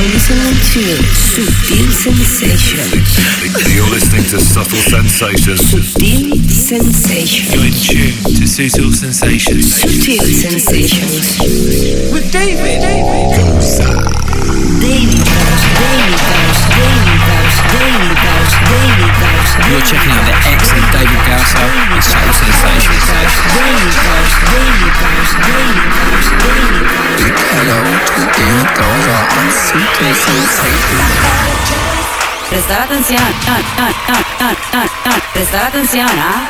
i 0.00 0.19
listening 0.30 0.94
to 0.94 1.42
Subtle 1.42 1.90
Sensations. 1.90 3.18
You're 3.74 3.90
listening 3.90 4.22
to 4.30 4.38
Subtle 4.38 4.78
Sensations. 4.78 5.66
Subtle 5.66 6.38
Sensations. 6.46 7.50
You're 7.50 7.66
in 7.66 7.74
tune 7.74 8.14
to 8.38 8.46
Subtle 8.46 8.92
Sensations. 8.92 9.74
Subtle 9.74 10.30
Sensations. 10.30 11.42
With 12.12 12.30
David. 12.30 12.78
Daily 14.80 15.18
Dose, 15.18 15.66
Daily 15.80 16.14
Dose, 16.14 16.54
Daily 16.78 17.18
Dose, 17.26 17.58
Daily 17.74 18.14
Dose, 18.14 18.54
Daily 18.70 19.10
Dose. 19.18 19.52
You're 19.66 19.82
checking 19.82 20.14
out 20.14 20.24
the 20.30 20.36
excellent 20.46 20.88
David 20.94 21.20
Gausser 21.26 21.66
and 21.90 22.02
Subtle 22.06 22.32
Sensations. 22.38 23.02
Daily 23.50 23.90
Dose, 23.98 24.36
Daily 24.46 24.90
Dose, 24.94 25.34
Daily 25.42 25.90
Dose, 25.90 26.30
Daily 26.38 26.86
Dose. 26.86 27.34
Hello 27.50 27.82
to 27.82 28.22
David 28.30 28.70
Gausser 28.78 29.18
and 29.26 29.50
Subtle 29.50 29.90
Sensations. 29.90 30.19
Prestar 32.50 32.82
atención, 32.82 33.22
ah, 33.48 33.60
ah, 33.78 34.54
ah, 35.04 35.20
prestar 35.32 35.66
atención, 35.66 36.08
¿ah? 36.08 36.48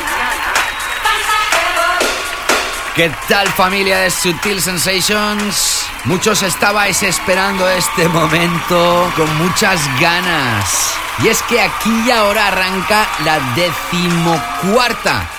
¿Qué 2.95 3.09
tal 3.29 3.47
familia 3.47 3.99
de 3.99 4.11
Sutil 4.11 4.61
Sensations? 4.61 5.85
Muchos 6.03 6.43
estabais 6.43 7.01
esperando 7.03 7.69
este 7.69 8.09
momento 8.09 9.11
con 9.15 9.33
muchas 9.37 9.79
ganas. 9.99 10.93
Y 11.23 11.29
es 11.29 11.41
que 11.43 11.61
aquí 11.61 12.03
y 12.05 12.11
ahora 12.11 12.47
arranca 12.47 13.07
la 13.23 13.39
decimocuarta 13.55 15.29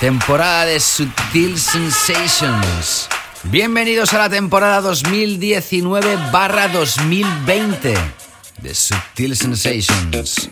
temporada 0.00 0.66
de 0.66 0.80
Sutil 0.80 1.58
Sensations. 1.58 3.08
Bienvenidos 3.44 4.12
a 4.14 4.18
la 4.18 4.28
temporada 4.28 4.80
2019 4.80 6.16
barra 6.32 6.68
2020 6.68 7.94
de 8.60 8.74
Sutil 8.74 9.36
Sensations. 9.36 10.50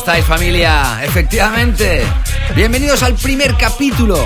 Estáis 0.00 0.24
familia? 0.24 0.98
Efectivamente, 1.02 2.02
bienvenidos 2.56 3.02
al 3.02 3.16
primer 3.16 3.54
capítulo 3.58 4.16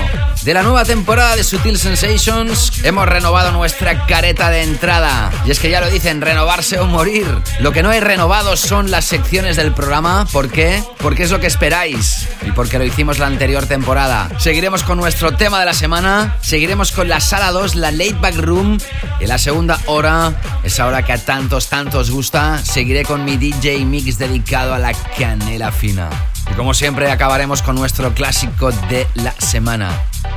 de 0.43 0.53
la 0.53 0.63
nueva 0.63 0.85
temporada 0.85 1.35
de 1.35 1.43
Sutil 1.43 1.77
Sensations. 1.77 2.71
Hemos 2.85 3.09
renovado 3.09 3.51
nuestra 3.51 4.05
careta 4.05 4.49
de 4.51 4.63
entrada. 4.63 5.33
Y 5.45 5.51
es 5.51 5.59
que 5.59 5.69
ya 5.69 5.81
lo 5.81 5.89
dicen, 5.89 6.21
renovarse 6.21 6.79
o 6.79 6.85
morir. 6.85 7.25
Lo 7.59 7.73
que 7.73 7.83
no 7.83 7.89
hay 7.89 7.99
renovado 7.99 8.55
son 8.55 8.89
las 8.89 9.03
secciones 9.03 9.57
del 9.57 9.73
programa. 9.73 10.25
¿Por 10.31 10.49
qué? 10.49 10.81
Porque 10.99 11.23
es 11.23 11.31
lo 11.31 11.41
que 11.41 11.47
esperáis. 11.47 12.14
Y 12.45 12.51
porque 12.51 12.77
lo 12.77 12.85
hicimos 12.85 13.19
la 13.19 13.27
anterior 13.27 13.65
temporada. 13.65 14.29
Seguiremos 14.37 14.83
con 14.83 14.97
nuestro 14.97 15.35
tema 15.35 15.59
de 15.59 15.65
la 15.65 15.73
semana. 15.73 16.37
Seguiremos 16.41 16.91
con 16.91 17.09
la 17.09 17.19
sala 17.19 17.51
2, 17.51 17.75
la 17.75 17.91
Late 17.91 18.17
Back 18.21 18.35
Room. 18.35 18.77
Y 19.19 19.25
la 19.25 19.37
segunda 19.37 19.79
hora, 19.87 20.33
esa 20.63 20.85
hora 20.85 21.03
que 21.03 21.13
a 21.13 21.17
tantos, 21.17 21.69
tantos 21.69 22.11
gusta, 22.11 22.63
seguiré 22.63 23.03
con 23.03 23.25
mi 23.25 23.37
DJ 23.37 23.83
Mix 23.85 24.19
dedicado 24.19 24.73
a 24.73 24.79
la 24.79 24.93
canela 25.17 25.71
fina. 25.71 26.09
Y 26.51 26.53
como 26.53 26.73
siempre 26.73 27.09
acabaremos 27.11 27.61
con 27.63 27.75
nuestro 27.75 28.13
clásico 28.13 28.71
de 28.89 29.07
la 29.15 29.33
semana. 29.39 29.89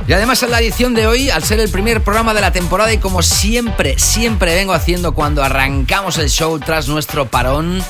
Y 0.07 0.13
además 0.13 0.41
en 0.41 0.51
la 0.51 0.59
edición 0.59 0.95
de 0.95 1.05
hoy, 1.05 1.29
al 1.29 1.43
ser 1.43 1.59
el 1.59 1.69
primer 1.69 2.01
programa 2.03 2.33
de 2.33 2.41
la 2.41 2.51
temporada 2.51 2.91
y 2.91 2.97
como 2.97 3.21
siempre, 3.21 3.99
siempre 3.99 4.55
vengo 4.55 4.73
haciendo 4.73 5.13
cuando 5.13 5.43
arrancamos 5.43 6.17
el 6.17 6.29
show 6.29 6.57
tras 6.59 6.87
nuestro 6.87 7.27
parón, 7.27 7.83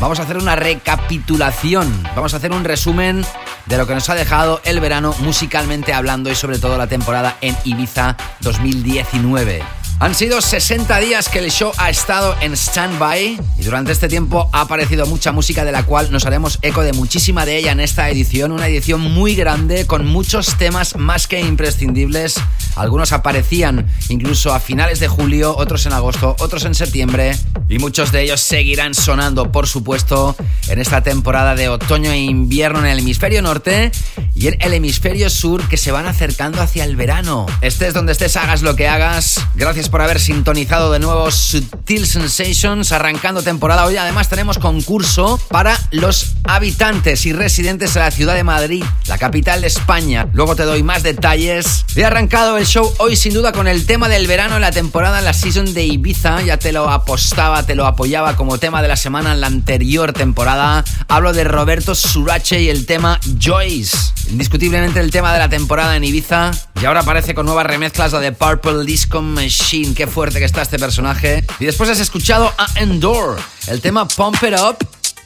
vamos 0.00 0.18
a 0.18 0.22
hacer 0.22 0.36
una 0.38 0.56
recapitulación, 0.56 2.02
vamos 2.14 2.34
a 2.34 2.38
hacer 2.38 2.52
un 2.52 2.64
resumen 2.64 3.24
de 3.66 3.78
lo 3.78 3.86
que 3.86 3.94
nos 3.94 4.08
ha 4.10 4.14
dejado 4.14 4.60
el 4.64 4.80
verano 4.80 5.14
musicalmente 5.20 5.92
hablando 5.92 6.30
y 6.30 6.34
sobre 6.34 6.58
todo 6.58 6.76
la 6.76 6.86
temporada 6.86 7.36
en 7.40 7.56
Ibiza 7.64 8.16
2019. 8.40 9.83
Han 10.00 10.14
sido 10.14 10.40
60 10.40 10.98
días 10.98 11.28
que 11.28 11.38
el 11.38 11.50
show 11.50 11.70
ha 11.78 11.88
estado 11.88 12.34
en 12.40 12.52
stand-by 12.52 13.40
y 13.58 13.62
durante 13.62 13.92
este 13.92 14.08
tiempo 14.08 14.50
ha 14.52 14.62
aparecido 14.62 15.06
mucha 15.06 15.30
música 15.30 15.64
de 15.64 15.70
la 15.70 15.84
cual 15.84 16.10
nos 16.10 16.26
haremos 16.26 16.58
eco 16.62 16.82
de 16.82 16.92
muchísima 16.92 17.46
de 17.46 17.56
ella 17.56 17.72
en 17.72 17.80
esta 17.80 18.10
edición, 18.10 18.50
una 18.50 18.66
edición 18.66 19.00
muy 19.00 19.36
grande 19.36 19.86
con 19.86 20.04
muchos 20.04 20.58
temas 20.58 20.96
más 20.96 21.28
que 21.28 21.40
imprescindibles. 21.40 22.34
Algunos 22.74 23.12
aparecían 23.12 23.86
incluso 24.08 24.52
a 24.52 24.58
finales 24.58 24.98
de 24.98 25.06
julio, 25.06 25.56
otros 25.56 25.86
en 25.86 25.92
agosto, 25.92 26.34
otros 26.40 26.64
en 26.64 26.74
septiembre 26.74 27.36
y 27.68 27.78
muchos 27.78 28.10
de 28.10 28.22
ellos 28.22 28.40
seguirán 28.40 28.94
sonando, 28.94 29.52
por 29.52 29.68
supuesto, 29.68 30.36
en 30.68 30.80
esta 30.80 31.02
temporada 31.02 31.54
de 31.54 31.68
otoño 31.68 32.10
e 32.10 32.18
invierno 32.18 32.80
en 32.80 32.86
el 32.86 32.98
hemisferio 32.98 33.42
norte 33.42 33.92
y 34.34 34.48
en 34.48 34.56
el 34.60 34.74
hemisferio 34.74 35.30
sur 35.30 35.66
que 35.68 35.76
se 35.76 35.92
van 35.92 36.06
acercando 36.06 36.60
hacia 36.60 36.84
el 36.84 36.96
verano. 36.96 37.46
Estés 37.60 37.94
donde 37.94 38.12
estés, 38.12 38.36
hagas 38.36 38.62
lo 38.62 38.74
que 38.74 38.88
hagas. 38.88 39.40
Gracias 39.54 39.83
por 39.88 40.02
haber 40.02 40.20
sintonizado 40.20 40.92
de 40.92 40.98
nuevo 40.98 41.30
Sutil 41.30 42.06
Sensations, 42.06 42.92
arrancando 42.92 43.42
temporada. 43.42 43.84
Hoy 43.84 43.96
además 43.96 44.28
tenemos 44.28 44.58
concurso 44.58 45.40
para 45.48 45.78
los 45.90 46.34
habitantes 46.44 47.26
y 47.26 47.32
residentes 47.32 47.94
de 47.94 48.00
la 48.00 48.10
ciudad 48.10 48.34
de 48.34 48.44
Madrid, 48.44 48.84
la 49.06 49.18
capital 49.18 49.60
de 49.60 49.66
España. 49.66 50.28
Luego 50.32 50.54
te 50.54 50.64
doy 50.64 50.82
más 50.82 51.02
detalles. 51.02 51.84
He 51.96 52.04
arrancado 52.04 52.56
el 52.56 52.66
show 52.66 52.92
hoy 52.98 53.16
sin 53.16 53.34
duda 53.34 53.52
con 53.52 53.66
el 53.66 53.86
tema 53.86 54.08
del 54.08 54.26
verano 54.26 54.58
la 54.58 54.70
temporada, 54.70 55.20
la 55.20 55.32
season 55.32 55.74
de 55.74 55.84
Ibiza. 55.84 56.42
Ya 56.42 56.56
te 56.56 56.72
lo 56.72 56.88
apostaba, 56.90 57.64
te 57.64 57.74
lo 57.74 57.86
apoyaba 57.86 58.36
como 58.36 58.58
tema 58.58 58.82
de 58.82 58.88
la 58.88 58.96
semana 58.96 59.32
en 59.32 59.40
la 59.40 59.48
anterior 59.48 60.12
temporada. 60.12 60.84
Hablo 61.08 61.32
de 61.32 61.44
Roberto 61.44 61.94
Surache 61.94 62.60
y 62.60 62.68
el 62.68 62.86
tema 62.86 63.20
Joyce. 63.40 63.96
Indiscutiblemente 64.30 65.00
el 65.00 65.10
tema 65.10 65.32
de 65.32 65.38
la 65.38 65.48
temporada 65.48 65.96
en 65.96 66.04
Ibiza. 66.04 66.52
Y 66.80 66.86
ahora 66.86 67.00
aparece 67.00 67.34
con 67.34 67.46
nuevas 67.46 67.66
remezclas 67.66 68.12
la 68.12 68.20
de 68.20 68.32
Purple 68.32 68.84
Disco 68.84 69.22
Machine. 69.22 69.73
Qué 69.74 70.06
fuerte 70.06 70.38
que 70.38 70.44
está 70.44 70.62
este 70.62 70.78
personaje. 70.78 71.44
Y 71.58 71.64
después 71.64 71.90
has 71.90 71.98
escuchado 71.98 72.52
a 72.56 72.68
Endor, 72.76 73.36
el 73.66 73.80
tema 73.80 74.06
Pump 74.06 74.36
It 74.44 74.54
Up, 74.60 74.76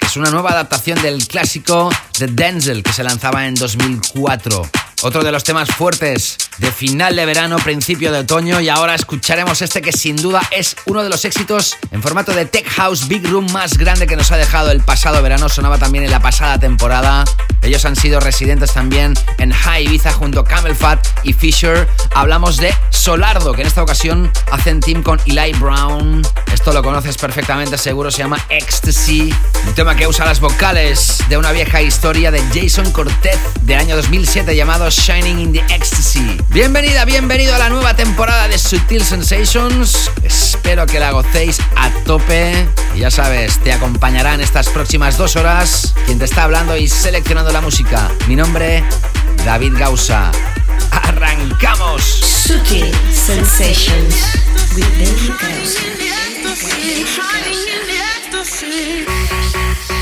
es 0.08 0.16
una 0.16 0.30
nueva 0.30 0.52
adaptación 0.52 1.02
del 1.02 1.28
clásico 1.28 1.90
de 2.18 2.28
Denzel 2.28 2.82
que 2.82 2.94
se 2.94 3.04
lanzaba 3.04 3.46
en 3.46 3.54
2004. 3.54 4.62
Otro 5.02 5.22
de 5.22 5.30
los 5.30 5.44
temas 5.44 5.68
fuertes 5.68 6.38
de 6.56 6.72
final 6.72 7.14
de 7.14 7.24
verano, 7.24 7.56
principio 7.58 8.10
de 8.10 8.20
otoño 8.20 8.60
y 8.60 8.68
ahora 8.68 8.94
escucharemos 8.94 9.62
este 9.62 9.80
que 9.80 9.92
sin 9.92 10.16
duda 10.16 10.42
es 10.50 10.76
uno 10.86 11.04
de 11.04 11.08
los 11.08 11.24
éxitos 11.24 11.76
en 11.92 12.02
formato 12.02 12.32
de 12.32 12.46
Tech 12.46 12.66
House 12.70 13.06
Big 13.06 13.24
Room 13.28 13.52
más 13.52 13.78
grande 13.78 14.08
que 14.08 14.16
nos 14.16 14.32
ha 14.32 14.36
dejado 14.36 14.72
el 14.72 14.80
pasado 14.80 15.22
verano, 15.22 15.48
sonaba 15.48 15.78
también 15.78 16.04
en 16.04 16.10
la 16.10 16.20
pasada 16.20 16.58
temporada. 16.58 17.24
Ellos 17.62 17.84
han 17.84 17.94
sido 17.94 18.18
residentes 18.18 18.72
también 18.72 19.14
en 19.38 19.52
High 19.52 19.84
Ibiza 19.84 20.12
junto 20.12 20.40
a 20.40 20.44
Camel 20.44 20.74
Fat 20.74 21.06
y 21.22 21.32
Fisher. 21.32 21.86
Hablamos 22.14 22.56
de 22.56 22.74
Solardo, 22.90 23.52
que 23.52 23.60
en 23.60 23.68
esta 23.68 23.82
ocasión 23.82 24.32
hacen 24.50 24.80
team 24.80 25.02
con 25.02 25.20
Eli 25.26 25.52
Brown. 25.58 26.22
Esto 26.52 26.72
lo 26.72 26.82
conoces 26.82 27.16
perfectamente, 27.16 27.78
seguro 27.78 28.10
se 28.10 28.18
llama 28.18 28.38
Ecstasy. 28.48 29.32
Un 29.66 29.74
tema 29.74 29.94
que 29.94 29.97
usa 30.06 30.24
las 30.24 30.40
vocales 30.40 31.18
de 31.28 31.36
una 31.36 31.50
vieja 31.50 31.82
historia 31.82 32.30
de 32.30 32.40
Jason 32.54 32.92
Cortez 32.92 33.38
de 33.62 33.74
año 33.74 33.96
2007 33.96 34.54
llamado 34.54 34.88
Shining 34.90 35.38
in 35.38 35.52
the 35.52 35.74
Ecstasy. 35.74 36.38
Bienvenida, 36.50 37.04
bienvenido 37.04 37.54
a 37.54 37.58
la 37.58 37.68
nueva 37.68 37.94
temporada 37.94 38.48
de 38.48 38.58
Sutil 38.58 39.02
Sensations. 39.02 40.10
Espero 40.22 40.86
que 40.86 41.00
la 41.00 41.10
gocéis 41.10 41.58
a 41.76 41.90
tope. 42.04 42.68
Y 42.94 43.00
ya 43.00 43.10
sabes, 43.10 43.58
te 43.58 43.72
acompañará 43.72 44.34
en 44.34 44.40
estas 44.40 44.68
próximas 44.68 45.18
dos 45.18 45.36
horas 45.36 45.94
quien 46.06 46.18
te 46.18 46.26
está 46.26 46.44
hablando 46.44 46.76
y 46.76 46.86
seleccionando 46.86 47.50
la 47.50 47.60
música. 47.60 48.10
Mi 48.28 48.36
nombre, 48.36 48.84
David 49.44 49.74
Gausa. 49.76 50.30
¡Arrancamos! 50.90 52.02
Sutil 52.02 52.92
Sensations 53.12 54.14
with 54.76 54.86
David 54.98 55.32
Gausa. 55.40 56.08
see. 58.60 59.97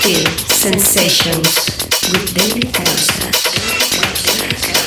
Feel 0.00 0.24
Sensations 0.48 1.68
with 2.10 2.34
David 2.34 2.72
Causa. 2.72 4.79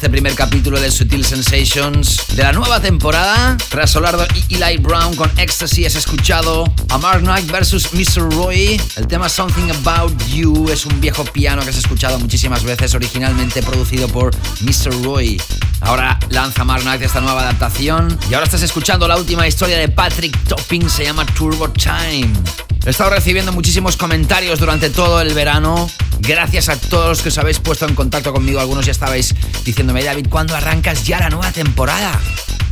Este 0.00 0.08
primer 0.08 0.34
capítulo 0.34 0.80
de 0.80 0.90
Sutil 0.90 1.26
Sensations 1.26 2.16
de 2.34 2.42
la 2.42 2.52
nueva 2.52 2.80
temporada. 2.80 3.58
Tras 3.68 3.90
Solardo 3.90 4.26
y 4.48 4.54
Eli 4.54 4.78
Brown 4.78 5.14
con 5.14 5.30
Ecstasy 5.38 5.84
has 5.84 5.94
escuchado 5.94 6.64
a 6.88 6.96
Mark 6.96 7.20
Knight 7.20 7.50
versus 7.50 7.92
Mr. 7.92 8.32
Roy. 8.32 8.80
El 8.96 9.06
tema 9.06 9.28
Something 9.28 9.70
About 9.84 10.18
You 10.28 10.70
es 10.70 10.86
un 10.86 10.98
viejo 11.02 11.22
piano 11.24 11.60
que 11.62 11.68
has 11.68 11.76
escuchado 11.76 12.18
muchísimas 12.18 12.64
veces, 12.64 12.94
originalmente 12.94 13.62
producido 13.62 14.08
por 14.08 14.34
Mr. 14.62 15.04
Roy. 15.04 15.38
Ahora 15.82 16.18
lanza 16.30 16.64
Mark 16.64 16.80
Knight 16.80 17.02
esta 17.02 17.20
nueva 17.20 17.42
adaptación 17.42 18.18
y 18.30 18.32
ahora 18.32 18.46
estás 18.46 18.62
escuchando 18.62 19.06
la 19.06 19.18
última 19.18 19.46
historia 19.46 19.76
de 19.76 19.90
Patrick 19.90 20.34
Topping, 20.44 20.88
se 20.88 21.04
llama 21.04 21.26
Turbo 21.26 21.68
Time. 21.68 22.32
He 22.86 22.88
estado 22.88 23.10
recibiendo 23.10 23.52
muchísimos 23.52 23.98
comentarios 23.98 24.58
durante 24.58 24.88
todo 24.88 25.20
el 25.20 25.34
verano. 25.34 25.90
Gracias 26.20 26.68
a 26.70 26.76
todos 26.76 27.08
los 27.08 27.22
que 27.22 27.28
os 27.28 27.38
habéis 27.38 27.58
puesto 27.58 27.86
en 27.86 27.94
contacto 27.94 28.32
conmigo. 28.32 28.60
Algunos 28.60 28.86
ya 28.86 28.92
estabais 28.92 29.34
diciéndome, 29.64 30.02
David, 30.02 30.26
¿cuándo 30.28 30.54
arrancas 30.54 31.04
ya 31.04 31.20
la 31.20 31.30
nueva 31.30 31.50
temporada? 31.52 32.18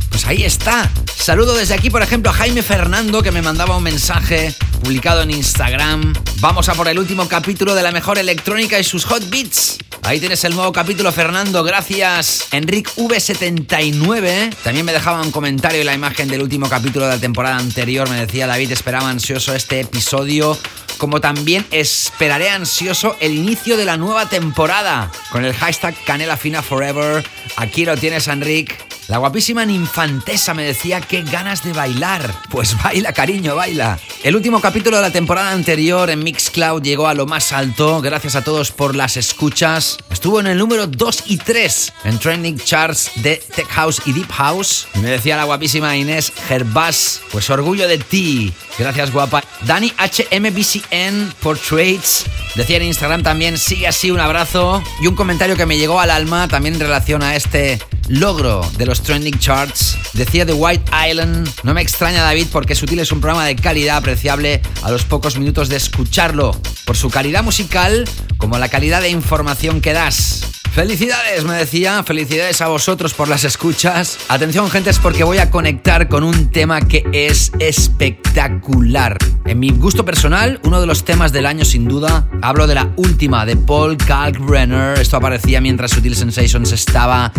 Pues 0.09 0.25
ahí 0.25 0.43
está. 0.43 0.89
Saludo 1.15 1.53
desde 1.55 1.75
aquí, 1.75 1.89
por 1.89 2.01
ejemplo, 2.01 2.31
a 2.31 2.33
Jaime 2.33 2.63
Fernando, 2.63 3.21
que 3.21 3.31
me 3.31 3.41
mandaba 3.41 3.77
un 3.77 3.83
mensaje 3.83 4.53
publicado 4.81 5.21
en 5.21 5.31
Instagram. 5.31 6.13
Vamos 6.39 6.69
a 6.69 6.73
por 6.73 6.87
el 6.87 6.97
último 6.97 7.27
capítulo 7.27 7.75
de 7.75 7.83
la 7.83 7.91
mejor 7.91 8.17
electrónica 8.17 8.79
y 8.79 8.83
sus 8.83 9.05
hot 9.05 9.29
beats. 9.29 9.77
Ahí 10.03 10.19
tienes 10.19 10.43
el 10.45 10.55
nuevo 10.55 10.71
capítulo, 10.71 11.11
Fernando. 11.11 11.63
Gracias, 11.63 12.47
Enric 12.51 12.89
V79. 12.95 14.55
También 14.63 14.85
me 14.85 14.93
dejaba 14.93 15.21
un 15.21 15.31
comentario 15.31 15.81
y 15.81 15.83
la 15.83 15.93
imagen 15.93 16.29
del 16.29 16.41
último 16.41 16.67
capítulo 16.69 17.05
de 17.05 17.15
la 17.15 17.19
temporada 17.19 17.57
anterior. 17.57 18.09
Me 18.09 18.25
decía 18.25 18.47
David, 18.47 18.71
esperaba 18.71 19.09
ansioso 19.09 19.53
este 19.53 19.81
episodio. 19.81 20.57
Como 20.97 21.21
también 21.21 21.65
esperaré 21.71 22.49
ansioso 22.49 23.15
el 23.19 23.33
inicio 23.33 23.77
de 23.77 23.85
la 23.85 23.97
nueva 23.97 24.27
temporada. 24.29 25.11
Con 25.31 25.45
el 25.45 25.53
hashtag 25.53 25.95
Canela 26.05 26.37
Fina 26.37 26.63
Forever. 26.63 27.23
Aquí 27.55 27.85
lo 27.85 27.95
tienes, 27.95 28.27
Enric. 28.27 28.75
La 29.07 29.17
guapísima 29.17 29.65
ninfantesa 29.65 30.53
me 30.53 30.63
decía 30.63 31.01
qué 31.01 31.21
ganas 31.21 31.63
de 31.63 31.73
bailar. 31.73 32.33
Pues 32.49 32.75
baila, 32.81 33.13
cariño, 33.13 33.55
baila. 33.55 33.99
El 34.23 34.35
último 34.35 34.59
capítulo 34.59 34.97
de 34.97 35.03
la 35.03 35.11
temporada 35.11 35.51
anterior 35.51 36.09
en 36.09 36.23
Mixcloud 36.23 36.81
llegó 36.81 37.07
a 37.07 37.13
lo 37.13 37.27
más 37.27 37.53
alto. 37.53 38.01
Gracias 38.01 38.35
a 38.35 38.43
todos 38.43 38.71
por 38.71 38.95
las 38.95 39.17
escuchas. 39.17 39.98
Estuvo 40.19 40.41
en 40.41 40.47
el 40.47 40.57
número 40.57 40.85
2 40.85 41.23
y 41.27 41.37
3 41.37 41.93
en 42.03 42.19
trending 42.19 42.59
charts 42.59 43.09
de 43.23 43.41
Tech 43.55 43.69
House 43.69 44.01
y 44.05 44.11
Deep 44.11 44.29
House. 44.31 44.85
Y 44.93 44.99
me 44.99 45.11
decía 45.11 45.37
la 45.37 45.45
guapísima 45.45 45.95
Inés 45.95 46.33
Gerbas, 46.49 47.21
pues 47.31 47.49
orgullo 47.49 47.87
de 47.87 47.99
ti. 47.99 48.53
Gracias, 48.77 49.13
guapa. 49.13 49.41
Dani 49.61 49.93
HMBCN 49.97 51.33
Portraits. 51.41 52.25
Decía 52.55 52.75
en 52.75 52.83
Instagram 52.83 53.23
también, 53.23 53.57
sigue 53.57 53.87
así, 53.87 54.11
un 54.11 54.19
abrazo. 54.19 54.83
Y 55.01 55.07
un 55.07 55.15
comentario 55.15 55.55
que 55.55 55.65
me 55.65 55.77
llegó 55.77 56.01
al 56.01 56.11
alma 56.11 56.49
también 56.49 56.75
en 56.75 56.81
relación 56.81 57.23
a 57.23 57.37
este 57.37 57.79
logro 58.09 58.61
de 58.77 58.85
los 58.85 59.01
trending 59.01 59.39
charts. 59.39 59.97
Decía 60.13 60.45
The 60.45 60.53
White 60.53 60.91
Island, 61.09 61.49
no 61.63 61.73
me 61.73 61.81
extraña 61.81 62.21
David 62.21 62.47
porque 62.51 62.75
Sutil 62.75 62.99
es 62.99 63.11
un 63.11 63.21
programa 63.21 63.45
de 63.45 63.55
calidad 63.55 63.97
apreciable 63.97 64.61
a 64.81 64.91
los 64.91 65.03
pocos 65.03 65.37
minutos 65.37 65.69
de 65.69 65.77
escucharlo, 65.77 66.59
por 66.85 66.97
su 66.97 67.09
calidad 67.09 67.43
musical 67.43 68.05
como 68.37 68.57
la 68.57 68.69
calidad 68.69 69.01
de 69.01 69.09
información 69.09 69.79
que 69.79 69.93
das. 69.93 70.58
Felicidades, 70.73 71.43
me 71.45 71.55
decía, 71.55 72.03
felicidades 72.03 72.61
a 72.61 72.67
vosotros 72.67 73.13
por 73.13 73.27
las 73.27 73.43
escuchas. 73.43 74.17
Atención, 74.29 74.69
gente, 74.69 74.91
es 74.91 74.99
porque 74.99 75.23
voy 75.23 75.39
a 75.39 75.49
conectar 75.49 76.07
con 76.07 76.23
un 76.23 76.51
tema 76.51 76.79
que 76.81 77.05
es 77.11 77.51
espectacular. 77.59 79.17
En 79.45 79.59
mi 79.59 79.71
gusto 79.71 80.05
personal, 80.05 80.59
uno 80.63 80.79
de 80.79 80.87
los 80.87 81.03
temas 81.03 81.33
del 81.33 81.47
año 81.47 81.65
sin 81.65 81.87
duda, 81.87 82.29
hablo 82.41 82.67
de 82.67 82.75
la 82.75 82.93
última 82.97 83.45
de 83.45 83.57
Paul 83.57 83.97
Kalkbrenner. 83.97 84.99
Esto 84.99 85.17
aparecía 85.17 85.59
mientras 85.59 85.91
Sutil 85.91 86.15
Sensations 86.15 86.71
estaba 86.71 87.33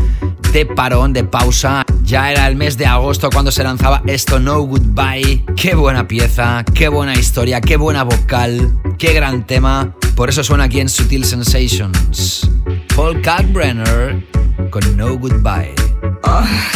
de 0.53 0.67
parón, 0.67 1.13
de 1.13 1.25
pausa. 1.25 1.85
Ya 2.03 2.33
era 2.33 2.49
el 2.49 2.57
mes 2.57 2.77
de 2.77 2.87
agosto 2.87 3.31
cuando 3.31 3.53
se 3.53 3.63
lanzaba 3.63 4.03
esto, 4.07 4.41
No 4.41 4.61
Goodbye. 4.63 5.45
Qué 5.57 5.75
buena 5.75 6.09
pieza, 6.09 6.65
qué 6.75 6.89
buena 6.89 7.15
historia, 7.15 7.61
qué 7.61 7.77
buena 7.77 8.03
vocal, 8.03 8.77
qué 8.99 9.13
gran 9.13 9.47
tema. 9.47 9.95
Por 10.17 10.29
eso 10.29 10.43
suena 10.43 10.65
aquí 10.65 10.81
en 10.81 10.89
Sutil 10.89 11.25
Sensations. 11.25 12.51
Paul 12.95 13.21
Kalkbrenner 13.23 14.23
con 14.71 14.97
No 14.97 15.17
Goodbye. 15.17 15.75
I 16.25 16.71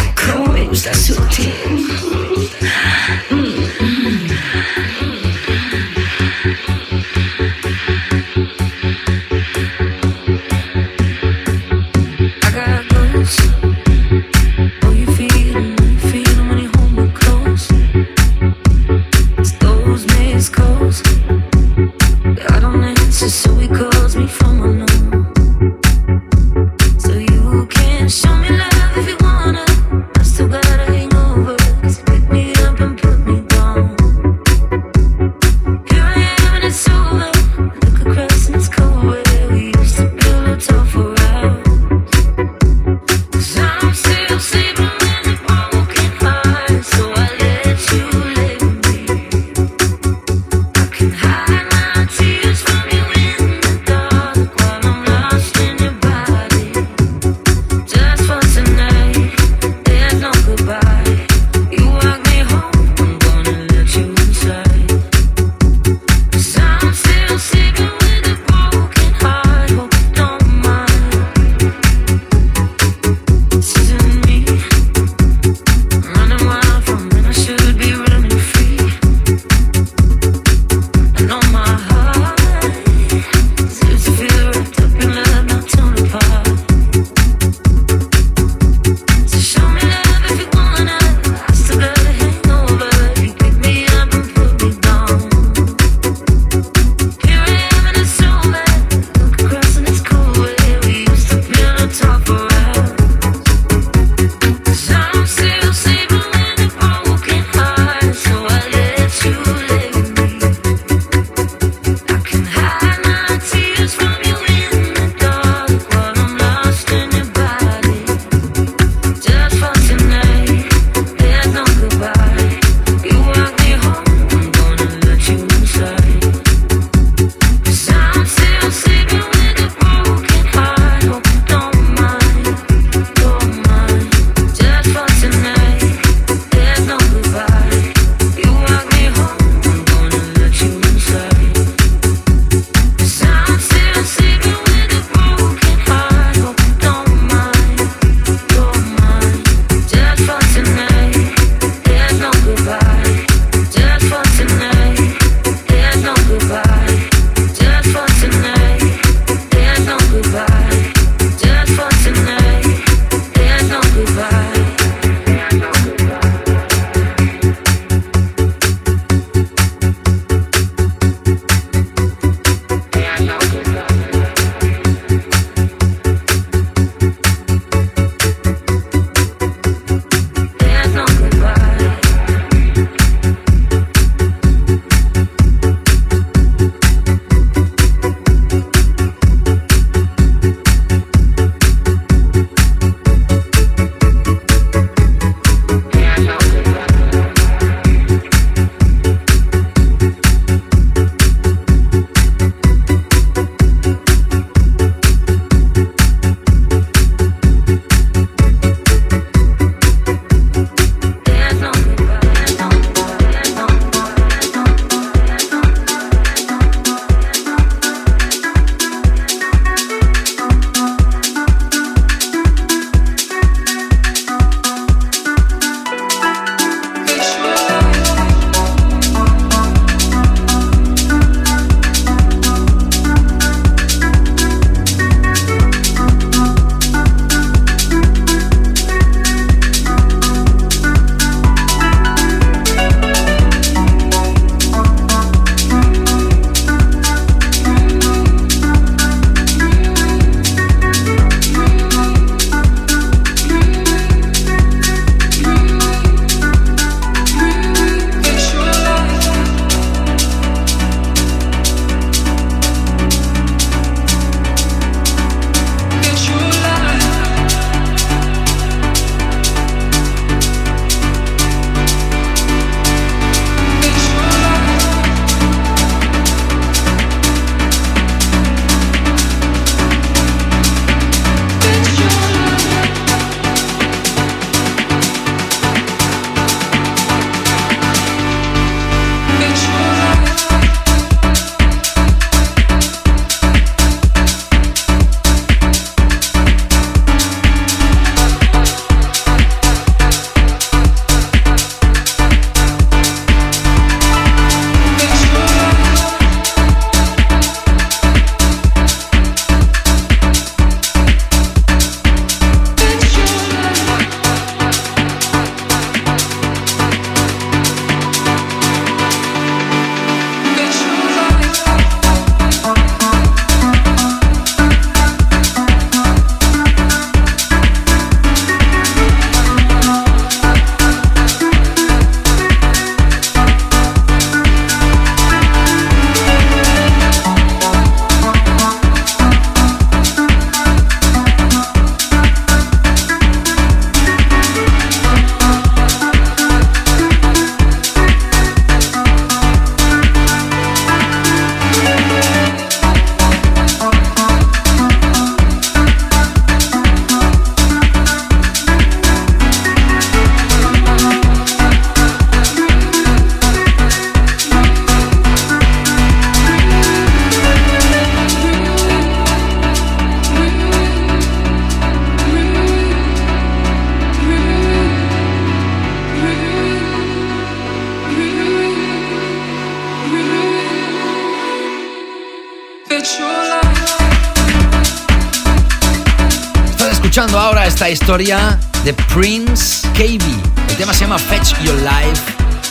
historia 387.95 388.59
de 388.85 388.93
Prince 388.93 389.87
KB. 389.93 390.21
El 390.69 390.77
tema 390.77 390.93
se 390.93 391.03
llama 391.03 391.17
Fetch 391.17 391.57
Your 391.63 391.77
Life. 391.77 392.23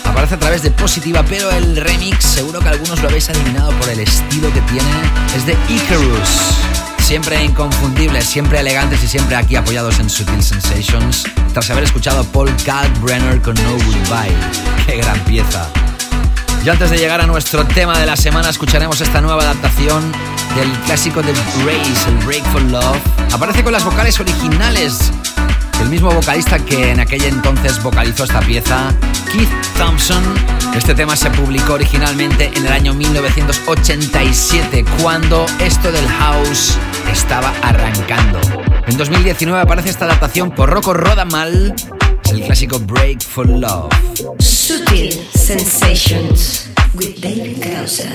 Aparece 0.03 0.36
a 0.36 0.39
través 0.39 0.63
de 0.63 0.71
Positiva, 0.71 1.23
pero 1.23 1.49
el 1.49 1.77
remix, 1.77 2.25
seguro 2.25 2.59
que 2.59 2.67
algunos 2.67 3.01
lo 3.01 3.07
habéis 3.07 3.29
adivinado 3.29 3.71
por 3.79 3.88
el 3.88 4.01
estilo 4.01 4.51
que 4.51 4.59
tiene, 4.62 4.91
es 5.33 5.45
de 5.45 5.57
Icarus. 5.69 6.57
Siempre 6.99 7.41
inconfundibles, 7.41 8.25
siempre 8.25 8.59
elegantes 8.59 9.01
y 9.01 9.07
siempre 9.07 9.38
aquí 9.38 9.55
apoyados 9.55 9.97
en 9.99 10.09
Sutil 10.09 10.43
Sensations. 10.43 11.23
Tras 11.53 11.69
haber 11.69 11.86
escuchado 11.86 12.25
Paul 12.25 12.53
Kalkbrenner 12.65 13.41
con 13.41 13.55
No 13.55 13.71
Goodbye. 13.71 14.36
¡Qué 14.86 14.97
gran 14.97 15.19
pieza! 15.21 15.69
Y 16.65 16.69
antes 16.69 16.89
de 16.89 16.97
llegar 16.97 17.21
a 17.21 17.27
nuestro 17.27 17.65
tema 17.65 17.97
de 17.97 18.05
la 18.05 18.17
semana, 18.17 18.49
escucharemos 18.49 18.99
esta 18.99 19.21
nueva 19.21 19.43
adaptación 19.43 20.12
del 20.55 20.71
clásico 20.85 21.21
de 21.21 21.33
Grace, 21.63 22.09
el 22.09 22.17
Break 22.25 22.43
for 22.51 22.61
Love. 22.63 22.97
Aparece 23.31 23.63
con 23.63 23.73
las 23.73 23.83
vocales 23.83 24.19
originales 24.19 25.11
del 25.79 25.89
mismo 25.89 26.11
vocalista 26.11 26.59
que 26.59 26.91
en 26.91 26.99
aquel 26.99 27.23
entonces 27.23 27.81
vocalizó 27.81 28.23
esta 28.23 28.39
pieza, 28.41 28.93
Keith 29.31 29.49
Thompson. 29.77 30.23
Este 30.75 30.93
tema 30.93 31.15
se 31.15 31.29
publicó 31.31 31.73
originalmente 31.73 32.51
en 32.55 32.65
el 32.65 32.71
año 32.71 32.93
1987, 32.93 34.85
cuando 35.01 35.45
esto 35.59 35.91
del 35.91 36.07
house 36.07 36.77
estaba 37.11 37.53
arrancando. 37.61 38.39
En 38.87 38.97
2019 38.97 39.61
aparece 39.61 39.89
esta 39.89 40.05
adaptación 40.05 40.51
por 40.51 40.69
Rocco 40.69 40.93
Rodamal, 40.93 41.73
el 42.31 42.41
clásico 42.43 42.79
Break 42.79 43.21
for 43.21 43.47
Love. 43.47 43.91
Sutil 44.39 45.19
Sensations 45.33 46.69
with 46.93 47.19
David. 47.19 47.57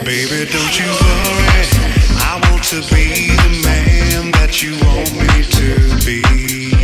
Baby, 0.04 0.48
don't 0.52 0.78
you 0.78 0.86
worry. 0.86 1.97
To 2.68 2.82
be 2.94 3.34
the 3.34 3.62
man 3.64 4.30
that 4.32 4.62
you 4.62 4.72
want 4.84 5.10
me 5.16 5.42
to 5.42 6.04
be. 6.04 6.77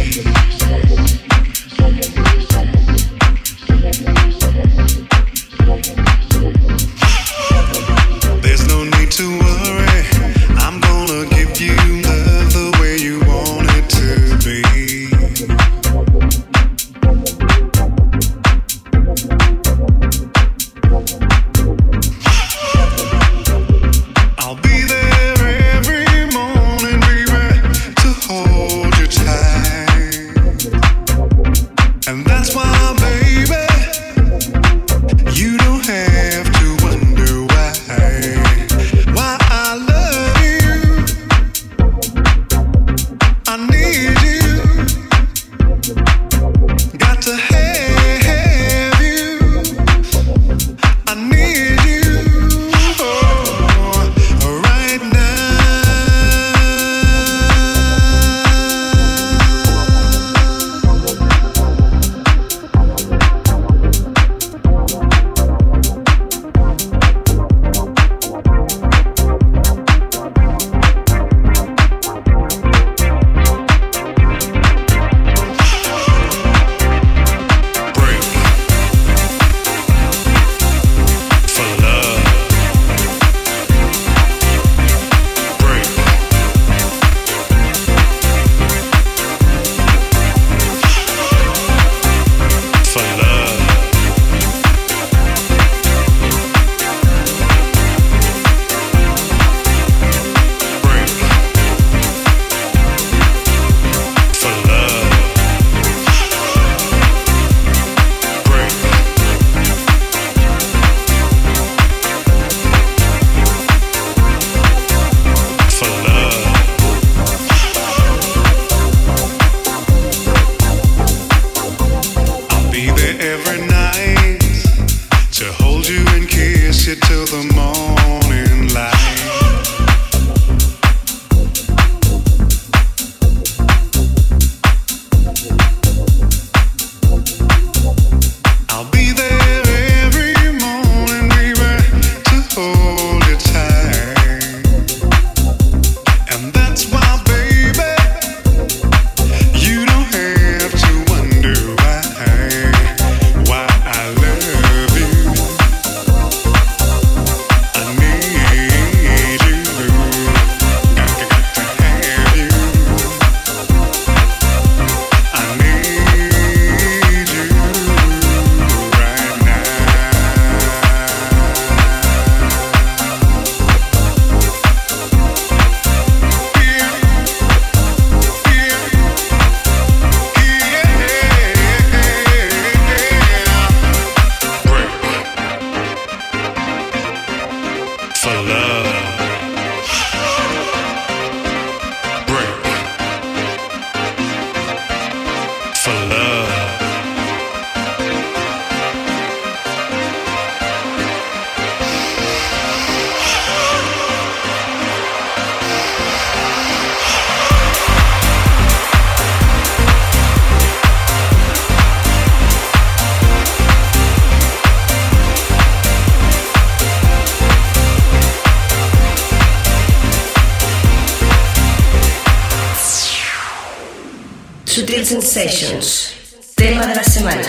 De 226.86 226.94
la 226.94 227.04
semana. 227.04 227.42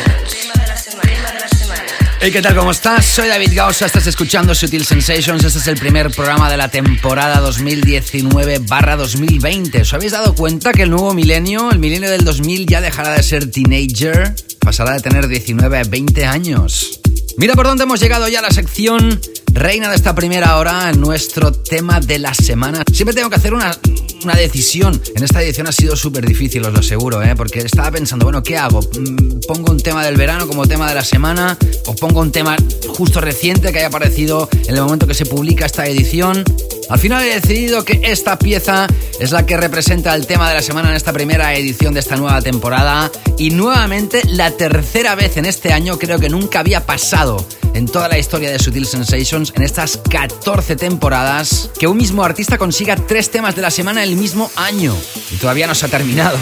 Hey, 2.21 2.31
¿qué 2.31 2.41
tal? 2.41 2.55
¿Cómo 2.55 2.71
estás? 2.71 3.05
Soy 3.05 3.27
David 3.27 3.51
Gausa, 3.53 3.85
estás 3.85 4.07
escuchando 4.07 4.55
Sutil 4.55 4.85
Sensations. 4.85 5.43
Este 5.43 5.59
es 5.59 5.67
el 5.67 5.77
primer 5.77 6.09
programa 6.11 6.49
de 6.49 6.55
la 6.55 6.69
temporada 6.69 7.41
2019-2020. 7.41 9.81
¿Os 9.81 9.93
habéis 9.93 10.13
dado 10.13 10.33
cuenta 10.35 10.71
que 10.71 10.83
el 10.83 10.89
nuevo 10.89 11.13
milenio, 11.13 11.69
el 11.69 11.79
milenio 11.79 12.09
del 12.09 12.23
2000, 12.23 12.65
ya 12.65 12.79
dejará 12.79 13.11
de 13.11 13.23
ser 13.23 13.51
teenager? 13.51 14.33
Pasará 14.59 14.93
de 14.93 15.01
tener 15.01 15.27
19 15.27 15.79
a 15.79 15.83
20 15.83 16.25
años. 16.25 17.01
Mira 17.37 17.55
por 17.55 17.67
dónde 17.67 17.83
hemos 17.83 17.99
llegado 17.99 18.29
ya 18.29 18.39
a 18.39 18.43
la 18.43 18.51
sección 18.51 19.19
reina 19.53 19.89
de 19.89 19.95
esta 19.95 20.15
primera 20.15 20.57
hora, 20.57 20.91
nuestro 20.93 21.51
tema 21.51 21.99
de 21.99 22.19
la 22.19 22.33
semana. 22.33 22.83
Siempre 22.91 23.15
tengo 23.15 23.29
que 23.29 23.35
hacer 23.35 23.53
una, 23.53 23.77
una 24.23 24.35
decisión. 24.35 25.01
En 25.15 25.23
esta 25.23 25.41
edición 25.41 25.67
ha 25.67 25.71
sido 25.71 25.95
súper 25.95 26.25
difícil, 26.25 26.65
os 26.65 26.73
lo 26.73 26.79
aseguro, 26.79 27.21
¿eh? 27.23 27.35
porque 27.35 27.59
estaba 27.59 27.91
pensando, 27.91 28.25
bueno, 28.25 28.43
¿qué 28.43 28.57
hago? 28.57 28.81
Mm, 28.81 29.39
¿Pongo 29.47 29.71
un 29.71 29.79
tema 29.79 30.05
del 30.05 30.17
verano 30.17 30.47
como 30.47 30.67
tema 30.67 30.87
de 30.89 30.95
la 30.95 31.03
semana? 31.03 31.57
¿O 31.85 31.95
pongo 31.95 32.21
un 32.21 32.31
tema 32.31 32.55
justo 32.87 33.21
reciente 33.21 33.71
que 33.71 33.79
haya 33.79 33.87
aparecido 33.87 34.49
en 34.67 34.75
el 34.75 34.81
momento 34.81 35.07
que 35.07 35.13
se 35.13 35.25
publica 35.25 35.65
esta 35.65 35.85
edición? 35.87 36.43
Al 36.89 36.99
final 36.99 37.23
he 37.23 37.33
decidido 37.33 37.83
que 37.83 37.99
esta 38.03 38.37
pieza 38.37 38.87
es 39.19 39.31
la 39.31 39.45
que 39.45 39.57
representa 39.57 40.13
el 40.13 40.27
tema 40.27 40.47
de 40.49 40.55
la 40.55 40.61
semana 40.61 40.89
en 40.89 40.95
esta 40.95 41.13
primera 41.13 41.55
edición 41.55 41.93
de 41.93 41.99
esta 41.99 42.15
nueva 42.15 42.41
temporada 42.41 43.11
y 43.37 43.49
nuevamente 43.49 44.21
la 44.25 44.51
tercera 44.51 45.15
vez 45.15 45.37
en 45.37 45.45
este 45.45 45.73
año 45.73 45.97
creo 45.97 46.19
que 46.19 46.29
nunca 46.29 46.59
había 46.59 46.85
pasado 46.85 47.45
en 47.73 47.87
toda 47.87 48.07
la 48.07 48.19
historia 48.19 48.51
de 48.51 48.59
Sutil 48.59 48.85
Sensations 48.85 49.51
en 49.55 49.63
estas 49.63 49.99
14 50.09 50.75
temporadas 50.75 51.71
que 51.79 51.87
un 51.87 51.97
mismo 51.97 52.23
artista 52.23 52.57
consiga 52.57 52.95
tres 52.95 53.31
temas 53.31 53.55
de 53.55 53.63
la 53.63 53.71
semana 53.71 54.03
el 54.03 54.15
mismo 54.15 54.51
año 54.55 54.95
y 55.31 55.37
todavía 55.37 55.67
no 55.67 55.75
se 55.75 55.87
ha 55.87 55.89
terminado. 55.89 56.37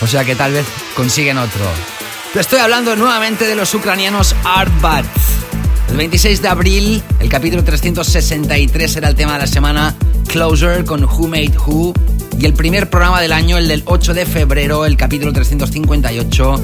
O 0.00 0.06
sea 0.06 0.24
que 0.24 0.34
tal 0.34 0.52
vez 0.52 0.66
consiguen 0.96 1.38
otro. 1.38 1.64
Te 2.32 2.40
estoy 2.40 2.60
hablando 2.60 2.96
nuevamente 2.96 3.46
de 3.46 3.54
los 3.54 3.74
ucranianos 3.74 4.34
Artbat. 4.44 5.06
El 5.92 5.98
26 5.98 6.40
de 6.40 6.48
abril, 6.48 7.02
el 7.20 7.28
capítulo 7.28 7.62
363 7.62 8.96
era 8.96 9.10
el 9.10 9.14
tema 9.14 9.34
de 9.34 9.40
la 9.40 9.46
semana 9.46 9.94
Closer 10.26 10.86
con 10.86 11.04
Who 11.04 11.28
Made 11.28 11.52
Who. 11.66 11.92
Y 12.38 12.46
el 12.46 12.54
primer 12.54 12.88
programa 12.88 13.20
del 13.20 13.30
año, 13.30 13.58
el 13.58 13.68
del 13.68 13.82
8 13.84 14.14
de 14.14 14.24
febrero, 14.24 14.86
el 14.86 14.96
capítulo 14.96 15.34
358, 15.34 16.54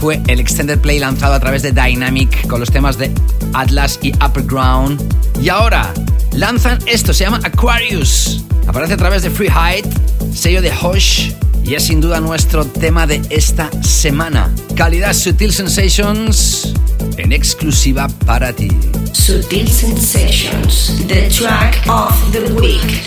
fue 0.00 0.22
el 0.26 0.40
extended 0.40 0.78
play 0.78 0.98
lanzado 0.98 1.34
a 1.34 1.38
través 1.38 1.60
de 1.60 1.72
Dynamic 1.72 2.46
con 2.46 2.60
los 2.60 2.70
temas 2.70 2.96
de 2.96 3.12
Atlas 3.52 3.98
y 4.00 4.14
Upper 4.24 4.44
Ground. 4.44 4.98
Y 5.38 5.50
ahora 5.50 5.92
lanzan 6.32 6.78
esto, 6.86 7.12
se 7.12 7.24
llama 7.24 7.40
Aquarius. 7.44 8.42
Aparece 8.66 8.94
a 8.94 8.96
través 8.96 9.20
de 9.20 9.28
Free 9.28 9.50
Height, 9.50 9.84
sello 10.32 10.62
de 10.62 10.72
Hosh. 10.72 11.32
Y 11.68 11.74
es 11.74 11.84
sin 11.84 12.00
duda 12.00 12.18
nuestro 12.18 12.64
tema 12.64 13.06
de 13.06 13.20
esta 13.28 13.70
semana. 13.82 14.50
Calidad 14.74 15.12
Sutil 15.12 15.52
Sensations 15.52 16.72
en 17.18 17.30
exclusiva 17.30 18.08
para 18.24 18.54
ti. 18.54 18.70
Sutil 19.12 19.68
Sensations, 19.68 21.06
the 21.06 21.28
track 21.28 21.76
of 21.86 22.14
the 22.32 22.54
week. 22.54 23.04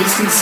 En 0.00 0.39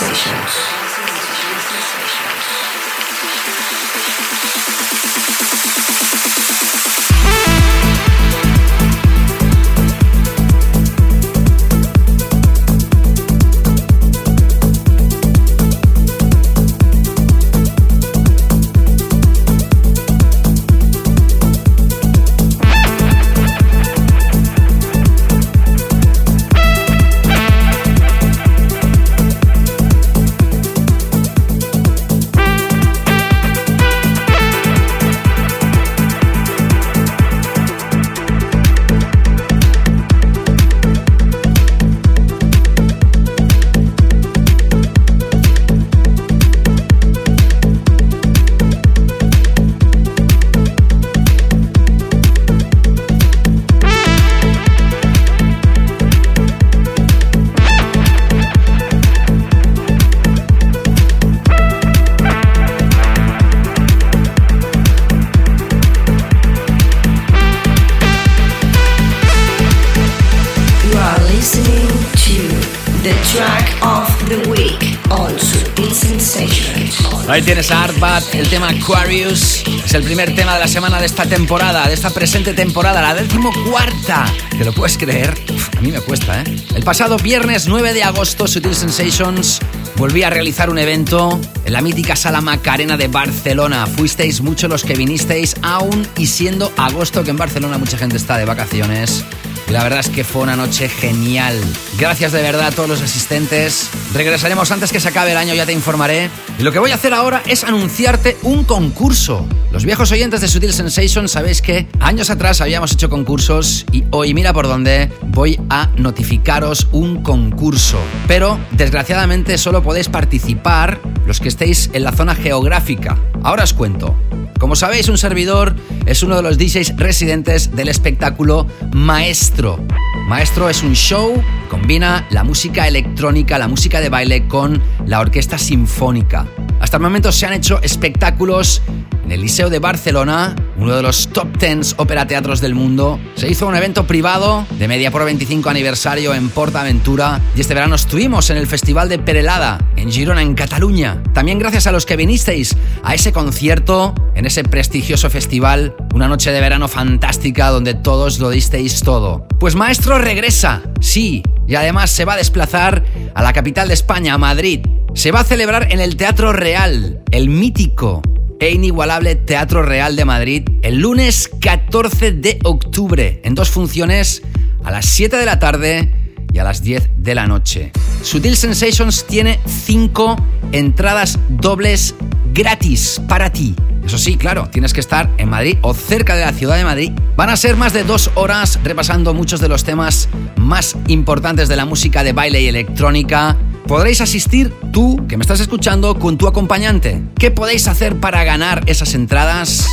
Ahí 77.38 77.44
tienes 77.44 77.70
a 77.70 77.84
Artbat, 77.84 78.34
el 78.34 78.48
tema 78.48 78.68
Aquarius. 78.70 79.62
Es 79.84 79.94
el 79.94 80.02
primer 80.02 80.34
tema 80.34 80.54
de 80.54 80.58
la 80.58 80.66
semana 80.66 80.98
de 80.98 81.06
esta 81.06 81.24
temporada, 81.24 81.86
de 81.86 81.94
esta 81.94 82.10
presente 82.10 82.52
temporada, 82.52 83.00
la 83.00 83.14
décimo 83.14 83.52
cuarta. 83.70 84.26
¿Te 84.50 84.64
lo 84.64 84.72
puedes 84.72 84.98
creer? 84.98 85.38
A 85.76 85.80
mí 85.80 85.92
me 85.92 86.00
cuesta, 86.00 86.42
¿eh? 86.42 86.56
El 86.74 86.82
pasado 86.82 87.16
viernes 87.16 87.68
9 87.68 87.94
de 87.94 88.02
agosto, 88.02 88.48
Sutil 88.48 88.74
Sensations 88.74 89.60
volví 89.94 90.24
a 90.24 90.30
realizar 90.30 90.68
un 90.68 90.78
evento 90.78 91.40
en 91.64 91.72
la 91.72 91.80
mítica 91.80 92.16
Sala 92.16 92.40
Macarena 92.40 92.96
de 92.96 93.06
Barcelona. 93.06 93.86
Fuisteis 93.86 94.40
muchos 94.40 94.68
los 94.68 94.82
que 94.82 94.94
vinisteis, 94.94 95.54
aún 95.62 96.08
y 96.16 96.26
siendo 96.26 96.72
agosto, 96.76 97.22
que 97.22 97.30
en 97.30 97.36
Barcelona 97.36 97.78
mucha 97.78 97.98
gente 97.98 98.16
está 98.16 98.36
de 98.36 98.46
vacaciones. 98.46 99.24
La 99.70 99.84
verdad 99.84 100.00
es 100.00 100.08
que 100.08 100.24
fue 100.24 100.42
una 100.42 100.56
noche 100.56 100.88
genial. 100.88 101.56
Gracias 101.98 102.32
de 102.32 102.42
verdad 102.42 102.68
a 102.68 102.70
todos 102.72 102.88
los 102.88 103.02
asistentes. 103.02 103.90
Regresaremos 104.14 104.70
antes 104.70 104.90
que 104.90 105.00
se 105.00 105.08
acabe 105.08 105.32
el 105.32 105.36
año, 105.36 105.54
ya 105.54 105.66
te 105.66 105.72
informaré. 105.72 106.30
Y 106.58 106.62
lo 106.62 106.72
que 106.72 106.78
voy 106.78 106.90
a 106.90 106.94
hacer 106.94 107.12
ahora 107.12 107.42
es 107.46 107.62
anunciarte 107.62 108.36
un 108.42 108.64
concurso. 108.64 109.46
Los 109.70 109.84
viejos 109.84 110.10
oyentes 110.10 110.40
de 110.40 110.48
Sutil 110.48 110.72
Sensation 110.72 111.28
sabéis 111.28 111.60
que 111.60 111.86
años 112.00 112.30
atrás 112.30 112.60
habíamos 112.60 112.92
hecho 112.92 113.10
concursos 113.10 113.84
y 113.92 114.04
hoy 114.10 114.32
mira 114.32 114.52
por 114.54 114.66
dónde 114.66 115.12
voy 115.26 115.60
a 115.68 115.90
notificaros 115.96 116.88
un 116.90 117.22
concurso. 117.22 117.98
Pero 118.26 118.58
desgraciadamente 118.72 119.58
solo 119.58 119.82
podéis 119.82 120.08
participar 120.08 121.00
los 121.26 121.38
que 121.38 121.48
estéis 121.48 121.90
en 121.92 122.04
la 122.04 122.12
zona 122.12 122.34
geográfica. 122.34 123.18
Ahora 123.42 123.64
os 123.64 123.74
cuento. 123.74 124.16
Como 124.58 124.74
sabéis, 124.74 125.08
un 125.08 125.18
servidor 125.18 125.76
es 126.06 126.22
uno 126.22 126.34
de 126.34 126.42
los 126.42 126.58
DJs 126.58 126.96
residentes 126.96 127.76
del 127.76 127.88
espectáculo 127.88 128.66
Maestro. 128.92 129.78
Maestro 130.26 130.68
es 130.68 130.82
un 130.82 130.94
show, 130.94 131.40
combina 131.78 132.26
la 132.30 132.42
música 132.42 132.88
electrónica, 132.88 133.56
la 133.56 133.68
música 133.68 134.00
de 134.00 134.08
baile 134.08 134.48
con 134.48 134.82
la 135.06 135.20
orquesta 135.20 135.58
sinfónica. 135.58 136.44
Hasta 136.80 136.96
el 136.96 137.02
momento 137.02 137.30
se 137.30 137.46
han 137.46 137.52
hecho 137.52 137.80
espectáculos 137.82 138.82
en 139.24 139.32
el 139.32 139.40
Liceo 139.40 139.70
de 139.70 139.78
Barcelona, 139.78 140.56
uno 140.76 140.96
de 140.96 141.02
los 141.02 141.28
top 141.28 141.56
10 141.56 141.94
ópera 141.98 142.26
teatros 142.26 142.60
del 142.60 142.74
mundo. 142.74 143.20
Se 143.36 143.48
hizo 143.48 143.66
un 143.66 143.76
evento 143.76 144.06
privado 144.06 144.66
de 144.78 144.88
Media 144.88 145.10
Pro 145.10 145.24
25 145.24 145.70
aniversario 145.70 146.34
en 146.34 146.48
Portaventura 146.48 147.40
y 147.54 147.60
este 147.60 147.74
verano 147.74 147.94
estuvimos 147.94 148.50
en 148.50 148.56
el 148.56 148.66
Festival 148.66 149.08
de 149.08 149.18
Perelada 149.18 149.78
en 149.96 150.10
Girona, 150.10 150.42
en 150.42 150.54
Cataluña. 150.54 151.22
También 151.32 151.58
gracias 151.58 151.86
a 151.86 151.92
los 151.92 152.06
que 152.06 152.16
vinisteis 152.16 152.76
a 153.04 153.14
ese 153.14 153.32
concierto 153.32 154.14
en 154.34 154.46
ese 154.46 154.64
prestigioso 154.64 155.30
festival, 155.30 155.94
una 156.12 156.26
noche 156.26 156.50
de 156.50 156.60
verano 156.60 156.88
fantástica 156.88 157.68
donde 157.68 157.94
todos 157.94 158.40
lo 158.40 158.50
disteis 158.50 159.02
todo. 159.02 159.46
Pues 159.60 159.74
Maestro 159.74 160.18
regresa, 160.18 160.82
sí, 161.00 161.42
y 161.68 161.74
además 161.74 162.10
se 162.10 162.24
va 162.24 162.32
a 162.32 162.38
desplazar 162.38 163.04
a 163.34 163.42
la 163.42 163.52
capital 163.52 163.88
de 163.88 163.94
España, 163.94 164.34
a 164.34 164.38
Madrid. 164.38 164.80
Se 165.14 165.30
va 165.30 165.40
a 165.40 165.44
celebrar 165.44 165.92
en 165.92 166.00
el 166.00 166.16
Teatro 166.16 166.52
Real, 166.52 167.22
el 167.30 167.50
mítico 167.50 168.22
e 168.58 168.70
inigualable 168.70 169.36
Teatro 169.36 169.82
Real 169.82 170.16
de 170.16 170.24
Madrid, 170.24 170.68
el 170.82 170.98
lunes 170.98 171.50
14 171.60 172.32
de 172.32 172.58
octubre, 172.64 173.40
en 173.44 173.54
dos 173.54 173.68
funciones, 173.68 174.42
a 174.82 174.90
las 174.90 175.06
7 175.06 175.36
de 175.36 175.46
la 175.46 175.58
tarde 175.58 176.34
y 176.52 176.58
a 176.58 176.64
las 176.64 176.82
10 176.82 177.10
de 177.18 177.34
la 177.34 177.46
noche. 177.46 177.92
Sutil 178.22 178.56
Sensations 178.56 179.26
tiene 179.26 179.60
5 179.66 180.36
entradas 180.72 181.38
dobles 181.48 182.14
gratis 182.52 183.20
para 183.28 183.52
ti. 183.52 183.76
Eso 184.08 184.16
sí, 184.16 184.38
claro, 184.38 184.70
tienes 184.70 184.94
que 184.94 185.00
estar 185.00 185.28
en 185.36 185.50
Madrid 185.50 185.76
o 185.82 185.92
cerca 185.92 186.34
de 186.34 186.42
la 186.42 186.52
ciudad 186.54 186.78
de 186.78 186.84
Madrid. 186.84 187.12
Van 187.36 187.50
a 187.50 187.58
ser 187.58 187.76
más 187.76 187.92
de 187.92 188.04
dos 188.04 188.30
horas 188.36 188.80
repasando 188.82 189.34
muchos 189.34 189.60
de 189.60 189.68
los 189.68 189.84
temas 189.84 190.30
más 190.56 190.96
importantes 191.08 191.68
de 191.68 191.76
la 191.76 191.84
música 191.84 192.24
de 192.24 192.32
baile 192.32 192.62
y 192.62 192.68
electrónica. 192.68 193.58
Podréis 193.86 194.22
asistir 194.22 194.72
tú, 194.94 195.26
que 195.28 195.36
me 195.36 195.42
estás 195.42 195.60
escuchando, 195.60 196.18
con 196.18 196.38
tu 196.38 196.48
acompañante. 196.48 197.22
¿Qué 197.38 197.50
podéis 197.50 197.86
hacer 197.86 198.16
para 198.16 198.44
ganar 198.44 198.82
esas 198.86 199.12
entradas? 199.12 199.86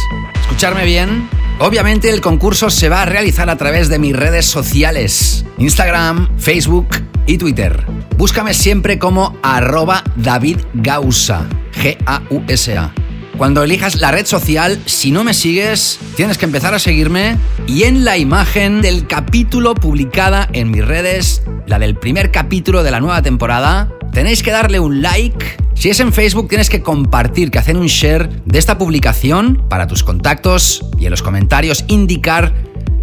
Escucharme 0.44 0.86
bien. 0.86 1.30
Obviamente 1.60 2.10
el 2.10 2.22
concurso 2.22 2.70
se 2.70 2.88
va 2.88 3.02
a 3.02 3.06
realizar 3.06 3.50
a 3.50 3.58
través 3.58 3.90
de 3.90 4.00
mis 4.00 4.16
redes 4.16 4.46
sociales. 4.46 5.46
Instagram, 5.58 6.30
Facebook 6.38 6.88
y 7.28 7.38
Twitter. 7.38 7.86
Búscame 8.18 8.54
siempre 8.54 8.98
como 8.98 9.38
arroba 9.44 10.06
David 10.16 10.60
Gausa. 10.74 11.46
G-A-U-S-A. 11.74 12.94
Cuando 13.38 13.64
elijas 13.64 14.00
la 14.00 14.12
red 14.12 14.26
social, 14.26 14.82
si 14.86 15.12
no 15.12 15.26
me 15.26 15.34
sigues, 15.34 16.00
tienes 16.16 16.38
que 16.38 16.46
empezar 16.46 16.74
a 16.74 16.80
seguirme 16.80 17.38
y 17.68 17.84
en 17.84 18.06
la 18.06 18.18
imagen 18.18 18.82
del 18.82 19.08
capítulo 19.08 19.76
publicada 19.76 20.48
en 20.54 20.72
mis 20.72 20.86
redes, 20.86 21.44
la 21.68 21.78
del 21.78 21.96
primer 21.96 22.32
capítulo 22.32 22.82
de 22.82 22.92
la 22.92 23.02
nueva 23.02 23.22
temporada, 23.22 23.92
tenéis 24.14 24.42
que 24.42 24.52
darle 24.52 24.80
un 24.80 25.02
like. 25.02 25.58
Si 25.74 25.90
es 25.90 26.00
en 26.00 26.14
Facebook, 26.14 26.48
tienes 26.48 26.70
que 26.70 26.82
compartir, 26.82 27.52
que 27.52 27.60
hacer 27.60 27.76
un 27.76 27.88
share 27.88 28.30
de 28.46 28.58
esta 28.58 28.78
publicación 28.78 29.66
para 29.68 29.86
tus 29.86 30.04
contactos 30.04 30.86
y 30.98 31.04
en 31.04 31.12
los 31.12 31.22
comentarios 31.22 31.84
indicar 31.90 32.54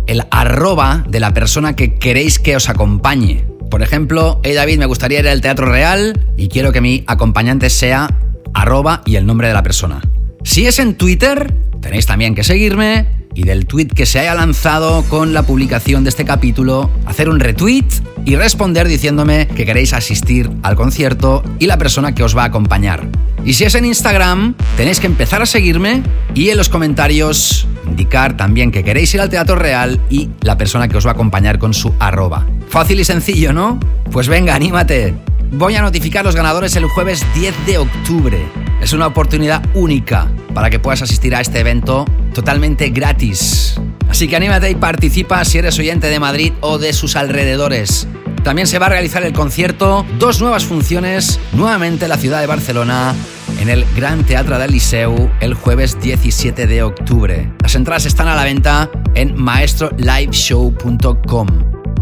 el 0.06 0.24
arroba 0.30 1.04
de 1.06 1.20
la 1.20 1.34
persona 1.34 1.76
que 1.76 1.96
queréis 1.96 2.38
que 2.38 2.56
os 2.56 2.70
acompañe. 2.70 3.44
Por 3.70 3.82
ejemplo, 3.82 4.40
hey 4.42 4.54
David, 4.54 4.78
me 4.78 4.86
gustaría 4.86 5.20
ir 5.20 5.28
al 5.28 5.42
Teatro 5.42 5.66
Real 5.66 6.18
y 6.38 6.48
quiero 6.48 6.72
que 6.72 6.80
mi 6.80 7.04
acompañante 7.06 7.68
sea 7.68 8.08
arroba 8.54 9.02
y 9.04 9.16
el 9.16 9.26
nombre 9.26 9.48
de 9.48 9.54
la 9.54 9.62
persona. 9.62 10.00
Si 10.44 10.66
es 10.66 10.78
en 10.78 10.94
Twitter, 10.94 11.54
tenéis 11.80 12.06
también 12.06 12.34
que 12.34 12.42
seguirme 12.44 13.06
y 13.34 13.44
del 13.44 13.66
tweet 13.66 13.86
que 13.86 14.06
se 14.06 14.18
haya 14.18 14.34
lanzado 14.34 15.04
con 15.04 15.32
la 15.32 15.44
publicación 15.44 16.04
de 16.04 16.10
este 16.10 16.24
capítulo, 16.24 16.90
hacer 17.06 17.28
un 17.28 17.40
retweet 17.40 17.86
y 18.24 18.36
responder 18.36 18.88
diciéndome 18.88 19.46
que 19.46 19.64
queréis 19.64 19.92
asistir 19.94 20.50
al 20.62 20.74
concierto 20.74 21.42
y 21.58 21.66
la 21.66 21.78
persona 21.78 22.14
que 22.14 22.24
os 22.24 22.36
va 22.36 22.42
a 22.42 22.46
acompañar. 22.46 23.08
Y 23.44 23.54
si 23.54 23.64
es 23.64 23.74
en 23.74 23.84
Instagram, 23.84 24.54
tenéis 24.76 25.00
que 25.00 25.06
empezar 25.06 25.42
a 25.42 25.46
seguirme 25.46 26.02
y 26.34 26.50
en 26.50 26.58
los 26.58 26.68
comentarios 26.68 27.66
indicar 27.88 28.36
también 28.36 28.70
que 28.70 28.84
queréis 28.84 29.14
ir 29.14 29.20
al 29.20 29.30
Teatro 29.30 29.56
Real 29.56 30.00
y 30.10 30.28
la 30.40 30.58
persona 30.58 30.88
que 30.88 30.96
os 30.96 31.06
va 31.06 31.10
a 31.10 31.14
acompañar 31.14 31.58
con 31.58 31.72
su 31.72 31.94
arroba. 31.98 32.46
Fácil 32.68 33.00
y 33.00 33.04
sencillo, 33.04 33.52
¿no? 33.52 33.80
Pues 34.10 34.28
venga, 34.28 34.54
anímate. 34.54 35.14
Voy 35.54 35.76
a 35.76 35.82
notificar 35.82 36.24
los 36.24 36.34
ganadores 36.34 36.76
el 36.76 36.86
jueves 36.86 37.26
10 37.34 37.66
de 37.66 37.76
octubre. 37.76 38.42
Es 38.80 38.94
una 38.94 39.06
oportunidad 39.06 39.62
única 39.74 40.32
para 40.54 40.70
que 40.70 40.78
puedas 40.78 41.02
asistir 41.02 41.34
a 41.34 41.42
este 41.42 41.60
evento 41.60 42.06
totalmente 42.32 42.88
gratis. 42.88 43.78
Así 44.08 44.28
que 44.28 44.36
anímate 44.36 44.70
y 44.70 44.76
participa 44.76 45.44
si 45.44 45.58
eres 45.58 45.78
oyente 45.78 46.06
de 46.06 46.18
Madrid 46.18 46.54
o 46.62 46.78
de 46.78 46.94
sus 46.94 47.16
alrededores. 47.16 48.08
También 48.42 48.66
se 48.66 48.78
va 48.78 48.86
a 48.86 48.88
realizar 48.88 49.24
el 49.24 49.34
concierto, 49.34 50.06
dos 50.18 50.40
nuevas 50.40 50.64
funciones, 50.64 51.38
nuevamente 51.52 52.06
en 52.06 52.08
la 52.08 52.16
ciudad 52.16 52.40
de 52.40 52.46
Barcelona, 52.46 53.14
en 53.62 53.70
el 53.70 53.86
Gran 53.94 54.24
Teatro 54.24 54.58
del 54.58 54.72
Liceu, 54.72 55.30
el 55.40 55.54
jueves 55.54 55.96
17 56.00 56.66
de 56.66 56.82
octubre. 56.82 57.52
Las 57.62 57.76
entradas 57.76 58.06
están 58.06 58.26
a 58.26 58.34
la 58.34 58.42
venta 58.42 58.90
en 59.14 59.40
maestroliveshow.com. 59.40 61.46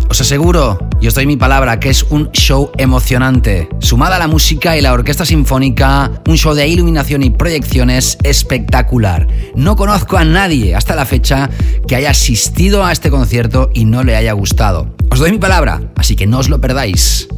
Os 0.09 0.23
aseguro, 0.23 0.79
y 1.03 1.07
os 1.07 1.15
doy 1.15 1.27
mi 1.27 1.37
palabra, 1.37 1.79
que 1.79 1.91
es 1.91 2.05
un 2.05 2.33
show 2.33 2.71
emocionante. 2.79 3.69
Sumada 3.81 4.17
a 4.17 4.19
la 4.19 4.27
música 4.27 4.79
y 4.79 4.81
la 4.81 4.95
orquesta 4.95 5.27
sinfónica, 5.27 6.11
un 6.27 6.39
show 6.39 6.55
de 6.55 6.67
iluminación 6.67 7.23
y 7.23 7.29
proyecciones 7.29 8.17
espectacular. 8.23 9.27
No 9.55 9.77
conozco 9.77 10.17
a 10.17 10.25
nadie 10.25 10.75
hasta 10.75 10.97
la 10.97 11.05
fecha 11.05 11.51
que 11.87 11.95
haya 11.95 12.09
asistido 12.11 12.87
a 12.87 12.93
este 12.93 13.11
concierto 13.11 13.71
y 13.75 13.85
no 13.85 14.03
le 14.03 14.17
haya 14.17 14.33
gustado. 14.33 14.97
Os 15.11 15.19
doy 15.19 15.31
mi 15.31 15.39
palabra, 15.39 15.83
así 15.97 16.17
que 16.17 16.27
no 16.27 16.39
os 16.39 16.49
lo 16.49 16.59
perdáis. 16.59 17.29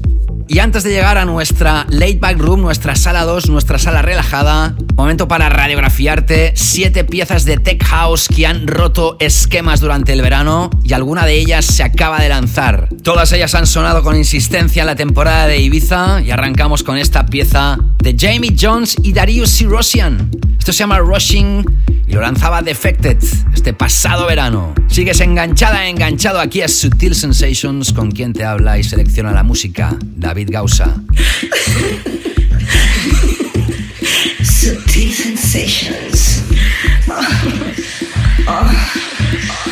Y 0.48 0.58
antes 0.58 0.82
de 0.82 0.90
llegar 0.90 1.18
a 1.18 1.24
nuestra 1.24 1.86
late 1.88 2.18
back 2.20 2.38
room, 2.38 2.60
nuestra 2.60 2.94
sala 2.96 3.24
2, 3.24 3.48
nuestra 3.48 3.78
sala 3.78 4.02
relajada, 4.02 4.74
momento 4.96 5.28
para 5.28 5.48
radiografiarte 5.48 6.52
siete 6.56 7.04
piezas 7.04 7.44
de 7.44 7.56
tech 7.56 7.82
house 7.84 8.28
que 8.28 8.46
han 8.46 8.66
roto 8.66 9.16
esquemas 9.20 9.80
durante 9.80 10.12
el 10.12 10.20
verano 10.20 10.70
y 10.84 10.92
alguna 10.92 11.24
de 11.24 11.38
ellas 11.38 11.64
se 11.64 11.82
acaba 11.82 12.20
de 12.20 12.28
lanzar. 12.28 12.88
Todas 13.02 13.32
ellas 13.32 13.54
han 13.54 13.66
sonado 13.66 14.02
con 14.02 14.16
insistencia 14.16 14.82
en 14.82 14.86
la 14.86 14.96
temporada 14.96 15.46
de 15.46 15.58
Ibiza 15.58 16.20
y 16.20 16.30
arrancamos 16.30 16.82
con 16.82 16.98
esta 16.98 17.26
pieza 17.26 17.78
de 18.02 18.16
Jamie 18.18 18.54
Jones 18.58 18.96
y 19.02 19.12
Darius 19.12 19.50
Sirosian. 19.50 20.30
Esto 20.58 20.72
se 20.72 20.80
llama 20.80 20.98
Rushing 20.98 21.64
y 22.06 22.12
lo 22.12 22.20
lanzaba 22.20 22.62
Defected 22.62 23.18
este 23.54 23.72
pasado 23.72 24.26
verano. 24.26 24.74
Sigues 24.88 25.20
enganchada, 25.20 25.88
enganchado 25.88 26.40
aquí 26.40 26.62
a 26.62 26.68
Sutil 26.68 27.14
Sensations 27.14 27.92
con 27.92 28.10
quien 28.10 28.32
te 28.32 28.44
habla 28.44 28.78
y 28.78 28.84
selecciona 28.84 29.32
la 29.32 29.42
música, 29.42 29.96
Gausa. 30.50 30.94
Sutil 34.42 35.12
Sensations. 35.12 36.40
Whatever 37.06 38.72
you 39.66 39.71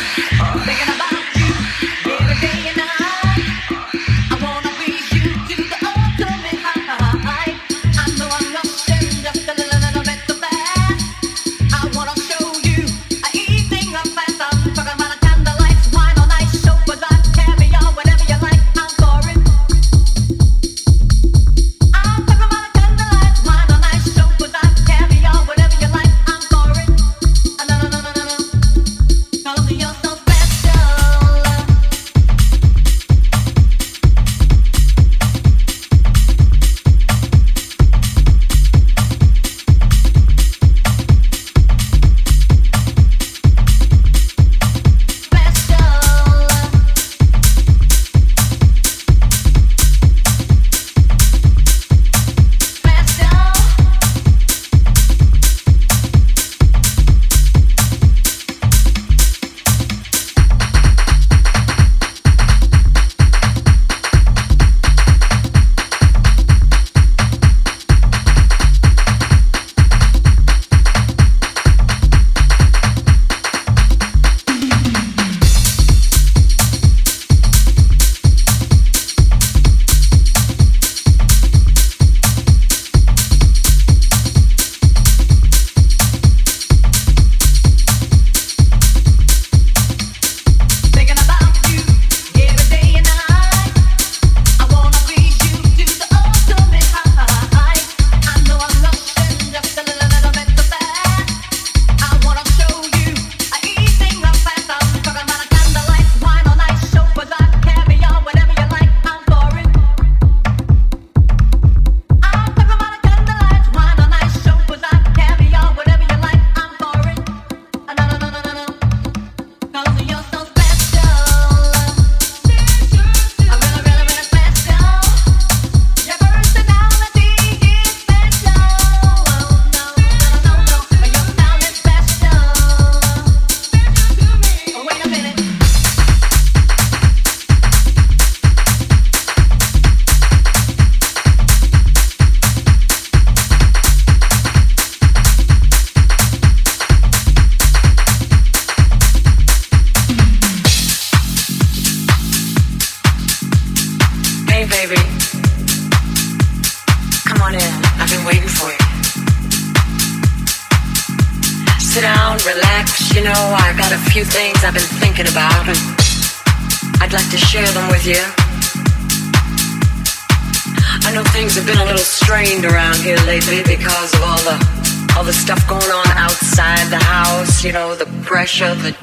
shove 178.51 178.85
it 178.85 178.97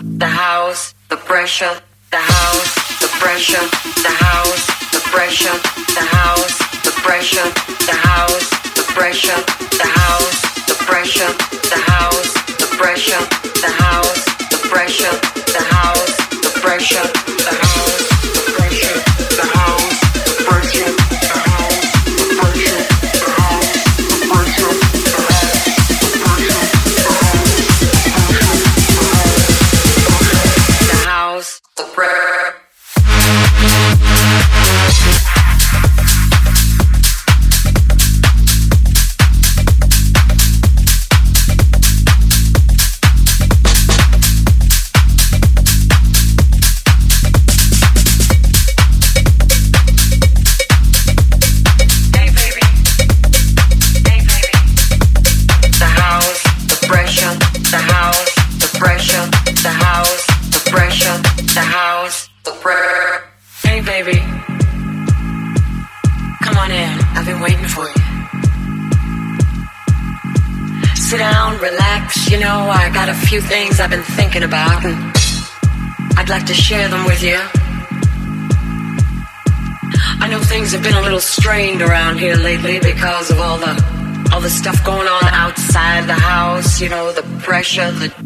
struggle. 87.78 88.17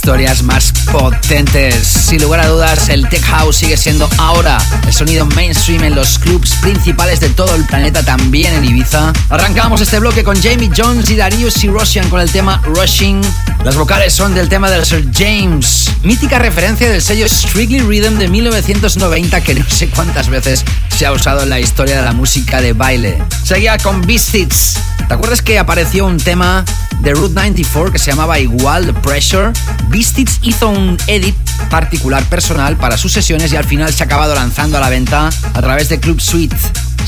Historias 0.00 0.42
más 0.42 0.72
potentes. 0.90 1.74
Sin 1.86 2.22
lugar 2.22 2.40
a 2.40 2.46
dudas, 2.46 2.88
el 2.88 3.06
Tech 3.10 3.22
House 3.22 3.56
sigue 3.56 3.76
siendo 3.76 4.08
ahora 4.16 4.56
el 4.86 4.94
sonido 4.94 5.26
mainstream 5.26 5.84
en 5.84 5.94
los 5.94 6.18
clubs 6.18 6.54
principales 6.62 7.20
de 7.20 7.28
todo 7.28 7.54
el 7.54 7.66
planeta, 7.66 8.02
también 8.02 8.54
en 8.54 8.64
Ibiza. 8.64 9.12
Arrancamos 9.28 9.82
este 9.82 9.98
bloque 9.98 10.24
con 10.24 10.40
Jamie 10.40 10.70
Jones 10.74 11.10
y 11.10 11.16
Darius 11.16 11.62
Russian 11.64 12.08
con 12.08 12.18
el 12.22 12.30
tema 12.30 12.62
Rushing. 12.64 13.20
Las 13.62 13.76
vocales 13.76 14.14
son 14.14 14.34
del 14.34 14.48
tema 14.48 14.70
del 14.70 14.86
Sir 14.86 15.06
James, 15.14 15.90
mítica 16.02 16.38
referencia 16.38 16.88
del 16.88 17.02
sello 17.02 17.28
Strictly 17.28 17.80
Rhythm 17.80 18.16
de 18.16 18.28
1990 18.28 19.42
que 19.42 19.54
no 19.54 19.68
sé 19.68 19.88
cuántas 19.88 20.30
veces 20.30 20.64
se 20.96 21.04
ha 21.04 21.12
usado 21.12 21.42
en 21.42 21.50
la 21.50 21.60
historia 21.60 21.96
de 21.96 22.02
la 22.02 22.12
música 22.12 22.62
de 22.62 22.72
baile. 22.72 23.22
Seguía 23.44 23.76
con 23.76 24.00
Beastits. 24.00 24.78
¿Te 25.06 25.12
acuerdas 25.12 25.42
que 25.42 25.58
apareció 25.58 26.06
un 26.06 26.16
tema 26.16 26.64
de 27.00 27.14
Route 27.14 27.34
94 27.34 27.92
que 27.92 27.98
se 27.98 28.10
llamaba 28.10 28.38
igual 28.38 28.86
The 28.86 28.92
Pressure? 28.94 29.52
Beastits 29.88 30.38
hizo 30.42 30.68
un 30.68 30.96
edit 31.06 31.36
particular 31.70 32.22
personal 32.24 32.76
para 32.76 32.96
sus 32.96 33.12
sesiones 33.12 33.52
y 33.52 33.56
al 33.56 33.64
final 33.64 33.92
se 33.92 34.02
ha 34.02 34.06
acabado 34.06 34.34
lanzando 34.34 34.78
a 34.78 34.80
la 34.80 34.88
venta 34.88 35.28
a 35.28 35.60
través 35.60 35.88
de 35.88 36.00
Club 36.00 36.20
Suite. 36.20 36.56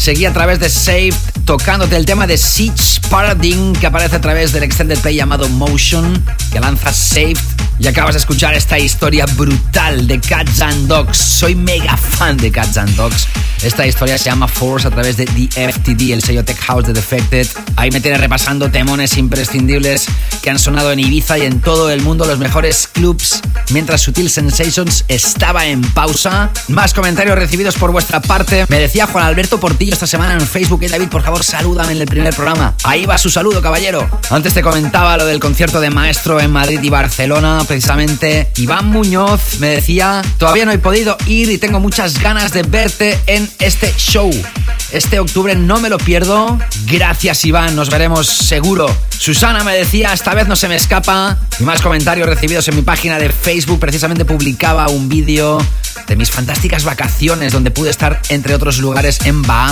Seguí 0.02 0.26
a 0.26 0.32
través 0.32 0.58
de 0.58 0.68
Saved 0.68 1.14
tocándote 1.44 1.94
el 1.94 2.04
tema 2.06 2.26
de 2.26 2.36
Siege 2.36 3.00
Paradigm 3.08 3.72
que 3.72 3.86
aparece 3.86 4.16
a 4.16 4.20
través 4.20 4.50
del 4.50 4.64
extended 4.64 4.98
play 4.98 5.14
llamado 5.14 5.48
Motion 5.48 6.20
que 6.50 6.58
lanza 6.58 6.92
Saved 6.92 7.38
y 7.78 7.86
acabas 7.86 8.14
de 8.14 8.18
escuchar 8.18 8.54
esta 8.54 8.80
historia 8.80 9.26
brutal 9.26 10.08
de 10.08 10.20
Cats 10.20 10.60
and 10.60 10.88
Dogs. 10.88 11.18
Soy 11.18 11.54
mega 11.54 11.96
fan 11.96 12.36
de 12.36 12.50
Cats 12.50 12.78
and 12.78 12.94
Dogs. 12.96 13.28
Esta 13.62 13.86
historia 13.86 14.18
se 14.18 14.24
llama 14.24 14.48
Force 14.48 14.88
a 14.88 14.90
través 14.90 15.16
de 15.16 15.24
The 15.24 15.72
FTD, 15.72 16.12
el 16.12 16.22
sello 16.22 16.44
Tech 16.44 16.58
House 16.58 16.84
de 16.84 16.92
Defected. 16.92 17.46
Ahí 17.76 17.90
me 17.92 18.00
tiene 18.00 18.18
repasando 18.18 18.70
temones 18.70 19.16
imprescindibles 19.16 20.06
que 20.42 20.50
han 20.50 20.58
sonado 20.58 20.90
en 20.90 20.98
Ibiza 20.98 21.38
y 21.38 21.42
en 21.42 21.60
todo 21.60 21.90
el 21.90 22.02
mundo, 22.02 22.24
los 22.24 22.40
mejores 22.40 22.88
clubs, 22.88 23.40
mientras 23.70 24.00
Sutil 24.00 24.30
Sensations 24.30 25.04
estaba 25.06 25.66
en 25.66 25.80
pausa. 25.80 26.50
Más 26.68 26.92
comentarios 26.92 27.38
recibidos 27.38 27.76
por 27.76 27.92
vuestra 27.92 28.20
parte. 28.20 28.66
Me 28.68 28.80
decía 28.80 29.06
Juan 29.06 29.26
Alberto 29.26 29.60
Portillo 29.60 29.91
esta 29.92 30.06
semana 30.06 30.34
en 30.34 30.40
Facebook, 30.40 30.82
y 30.82 30.88
David, 30.88 31.08
por 31.08 31.22
favor, 31.22 31.44
salúdame 31.44 31.92
en 31.92 32.00
el 32.00 32.06
primer 32.06 32.34
programa. 32.34 32.74
Ahí 32.84 33.04
va 33.06 33.18
su 33.18 33.30
saludo, 33.30 33.60
caballero. 33.60 34.08
Antes 34.30 34.54
te 34.54 34.62
comentaba 34.62 35.16
lo 35.16 35.26
del 35.26 35.38
concierto 35.38 35.80
de 35.80 35.90
maestro 35.90 36.40
en 36.40 36.50
Madrid 36.50 36.80
y 36.82 36.88
Barcelona, 36.88 37.62
precisamente. 37.66 38.50
Iván 38.56 38.86
Muñoz 38.86 39.58
me 39.60 39.68
decía, 39.68 40.22
todavía 40.38 40.64
no 40.64 40.72
he 40.72 40.78
podido 40.78 41.16
ir 41.26 41.50
y 41.50 41.58
tengo 41.58 41.80
muchas 41.80 42.18
ganas 42.20 42.52
de 42.52 42.62
verte 42.62 43.18
en 43.26 43.48
este 43.58 43.92
show. 43.96 44.30
Este 44.92 45.20
octubre 45.20 45.54
no 45.54 45.80
me 45.80 45.88
lo 45.88 45.98
pierdo. 45.98 46.58
Gracias 46.86 47.44
Iván, 47.44 47.74
nos 47.76 47.90
veremos 47.90 48.26
seguro. 48.26 48.94
Susana 49.18 49.64
me 49.64 49.74
decía, 49.74 50.12
esta 50.12 50.34
vez 50.34 50.48
no 50.48 50.56
se 50.56 50.68
me 50.68 50.76
escapa. 50.76 51.38
Y 51.60 51.64
más 51.64 51.80
comentarios 51.80 52.28
recibidos 52.28 52.66
en 52.68 52.76
mi 52.76 52.82
página 52.82 53.18
de 53.18 53.30
Facebook. 53.30 53.80
Precisamente 53.80 54.24
publicaba 54.24 54.88
un 54.88 55.08
vídeo 55.08 55.58
de 56.06 56.16
mis 56.16 56.30
fantásticas 56.30 56.84
vacaciones 56.84 57.52
donde 57.52 57.70
pude 57.70 57.90
estar, 57.90 58.20
entre 58.28 58.54
otros 58.54 58.78
lugares, 58.78 59.20
en 59.24 59.42
Bahamas. 59.42 59.71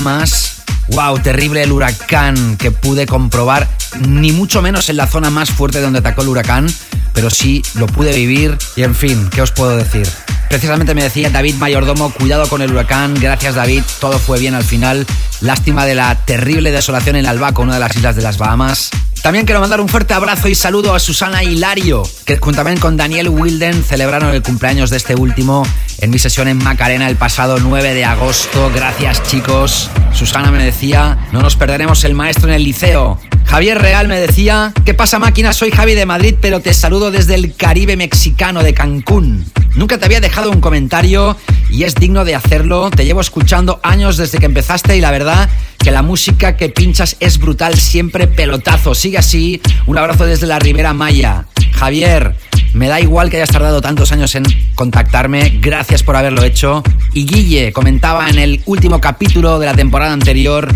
Wow, 0.88 1.18
terrible 1.18 1.62
el 1.62 1.72
huracán 1.72 2.56
que 2.56 2.70
pude 2.70 3.06
comprobar, 3.06 3.68
ni 4.08 4.32
mucho 4.32 4.62
menos 4.62 4.88
en 4.88 4.96
la 4.96 5.06
zona 5.06 5.30
más 5.30 5.50
fuerte 5.50 5.80
donde 5.80 5.98
atacó 5.98 6.22
el 6.22 6.28
huracán, 6.28 6.66
pero 7.12 7.28
sí 7.28 7.62
lo 7.74 7.86
pude 7.86 8.14
vivir 8.14 8.56
y 8.76 8.82
en 8.82 8.94
fin, 8.94 9.28
¿qué 9.30 9.42
os 9.42 9.52
puedo 9.52 9.76
decir? 9.76 10.08
Precisamente 10.48 10.94
me 10.94 11.02
decía 11.02 11.30
David 11.30 11.56
Mayordomo, 11.56 12.12
cuidado 12.12 12.48
con 12.48 12.62
el 12.62 12.72
huracán, 12.72 13.14
gracias 13.14 13.54
David, 13.54 13.82
todo 14.00 14.18
fue 14.18 14.38
bien 14.38 14.54
al 14.54 14.64
final. 14.64 15.06
Lástima 15.42 15.84
de 15.84 15.94
la 15.94 16.14
terrible 16.24 16.72
desolación 16.72 17.16
en 17.16 17.26
Albaco, 17.26 17.62
una 17.62 17.74
de 17.74 17.80
las 17.80 17.94
islas 17.94 18.16
de 18.16 18.22
las 18.22 18.38
Bahamas. 18.38 18.90
También 19.22 19.44
quiero 19.44 19.60
mandar 19.60 19.82
un 19.82 19.88
fuerte 19.88 20.14
abrazo 20.14 20.48
y 20.48 20.54
saludo 20.54 20.94
a 20.94 20.98
Susana 20.98 21.44
Hilario, 21.44 22.02
que 22.24 22.38
juntamente 22.38 22.80
con 22.80 22.96
Daniel 22.96 23.28
Wilden 23.28 23.84
celebraron 23.84 24.34
el 24.34 24.42
cumpleaños 24.42 24.88
de 24.88 24.96
este 24.96 25.14
último 25.14 25.66
en 25.98 26.08
mi 26.08 26.18
sesión 26.18 26.48
en 26.48 26.56
Macarena 26.56 27.06
el 27.06 27.16
pasado 27.16 27.58
9 27.58 27.92
de 27.92 28.06
agosto. 28.06 28.70
Gracias 28.74 29.22
chicos. 29.24 29.90
Susana 30.14 30.50
me 30.50 30.64
decía, 30.64 31.28
no 31.32 31.42
nos 31.42 31.56
perderemos 31.56 32.02
el 32.04 32.14
maestro 32.14 32.48
en 32.48 32.54
el 32.54 32.64
liceo. 32.64 33.20
Javier 33.44 33.78
Real 33.78 34.08
me 34.08 34.18
decía, 34.18 34.72
¿qué 34.86 34.94
pasa 34.94 35.18
máquina? 35.18 35.52
Soy 35.52 35.70
Javi 35.70 35.94
de 35.94 36.06
Madrid, 36.06 36.36
pero 36.40 36.60
te 36.60 36.72
saludo 36.72 37.10
desde 37.10 37.34
el 37.34 37.54
Caribe 37.54 37.96
mexicano 37.96 38.62
de 38.62 38.72
Cancún. 38.72 39.44
Nunca 39.74 39.98
te 39.98 40.06
había 40.06 40.20
dejado 40.20 40.50
un 40.50 40.60
comentario 40.60 41.36
y 41.68 41.84
es 41.84 41.94
digno 41.94 42.24
de 42.24 42.34
hacerlo. 42.34 42.90
Te 42.90 43.04
llevo 43.04 43.20
escuchando 43.20 43.80
años 43.82 44.16
desde 44.16 44.38
que 44.38 44.46
empezaste 44.46 44.96
y 44.96 45.00
la 45.00 45.10
verdad 45.10 45.48
que 45.82 45.90
la 45.90 46.02
música 46.02 46.56
que 46.56 46.68
pinchas 46.68 47.16
es 47.20 47.38
brutal, 47.38 47.76
siempre 47.76 48.26
pelotazo. 48.26 48.94
Sigue 48.94 49.18
así. 49.18 49.60
Un 49.86 49.98
abrazo 49.98 50.26
desde 50.26 50.46
la 50.46 50.58
Ribera 50.58 50.92
Maya. 50.92 51.46
Javier, 51.72 52.36
me 52.74 52.88
da 52.88 53.00
igual 53.00 53.30
que 53.30 53.38
hayas 53.38 53.50
tardado 53.50 53.80
tantos 53.80 54.12
años 54.12 54.34
en 54.34 54.44
contactarme, 54.74 55.58
gracias 55.60 56.02
por 56.02 56.16
haberlo 56.16 56.44
hecho. 56.44 56.82
Y 57.14 57.26
Guille 57.26 57.72
comentaba 57.72 58.28
en 58.28 58.38
el 58.38 58.62
último 58.66 59.00
capítulo 59.00 59.58
de 59.58 59.66
la 59.66 59.74
temporada 59.74 60.12
anterior, 60.12 60.72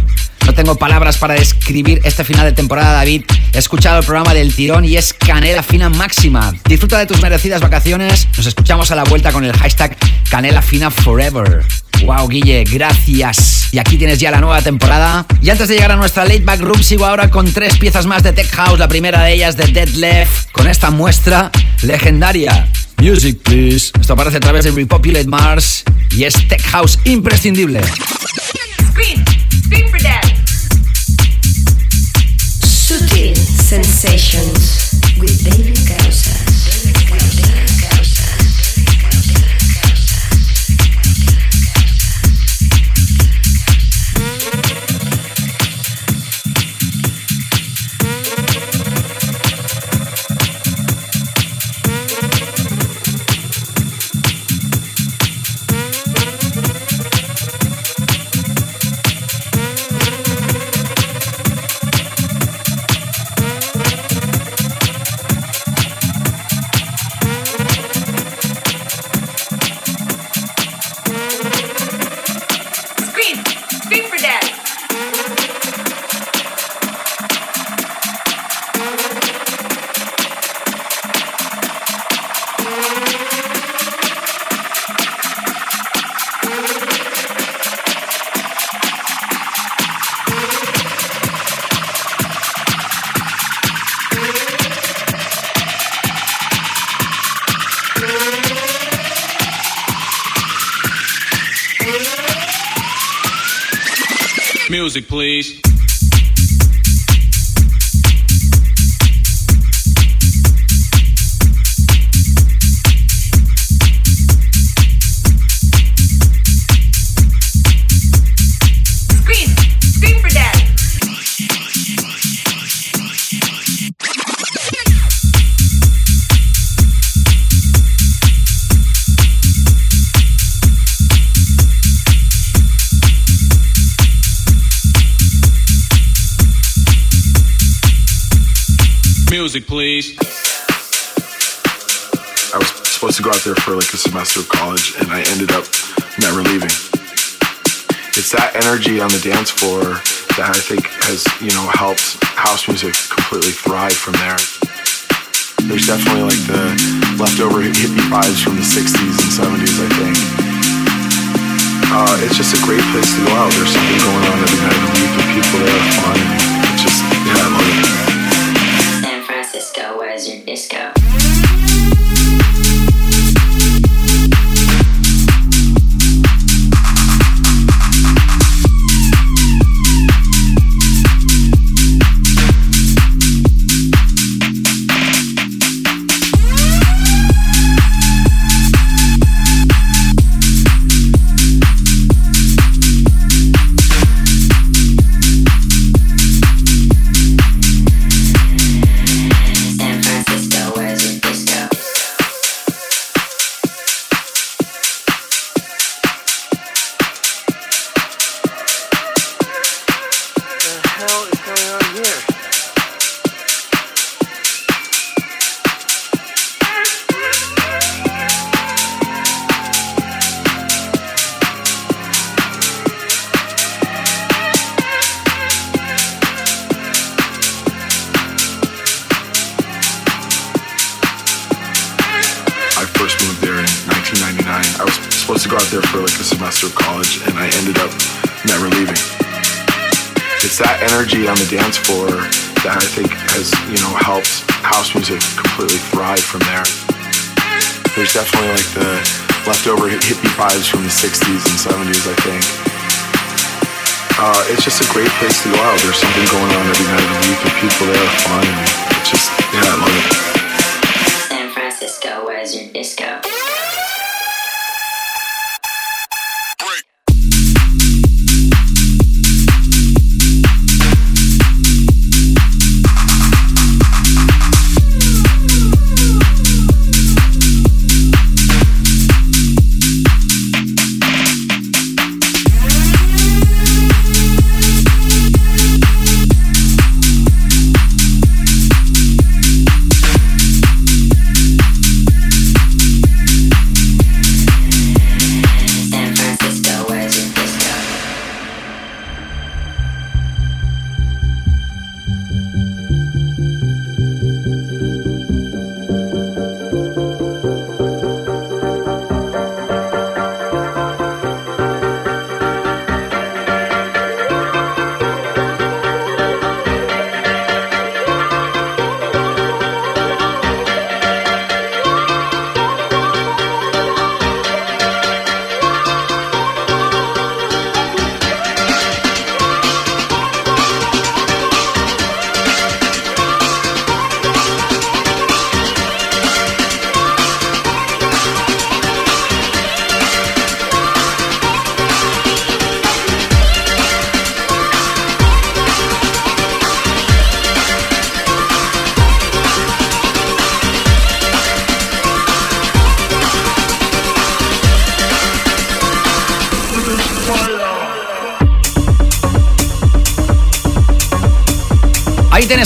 no 0.46 0.52
tengo 0.52 0.74
palabras 0.74 1.16
para 1.16 1.34
describir 1.34 2.00
este 2.04 2.22
final 2.22 2.44
de 2.44 2.52
temporada, 2.52 2.92
David. 2.92 3.24
He 3.54 3.58
escuchado 3.58 4.00
el 4.00 4.04
programa 4.04 4.34
del 4.34 4.54
tirón 4.54 4.84
y 4.84 4.96
es 4.96 5.14
canela 5.14 5.62
fina 5.62 5.88
máxima. 5.88 6.52
Disfruta 6.66 6.98
de 6.98 7.06
tus 7.06 7.22
merecidas 7.22 7.62
vacaciones. 7.62 8.28
Nos 8.36 8.46
escuchamos 8.46 8.90
a 8.90 8.94
la 8.94 9.04
vuelta 9.04 9.32
con 9.32 9.44
el 9.44 9.56
hashtag 9.56 9.96
canela 10.28 10.60
fina 10.60 10.90
forever. 10.90 11.64
Wow, 12.02 12.28
Guille, 12.28 12.64
gracias. 12.64 13.68
Y 13.72 13.78
aquí 13.78 13.96
tienes 13.96 14.18
ya 14.18 14.30
la 14.30 14.40
nueva 14.40 14.60
temporada. 14.60 15.26
Y 15.40 15.50
antes 15.50 15.68
de 15.68 15.74
llegar 15.74 15.92
a 15.92 15.96
nuestra 15.96 16.24
late 16.24 16.40
back 16.40 16.60
room, 16.60 16.82
sigo 16.82 17.06
ahora 17.06 17.30
con 17.30 17.50
tres 17.52 17.78
piezas 17.78 18.06
más 18.06 18.22
de 18.22 18.32
Tech 18.32 18.50
House. 18.52 18.78
La 18.78 18.88
primera 18.88 19.22
de 19.22 19.32
ellas 19.34 19.56
de 19.56 19.66
Dead 19.66 19.88
Left, 19.90 20.50
con 20.52 20.68
esta 20.68 20.90
muestra 20.90 21.50
legendaria. 21.82 22.68
Music, 22.98 23.38
please. 23.42 23.92
Esto 24.00 24.12
aparece 24.12 24.36
a 24.38 24.40
través 24.40 24.64
de 24.64 24.70
Repopulate 24.70 25.26
Mars 25.26 25.84
y 26.10 26.24
es 26.24 26.34
Tech 26.48 26.62
House 26.62 26.98
imprescindible. 27.04 27.80
Scream, 28.90 29.24
scream 29.64 29.90
for 29.90 30.00
that. 30.02 30.24
Sutil 32.62 33.34
Sensations 33.36 35.00
with 35.18 35.42
David 35.42 35.78
Gausa. 35.88 36.43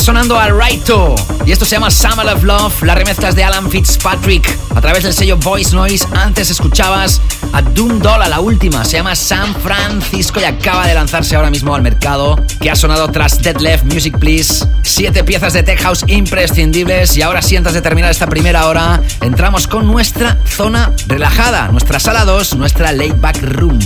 Sonando 0.08 0.38
a 0.38 0.48
Raito. 0.48 1.14
Y 1.44 1.52
esto 1.52 1.66
se 1.66 1.72
llama 1.72 1.90
Summer 1.90 2.26
of 2.28 2.42
Love. 2.42 2.82
La 2.82 2.94
remezcla 2.94 3.28
es 3.28 3.34
de 3.34 3.44
Alan 3.44 3.70
Fitzpatrick 3.70 4.58
a 4.74 4.80
través 4.80 5.02
del 5.02 5.12
sello 5.12 5.36
Voice 5.36 5.76
Noise. 5.76 6.06
Antes 6.14 6.48
escuchabas 6.48 7.20
a 7.52 7.60
Doom 7.60 7.98
Dolla, 7.98 8.26
la 8.26 8.40
última. 8.40 8.86
Se 8.86 8.96
llama 8.96 9.14
San 9.14 9.54
Francisco 9.56 10.40
y 10.40 10.44
acaba 10.44 10.86
de 10.86 10.94
lanzarse 10.94 11.36
ahora 11.36 11.50
mismo 11.50 11.74
al 11.74 11.82
mercado. 11.82 12.36
Que 12.58 12.70
ha 12.70 12.74
sonado 12.74 13.08
tras 13.08 13.42
Dead 13.42 13.60
Left 13.60 13.84
Music 13.84 14.16
Please. 14.18 14.66
Siete 14.82 15.24
piezas 15.24 15.52
de 15.52 15.62
Tech 15.62 15.78
House 15.82 16.06
imprescindibles. 16.06 17.14
Y 17.18 17.20
ahora, 17.20 17.42
si 17.42 17.56
antes 17.56 17.74
de 17.74 17.82
terminar 17.82 18.10
esta 18.10 18.28
primera 18.28 18.66
hora, 18.66 19.02
entramos 19.20 19.66
con 19.66 19.86
nuestra 19.86 20.38
zona 20.46 20.90
relajada. 21.06 21.68
Nuestra 21.68 22.00
sala 22.00 22.24
2, 22.24 22.56
nuestra 22.56 22.92
laid 22.92 23.16
back 23.16 23.42
room. 23.42 23.78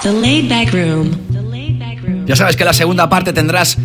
The 0.00 0.12
laid 0.12 0.48
back 0.48 0.72
room. 0.72 1.10
Ya 2.30 2.36
sabes 2.36 2.56
que 2.56 2.64
la 2.64 2.72
segunda 2.72 3.08
parte 3.08 3.32
tendrás, 3.32 3.76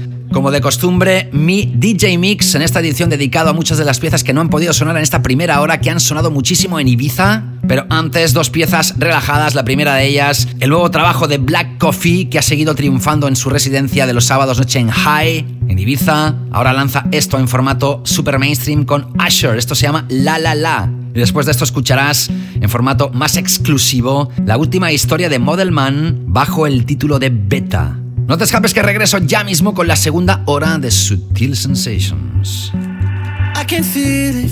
como 0.46 0.52
de 0.52 0.62
costumbre, 0.62 1.28
mi 1.34 1.74
DJ 1.74 2.20
Mix 2.20 2.54
en 2.54 2.62
esta 2.62 2.80
edición 2.80 3.10
dedicado 3.10 3.50
a 3.50 3.54
muchas 3.54 3.80
de 3.80 3.84
las 3.84 4.00
piezas 4.00 4.24
que 4.24 4.32
no 4.32 4.41
han 4.41 4.52
podido 4.52 4.74
sonar 4.74 4.96
en 4.96 5.02
esta 5.02 5.24
primera 5.24 5.60
hora, 5.60 5.82
que 5.82 5.89
han 5.89 6.00
sonado 6.00 6.30
muchísimo 6.30 6.80
en 6.80 6.88
Ibiza. 6.88 7.46
Pero 7.68 7.88
antes, 7.89 8.32
dos 8.32 8.52
piezas 8.52 8.93
relajadas. 9.00 9.56
La 9.56 9.66
primera 9.66 9.96
de 9.96 10.06
ellas, 10.06 10.48
el 10.60 10.70
nuevo 10.70 10.91
trabajo 10.91 11.28
de 11.28 11.39
Black 11.39 11.80
Coffee, 11.80 12.30
que 12.30 12.38
ha 12.38 12.43
seguido 12.43 12.76
triunfando 12.76 13.28
en 13.28 13.36
su 13.36 13.50
residencia 13.50 14.06
de 14.06 14.14
los 14.14 14.26
sábados 14.26 14.60
noche 14.60 14.78
en 14.78 14.91
High, 14.91 15.62
en 15.68 15.80
Ibiza. 15.80 16.36
Ahora 16.52 16.74
lanza 16.74 17.08
esto 17.12 17.39
en 17.39 17.48
formato 17.48 18.02
super 18.06 18.38
mainstream 18.38 18.86
con 18.86 19.20
Usher. 19.20 19.58
Esto 19.58 19.74
se 19.74 19.88
llama 19.88 20.06
La 20.10 20.38
La 20.38 20.54
La. 20.54 20.91
Y 21.16 21.18
después 21.18 21.48
de 21.48 21.54
esto 21.54 21.64
escucharás 21.64 22.30
en 22.30 22.70
formato 22.70 23.10
más 23.10 23.36
exclusivo 23.38 24.30
la 24.46 24.58
última 24.58 24.91
historia 24.91 25.28
de 25.28 25.39
Model 25.39 25.72
Man 25.72 26.26
bajo 26.28 26.68
el 26.68 26.86
título 26.86 27.18
de 27.18 27.32
Beta. 27.32 27.98
No 28.28 28.39
te 28.39 28.43
escapes 28.43 28.73
que 28.73 28.82
regreso 28.82 29.19
ya 29.19 29.43
mismo 29.43 29.76
con 29.76 29.88
la 29.88 29.95
segunda 29.95 30.41
hora 30.45 30.80
de 30.80 30.89
Sutil 30.89 31.55
Sensations. 31.55 32.71
I 32.73 33.63
can 33.67 33.84
feel 33.84 34.45
it 34.45 34.51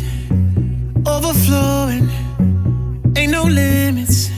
overflowing. 1.08 2.08
Ain't 3.16 3.32
no 3.32 3.46
limits. 3.46 4.30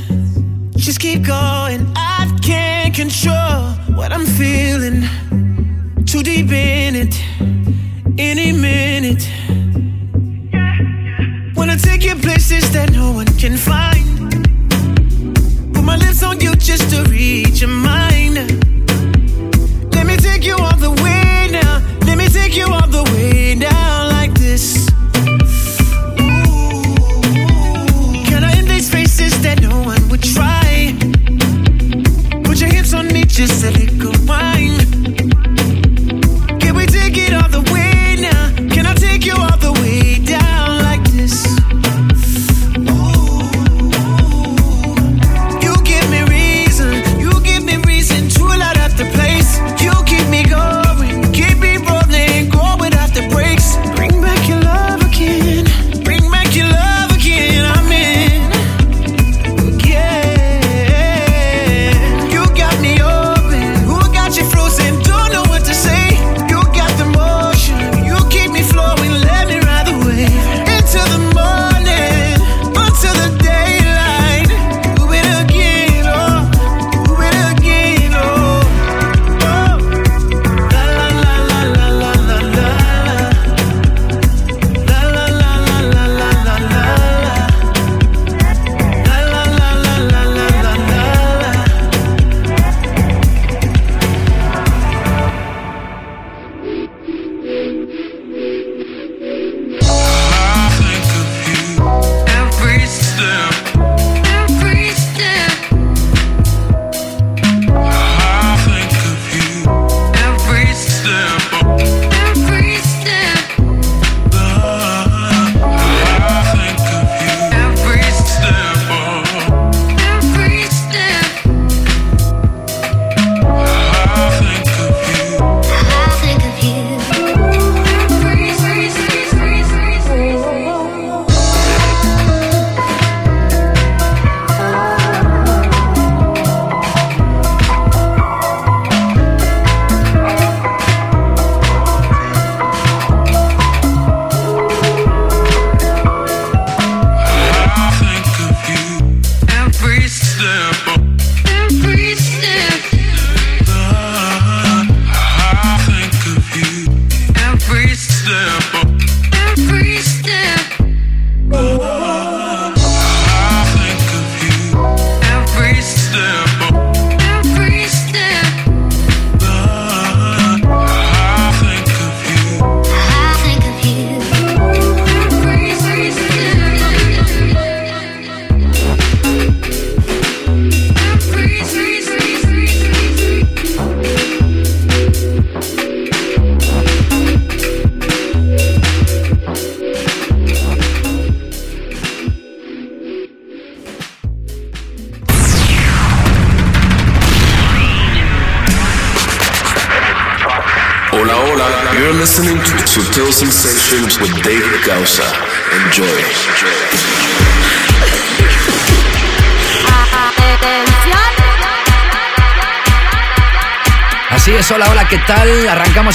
Just 0.77 0.99
keep 0.99 1.27
going. 1.27 1.86
I 1.97 2.29
can't 2.41 2.95
control 2.95 3.75
what 3.97 4.13
I'm 4.13 4.25
feeling. 4.25 5.03
Too 6.05 6.23
deep 6.23 6.51
in 6.51 6.95
it. 6.95 7.15
Any 8.17 8.53
minute. 8.53 9.27
Wanna 11.57 11.75
take 11.77 12.05
you 12.05 12.15
places 12.15 12.71
that 12.71 12.93
no 12.93 13.11
one 13.11 13.27
can 13.38 13.57
find. 13.57 14.31
Put 15.73 15.83
my 15.83 15.97
lips 15.97 16.23
on 16.23 16.39
you 16.39 16.55
just 16.55 16.89
to 16.91 17.03
reach 17.09 17.59
your 17.59 17.69
mind. 17.69 18.14
silly 33.47 33.84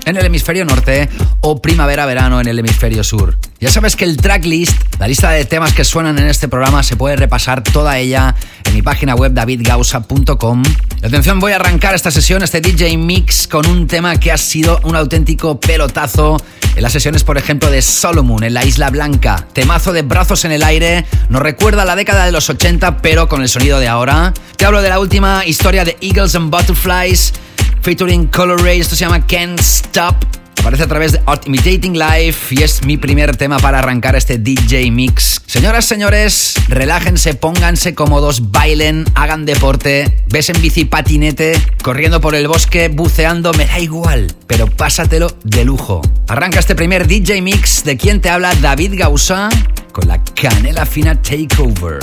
en 0.04 0.16
el 0.16 0.26
hemisferio 0.26 0.64
norte 0.64 1.08
o 1.40 1.60
primavera-verano 1.60 2.40
en 2.40 2.48
el 2.48 2.58
hemisferio 2.58 3.04
sur. 3.04 3.38
Ya 3.60 3.70
sabes 3.70 3.96
que 3.96 4.04
el 4.04 4.16
tracklist, 4.16 4.76
la 5.02 5.08
lista 5.08 5.30
de 5.30 5.44
temas 5.44 5.72
que 5.72 5.82
suenan 5.82 6.16
en 6.20 6.28
este 6.28 6.46
programa, 6.46 6.84
se 6.84 6.94
puede 6.94 7.16
repasar 7.16 7.64
toda 7.64 7.98
ella 7.98 8.36
en 8.62 8.72
mi 8.72 8.82
página 8.82 9.16
web 9.16 9.32
davidgausa.com. 9.32 10.62
Atención, 11.02 11.40
voy 11.40 11.50
a 11.50 11.56
arrancar 11.56 11.96
esta 11.96 12.12
sesión, 12.12 12.44
este 12.44 12.60
DJ 12.60 12.96
Mix, 12.98 13.48
con 13.48 13.66
un 13.66 13.88
tema 13.88 14.14
que 14.20 14.30
ha 14.30 14.36
sido 14.36 14.78
un 14.84 14.94
auténtico 14.94 15.58
pelotazo 15.58 16.36
en 16.76 16.82
las 16.84 16.92
sesiones, 16.92 17.24
por 17.24 17.36
ejemplo, 17.36 17.68
de 17.68 17.82
Solomon 17.82 18.44
en 18.44 18.54
la 18.54 18.64
Isla 18.64 18.90
Blanca. 18.90 19.44
Temazo 19.52 19.92
de 19.92 20.02
brazos 20.02 20.44
en 20.44 20.52
el 20.52 20.62
aire, 20.62 21.04
nos 21.28 21.42
recuerda 21.42 21.84
la 21.84 21.96
década 21.96 22.24
de 22.24 22.30
los 22.30 22.48
80, 22.48 22.98
pero 22.98 23.28
con 23.28 23.42
el 23.42 23.48
sonido 23.48 23.80
de 23.80 23.88
ahora. 23.88 24.32
Te 24.56 24.66
hablo 24.66 24.82
de 24.82 24.88
la 24.88 25.00
última 25.00 25.44
historia 25.44 25.84
de 25.84 25.96
Eagles 26.00 26.36
and 26.36 26.48
Butterflies 26.48 27.32
featuring 27.80 28.28
Color 28.28 28.62
Ray. 28.62 28.78
Esto 28.78 28.94
se 28.94 29.04
llama 29.04 29.26
Can't 29.26 29.58
Stop. 29.58 30.31
Aparece 30.62 30.84
a 30.84 30.86
través 30.86 31.10
de 31.10 31.20
Art 31.26 31.48
Imitating 31.48 31.98
Life 31.98 32.54
y 32.54 32.62
es 32.62 32.84
mi 32.84 32.96
primer 32.96 33.36
tema 33.36 33.58
para 33.58 33.80
arrancar 33.80 34.14
este 34.14 34.38
DJ 34.38 34.92
Mix. 34.92 35.42
Señoras, 35.44 35.86
señores, 35.86 36.54
relájense, 36.68 37.34
pónganse 37.34 37.96
cómodos, 37.96 38.52
bailen, 38.52 39.04
hagan 39.16 39.44
deporte, 39.44 40.22
ves 40.28 40.50
en 40.50 40.62
bici 40.62 40.84
patinete, 40.84 41.60
corriendo 41.82 42.20
por 42.20 42.36
el 42.36 42.46
bosque, 42.46 42.86
buceando, 42.86 43.52
me 43.54 43.66
da 43.66 43.80
igual, 43.80 44.32
pero 44.46 44.68
pásatelo 44.68 45.36
de 45.42 45.64
lujo. 45.64 46.00
Arranca 46.28 46.60
este 46.60 46.76
primer 46.76 47.08
DJ 47.08 47.42
Mix 47.42 47.82
de 47.82 47.96
quien 47.96 48.20
te 48.20 48.30
habla 48.30 48.54
David 48.54 48.94
Gausa 48.96 49.48
con 49.90 50.06
la 50.06 50.22
Canela 50.22 50.86
Fina 50.86 51.20
Takeover. 51.20 51.98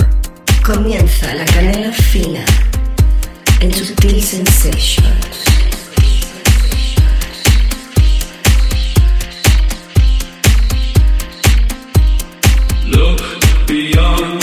Comienza 0.62 1.34
la 1.34 1.46
Canela 1.46 1.92
Fina 1.92 2.44
en 3.60 3.72
Sutil 3.72 4.22
Sensations. 4.22 5.39
beyond 13.70 14.40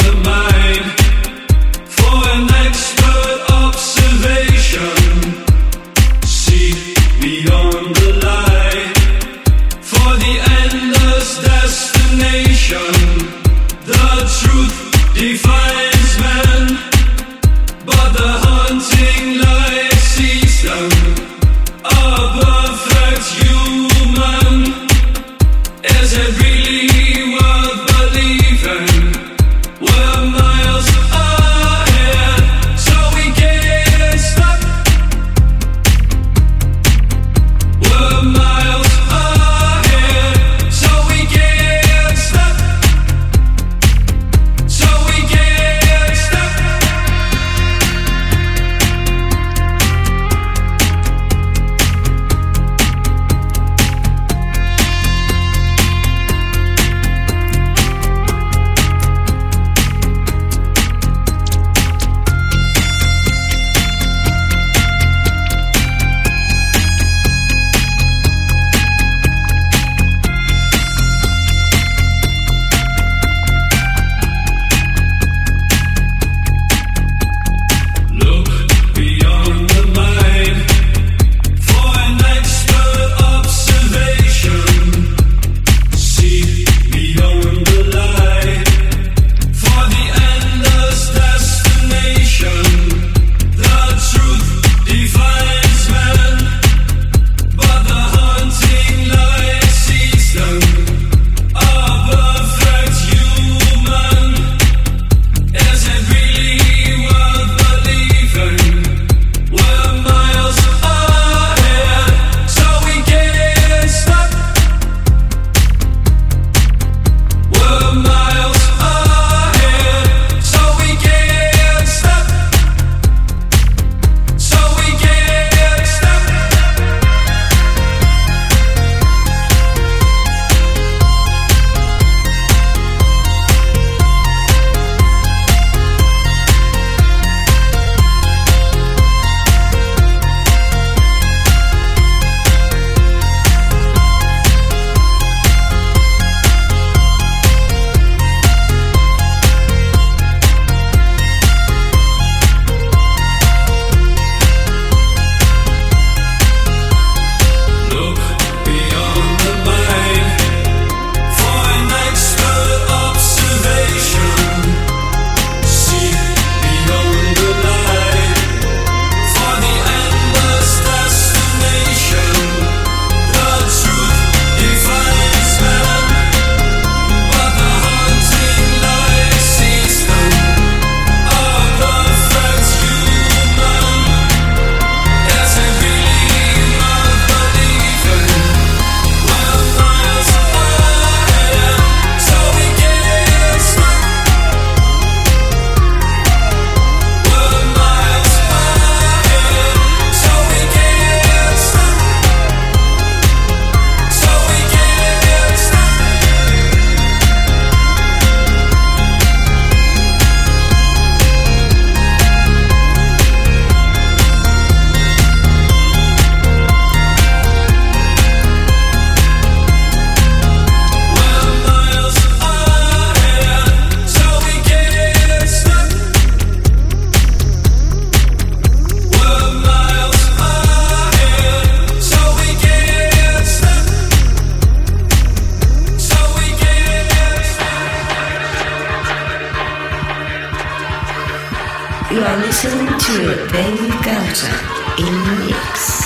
Mix. 245.48 245.97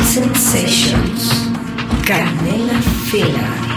Sensations. 0.00 1.52
Canela 2.06 2.80
Fila. 3.10 3.71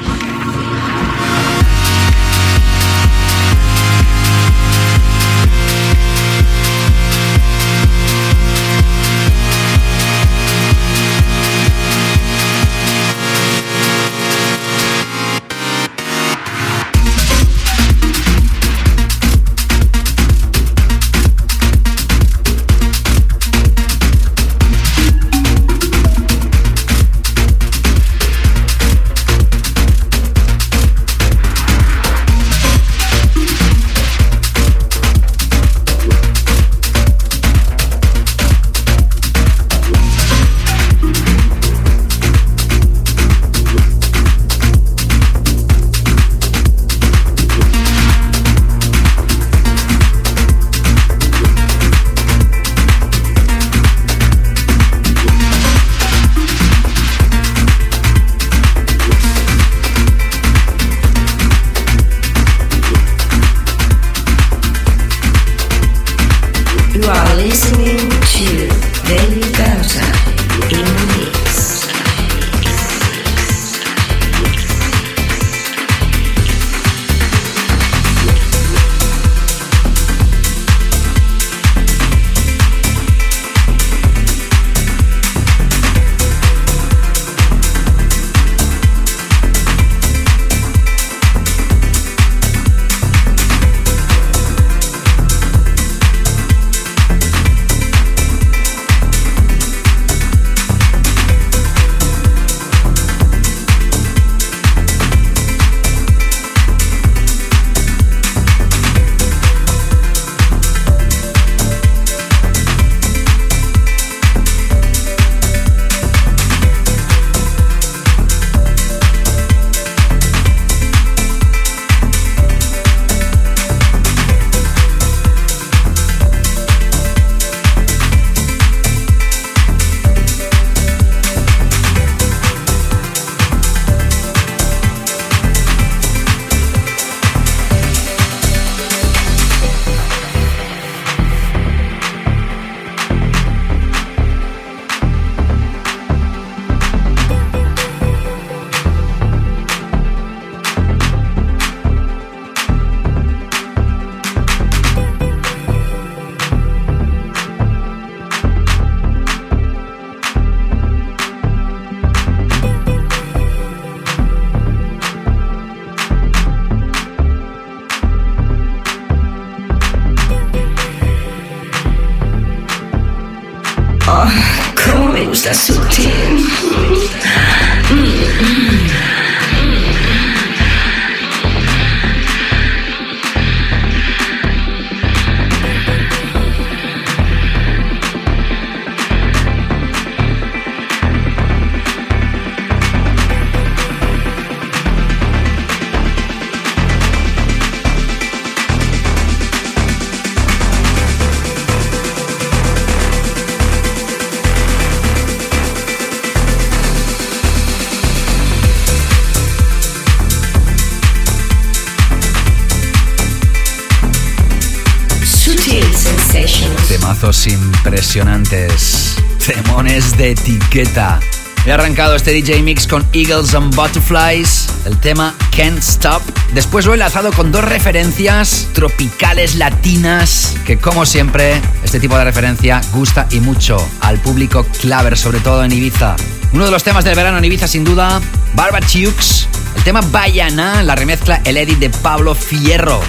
Impresionantes. 218.46 219.16
Temones 219.46 220.18
de 220.18 220.32
etiqueta. 220.32 221.20
He 221.66 221.72
arrancado 221.72 222.16
este 222.16 222.32
DJ 222.32 222.62
Mix 222.62 222.86
con 222.86 223.06
Eagles 223.14 223.56
and 223.56 223.76
Butterflies, 223.76 224.68
el 224.86 224.98
tema 225.00 225.34
Can't 225.56 225.80
Stop. 225.80 226.22
Después 226.54 226.86
lo 226.86 226.92
he 226.92 226.96
enlazado 226.96 227.32
con 227.32 227.52
dos 227.52 227.64
referencias 227.64 228.68
tropicales 228.74 229.56
latinas, 229.56 230.56
que 230.66 230.78
como 230.78 231.06
siempre, 231.06 231.60
este 231.84 232.00
tipo 232.00 232.18
de 232.18 232.24
referencia 232.24 232.82
gusta 232.94 233.28
y 233.32 233.40
mucho 233.40 233.78
al 234.02 234.20
público 234.20 234.64
claver, 234.80 235.18
sobre 235.18 235.40
todo 235.40 235.64
en 235.64 235.72
Ibiza. 235.72 236.16
Uno 236.54 236.66
de 236.66 236.72
los 236.72 236.84
temas 236.84 237.04
del 237.04 237.16
verano 237.16 237.40
en 237.40 237.46
Ibiza, 237.46 237.68
sin 237.68 237.84
duda, 237.84 238.22
Barbachukes. 238.54 239.48
El 239.76 239.84
tema 239.84 240.02
Bayana, 240.02 240.84
la 240.84 240.96
remezcla 240.96 241.42
El 241.46 241.58
Edit 241.58 241.80
de 241.80 241.90
Pablo 241.90 242.36
Fierro 242.36 243.02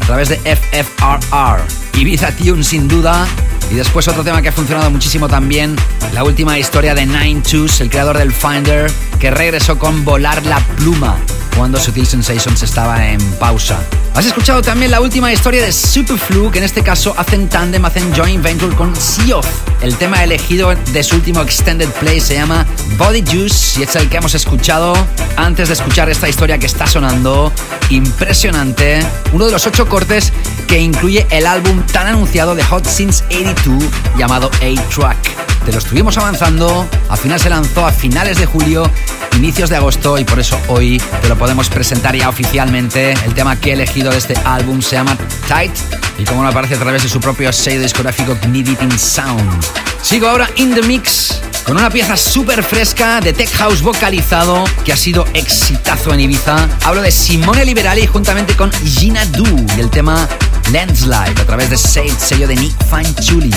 a 0.00 0.06
través 0.06 0.28
de 0.28 0.36
FFRR. 0.36 1.60
Ibiza 1.98 2.30
Tune 2.36 2.62
sin 2.62 2.86
duda. 2.86 3.26
Y 3.70 3.74
después 3.74 4.06
otro 4.08 4.22
tema 4.22 4.40
que 4.42 4.48
ha 4.48 4.52
funcionado 4.52 4.90
muchísimo 4.90 5.28
también, 5.28 5.76
la 6.14 6.24
última 6.24 6.58
historia 6.58 6.94
de 6.94 7.04
Nine 7.04 7.42
Twos, 7.42 7.80
el 7.80 7.90
creador 7.90 8.16
del 8.18 8.32
Finder, 8.32 8.90
que 9.18 9.30
regresó 9.30 9.78
con 9.78 10.04
Volar 10.04 10.44
la 10.46 10.58
Pluma 10.76 11.16
cuando 11.56 11.78
Sutil 11.78 12.06
Sensations 12.06 12.62
estaba 12.62 13.08
en 13.08 13.20
pausa. 13.38 13.78
Has 14.14 14.26
escuchado 14.26 14.62
también 14.62 14.90
la 14.90 15.00
última 15.00 15.32
historia 15.32 15.62
de 15.62 15.72
Superflu, 15.72 16.50
que 16.50 16.58
en 16.58 16.64
este 16.64 16.82
caso 16.82 17.14
hacen 17.16 17.48
tandem, 17.48 17.84
hacen 17.84 18.14
joint 18.14 18.42
venture 18.42 18.74
con 18.74 18.94
Sioth. 18.96 19.46
El 19.82 19.96
tema 19.96 20.22
elegido 20.22 20.74
de 20.74 21.02
su 21.02 21.16
último 21.16 21.42
extended 21.42 21.88
play 22.00 22.20
se 22.20 22.34
llama 22.34 22.66
Body 22.98 23.22
Juice 23.26 23.80
y 23.80 23.82
es 23.82 23.94
el 23.96 24.08
que 24.08 24.18
hemos 24.18 24.34
escuchado 24.34 24.94
antes 25.36 25.68
de 25.68 25.74
escuchar 25.74 26.08
esta 26.08 26.28
historia 26.28 26.58
que 26.58 26.66
está 26.66 26.86
sonando. 26.86 27.52
Impresionante. 27.90 29.00
Uno 29.32 29.46
de 29.46 29.52
los 29.52 29.66
ocho 29.66 29.88
cortes 29.88 30.32
que 30.66 30.78
incluye 30.80 31.26
el 31.30 31.46
álbum 31.46 31.82
tan 31.92 32.06
anunciado 32.06 32.54
de 32.54 32.64
Hot 32.64 32.86
Since 32.86 33.24
82 33.26 33.84
llamado 34.16 34.50
A-Track. 34.62 35.46
Te 35.66 35.72
lo 35.72 35.78
estuvimos 35.78 36.16
avanzando, 36.16 36.88
al 37.08 37.18
final 37.18 37.40
se 37.40 37.50
lanzó 37.50 37.84
a 37.84 37.90
finales 37.90 38.38
de 38.38 38.46
julio, 38.46 38.88
inicios 39.36 39.70
de 39.70 39.76
agosto 39.76 40.18
y 40.18 40.24
por 40.24 40.38
eso 40.40 40.58
hoy 40.68 41.00
te 41.22 41.28
lo 41.28 41.36
podemos 41.36 41.68
presentar 41.68 42.16
ya 42.16 42.28
oficialmente. 42.28 43.12
El 43.12 43.34
tema 43.34 43.58
que 43.60 43.70
he 43.70 43.72
elegido 43.74 44.10
de 44.10 44.18
este 44.18 44.34
álbum 44.44 44.80
se 44.82 44.96
llama 44.96 45.16
Tight 45.48 45.72
y 46.18 46.24
como 46.24 46.42
no 46.42 46.48
aparece 46.48 46.74
a 46.74 46.78
través 46.78 47.02
de 47.02 47.08
su 47.08 47.20
propio 47.20 47.52
sello 47.52 47.80
discográfico 47.80 48.36
Knee 48.42 48.62
Deep 48.62 48.82
in 48.82 48.98
Sound. 48.98 49.64
Sigo 50.02 50.28
ahora 50.28 50.48
in 50.56 50.74
the 50.74 50.82
mix 50.82 51.40
con 51.64 51.76
una 51.76 51.90
pieza 51.90 52.16
súper 52.16 52.62
fresca 52.62 53.20
de 53.20 53.32
tech 53.32 53.52
house 53.56 53.82
vocalizado 53.82 54.64
que 54.84 54.92
ha 54.92 54.96
sido 54.96 55.26
exitazo 55.34 56.14
en 56.14 56.20
Ibiza. 56.20 56.68
Hablo 56.84 57.02
de 57.02 57.10
Simone 57.10 57.64
Liberali 57.64 58.06
juntamente 58.06 58.54
con 58.54 58.70
Gina 58.72 59.24
Du 59.26 59.44
y 59.76 59.80
el 59.80 59.90
tema 59.90 60.28
Landslide 60.70 61.40
a 61.40 61.44
través 61.44 61.70
de 61.70 61.76
Save, 61.76 62.14
sello 62.18 62.46
de 62.46 62.54
Nick 62.54 62.74
Fanchuli. 62.88 63.50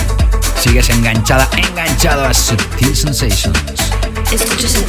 Sigues 0.60 0.90
enganchada, 0.90 1.48
enganchado 1.56 2.26
a 2.26 2.34
Sutil 2.34 2.96
Sensations. 2.96 3.60
Escuchas 4.32 4.76
a 4.76 4.88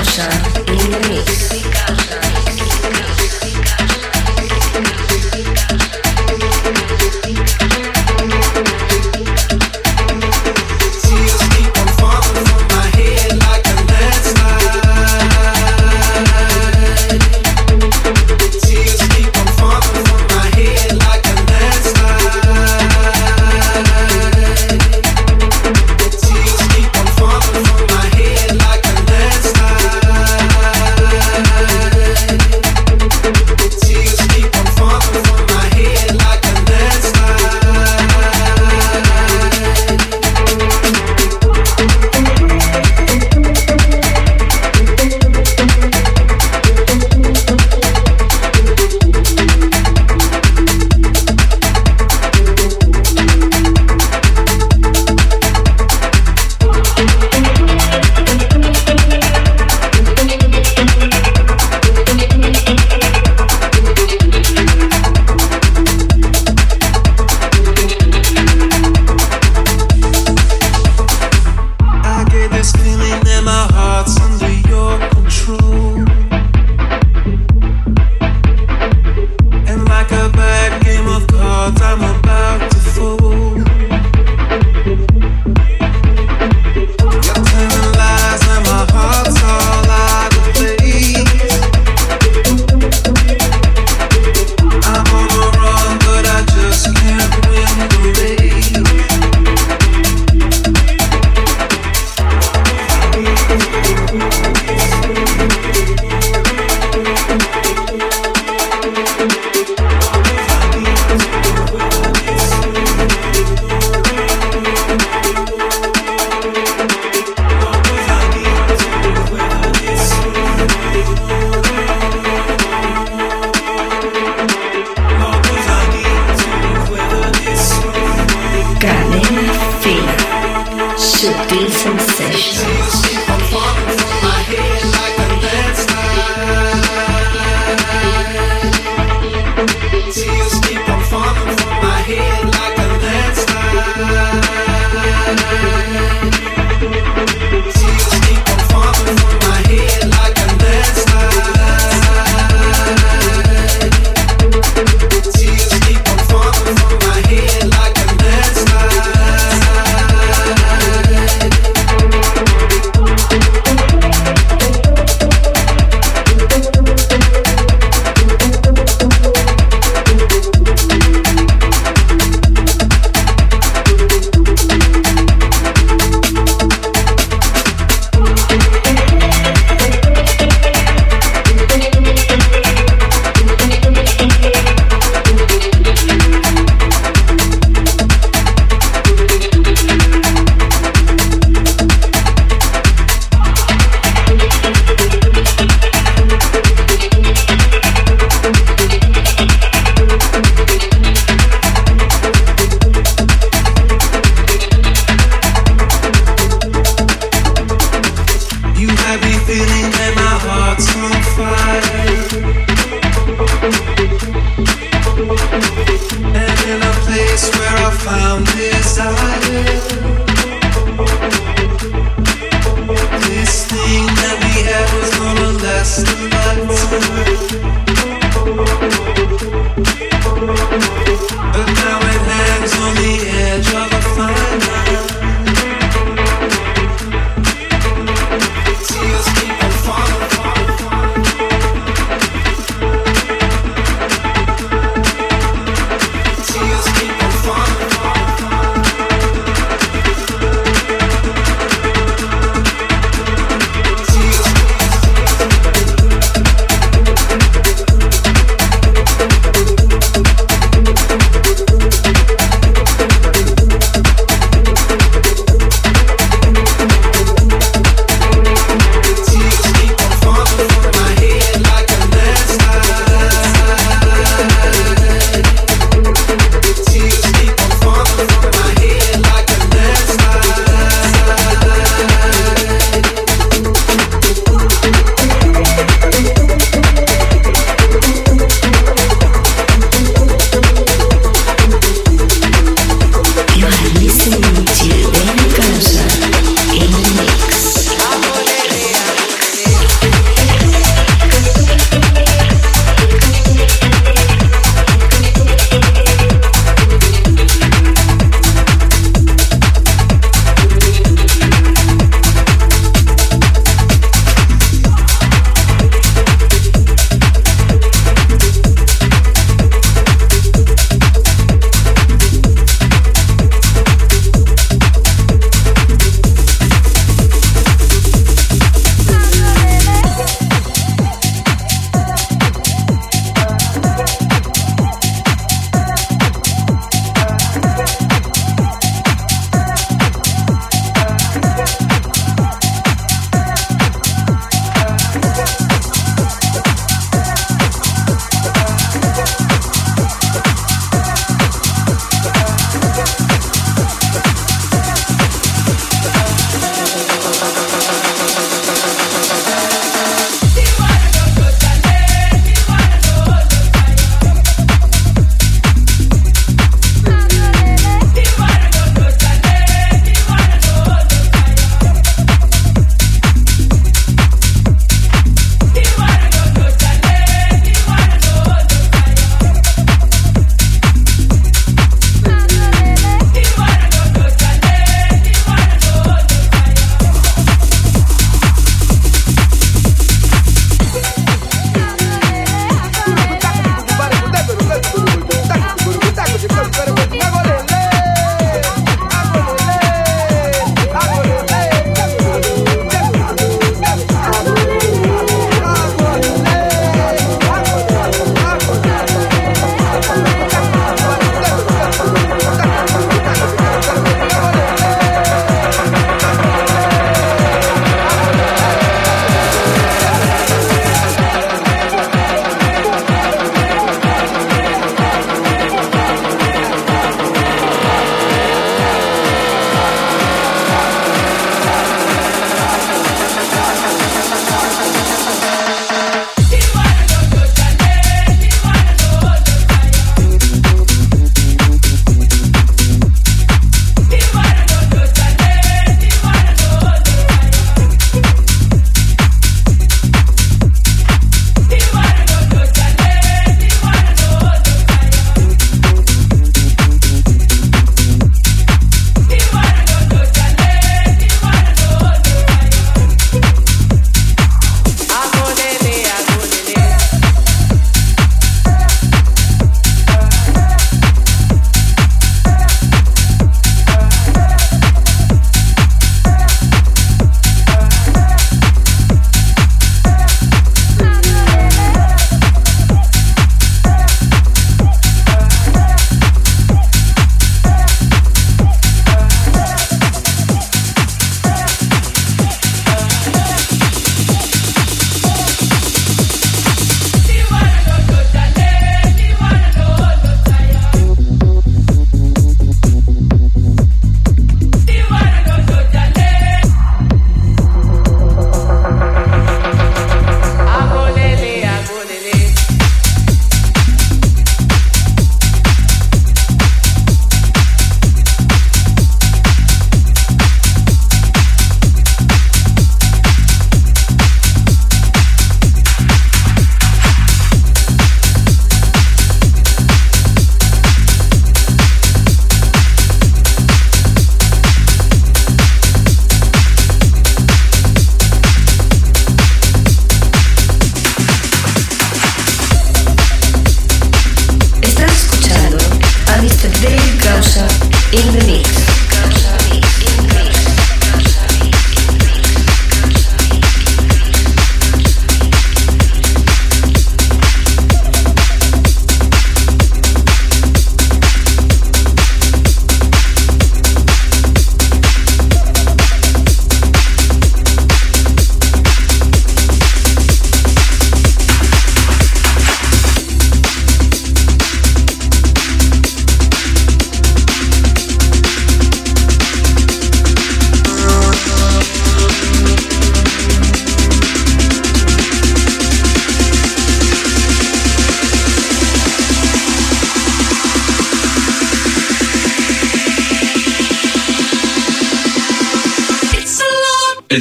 David 0.00 0.14
Gausa 0.14 0.28
en 0.66 0.94
el 0.94 1.08
mix. 1.10 2.29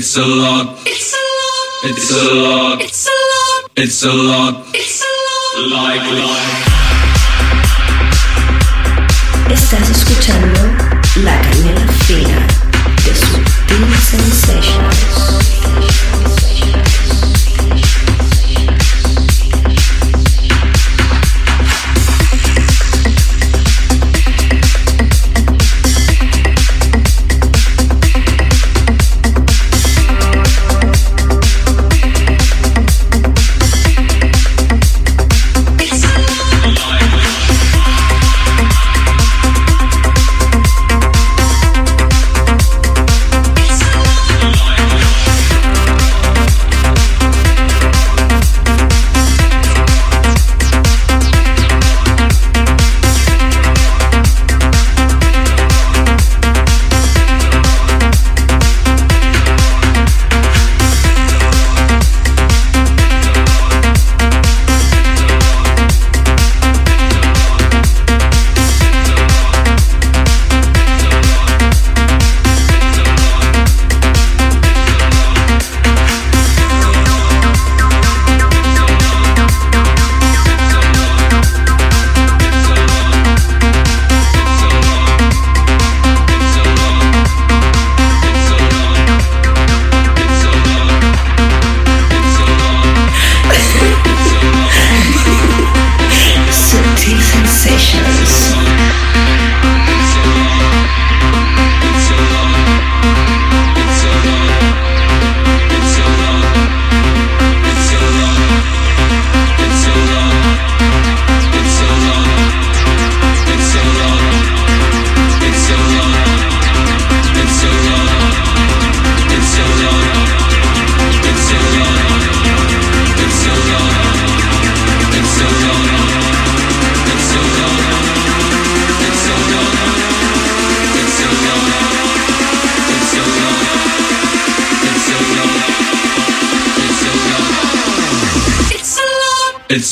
It's 0.09 0.17
a 0.17 0.25
lot. 0.25 0.79
It's 0.87 1.13
a 1.13 1.21
lot. 1.37 1.85
It's 1.85 2.11
a 2.11 2.33
lot. 2.33 2.81
It's 2.81 3.05
a 3.05 3.11
lot. 3.11 3.71
It's 3.77 4.03
a 4.03 4.11
lot. 4.11 4.68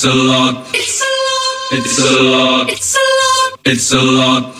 It's 0.07 0.15
a 0.15 0.19
lot. 0.19 0.67
It's 0.73 1.01
a 1.01 1.03
lot. 1.03 1.73
It's 1.73 1.99
a 1.99 2.23
lot. 2.23 2.69
It's 2.69 2.95
a 2.95 2.99
lot. 3.19 3.59
It's 3.65 3.91
a 3.91 4.01
lot. 4.01 4.56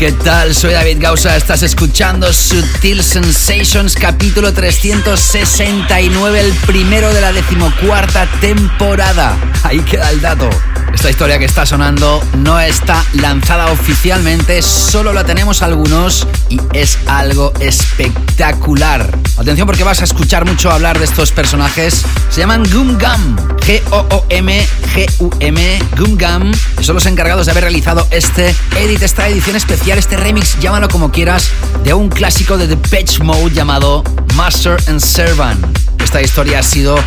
¿Qué 0.00 0.12
tal? 0.12 0.54
Soy 0.54 0.72
David 0.72 0.96
Gausa, 0.98 1.36
estás 1.36 1.62
escuchando 1.62 2.32
Sutil 2.32 3.02
Sensations, 3.02 3.94
capítulo 3.94 4.50
369, 4.54 6.40
el 6.40 6.54
primero 6.66 7.12
de 7.12 7.20
la 7.20 7.34
decimocuarta 7.34 8.26
temporada. 8.40 9.36
Ahí 9.62 9.80
queda 9.80 10.08
el 10.10 10.22
dato. 10.22 10.48
Esta 10.94 11.10
historia 11.10 11.38
que 11.38 11.44
está 11.44 11.66
sonando 11.66 12.24
no 12.38 12.58
está 12.58 13.04
lanzada 13.12 13.70
oficialmente, 13.70 14.62
solo 14.62 15.12
la 15.12 15.24
tenemos 15.24 15.60
algunos 15.60 16.26
y 16.48 16.58
es 16.72 16.98
algo 17.06 17.52
espectacular. 17.60 19.06
Atención 19.36 19.66
porque 19.66 19.84
vas 19.84 20.00
a 20.00 20.04
escuchar 20.04 20.46
mucho 20.46 20.70
hablar 20.70 20.98
de 20.98 21.04
estos 21.04 21.30
personajes. 21.30 22.06
Se 22.30 22.40
llaman 22.40 22.62
Gum 22.72 22.98
Gum, 22.98 23.36
G-O-O-M, 23.58 24.66
G-U-M, 24.94 25.78
Gum 25.96 26.52
son 26.80 26.94
los 26.94 27.06
encargados 27.06 27.46
de 27.46 27.52
haber 27.52 27.64
realizado 27.64 28.06
este 28.10 28.54
edit, 28.76 29.02
esta 29.02 29.28
edición 29.28 29.54
especial, 29.54 29.98
este 29.98 30.16
remix, 30.16 30.58
llámalo 30.58 30.88
como 30.88 31.12
quieras, 31.12 31.50
de 31.84 31.94
un 31.94 32.08
clásico 32.08 32.58
de 32.58 32.66
The 32.66 32.76
Patch 32.76 33.20
Mode 33.20 33.52
llamado 33.52 34.02
Master 34.34 34.76
and 34.88 35.00
Servant. 35.00 35.64
Esta 36.02 36.22
historia 36.22 36.58
ha 36.58 36.62
sido 36.62 36.98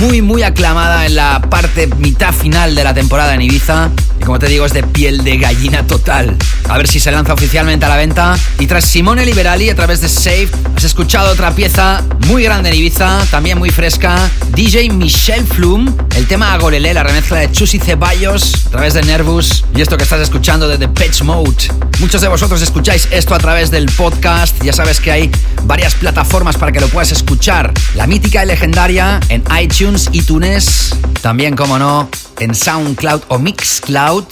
muy, 0.00 0.22
muy 0.22 0.42
aclamada 0.42 1.06
en 1.06 1.14
la 1.14 1.40
parte 1.40 1.86
mitad 1.98 2.34
final 2.34 2.74
de 2.74 2.82
la 2.82 2.94
temporada 2.94 3.34
en 3.34 3.42
Ibiza. 3.42 3.90
Y 4.20 4.24
como 4.24 4.40
te 4.40 4.48
digo, 4.48 4.66
es 4.66 4.72
de 4.72 4.82
piel 4.82 5.22
de 5.22 5.38
gallina 5.38 5.86
total. 5.86 6.36
A 6.68 6.76
ver 6.76 6.88
si 6.88 6.98
se 6.98 7.12
lanza 7.12 7.32
oficialmente 7.32 7.86
a 7.86 7.88
la 7.88 7.96
venta. 7.96 8.36
Y 8.58 8.66
tras 8.66 8.84
Simone 8.86 9.24
Liberali, 9.24 9.70
a 9.70 9.76
través 9.76 10.00
de 10.00 10.08
Save, 10.08 10.48
has 10.76 10.82
escuchado 10.82 11.30
otra 11.30 11.54
pieza 11.54 12.02
muy 12.26 12.42
grande 12.42 12.70
en 12.70 12.74
Ibiza, 12.76 13.24
también 13.30 13.56
muy 13.58 13.70
fresca. 13.70 14.16
DJ 14.62 14.90
Michelle 14.90 15.46
Flum, 15.46 15.86
el 16.16 16.26
tema 16.26 16.52
Agolele, 16.52 16.92
la 16.92 17.02
remezcla 17.02 17.38
de 17.38 17.50
Chus 17.50 17.72
y 17.72 17.78
Ceballos, 17.78 18.66
a 18.66 18.68
través 18.68 18.92
de 18.92 19.02
Nervous. 19.02 19.64
Y 19.74 19.80
esto 19.80 19.96
que 19.96 20.02
estás 20.02 20.20
escuchando 20.20 20.68
de 20.68 20.76
The 20.76 20.86
Patch 20.86 21.22
Mode. 21.22 21.68
Muchos 21.98 22.20
de 22.20 22.28
vosotros 22.28 22.60
escucháis 22.60 23.08
esto 23.10 23.34
a 23.34 23.38
través 23.38 23.70
del 23.70 23.86
podcast. 23.86 24.62
Ya 24.62 24.74
sabes 24.74 25.00
que 25.00 25.12
hay 25.12 25.30
varias 25.62 25.94
plataformas 25.94 26.58
para 26.58 26.72
que 26.72 26.80
lo 26.80 26.88
puedas 26.88 27.10
escuchar. 27.10 27.72
La 27.94 28.06
mítica 28.06 28.44
y 28.44 28.48
legendaria 28.48 29.18
en 29.30 29.42
iTunes, 29.58 30.10
iTunes, 30.12 30.94
también, 31.22 31.56
como 31.56 31.78
no, 31.78 32.10
en 32.38 32.54
SoundCloud 32.54 33.22
o 33.28 33.38
Mixcloud. 33.38 34.26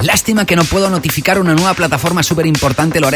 Lástima 0.00 0.46
que 0.46 0.56
no 0.56 0.64
puedo 0.64 0.88
notificar 0.88 1.38
una 1.38 1.54
nueva 1.54 1.74
plataforma 1.74 2.22
súper 2.22 2.46
importante, 2.46 3.00
lo 3.00 3.10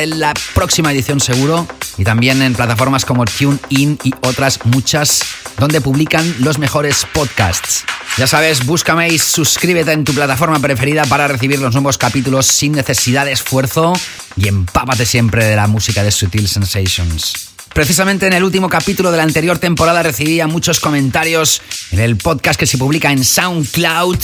próxima 0.54 0.92
edición 0.92 1.18
seguro. 1.18 1.66
Y 1.96 2.04
también 2.04 2.42
en 2.42 2.52
plataformas 2.52 3.06
como 3.06 3.24
TuneIn 3.24 3.98
y 4.04 4.12
otras 4.20 4.58
muchas 4.64 5.20
donde 5.58 5.80
publican 5.80 6.34
los 6.42 6.58
mejores 6.58 7.06
podcasts. 7.12 7.84
Ya 8.18 8.26
sabes, 8.26 8.66
búscame 8.66 9.08
y 9.08 9.18
suscríbete 9.18 9.92
en 9.92 10.04
tu 10.04 10.12
plataforma 10.12 10.58
preferida 10.58 11.04
para 11.04 11.28
recibir 11.28 11.60
los 11.60 11.72
nuevos 11.72 11.98
capítulos 11.98 12.46
sin 12.46 12.72
necesidad 12.72 13.24
de 13.24 13.32
esfuerzo 13.32 13.92
y 14.36 14.48
empápate 14.48 15.06
siempre 15.06 15.44
de 15.44 15.56
la 15.56 15.66
música 15.66 16.02
de 16.02 16.10
Sutil 16.10 16.48
Sensations. 16.48 17.51
Precisamente 17.74 18.26
en 18.26 18.34
el 18.34 18.44
último 18.44 18.68
capítulo 18.68 19.10
de 19.10 19.16
la 19.16 19.22
anterior 19.22 19.58
temporada 19.58 20.02
recibía 20.02 20.46
muchos 20.46 20.78
comentarios 20.78 21.62
en 21.90 22.00
el 22.00 22.16
podcast 22.16 22.58
que 22.58 22.66
se 22.66 22.76
publica 22.76 23.12
en 23.12 23.24
SoundCloud. 23.24 24.18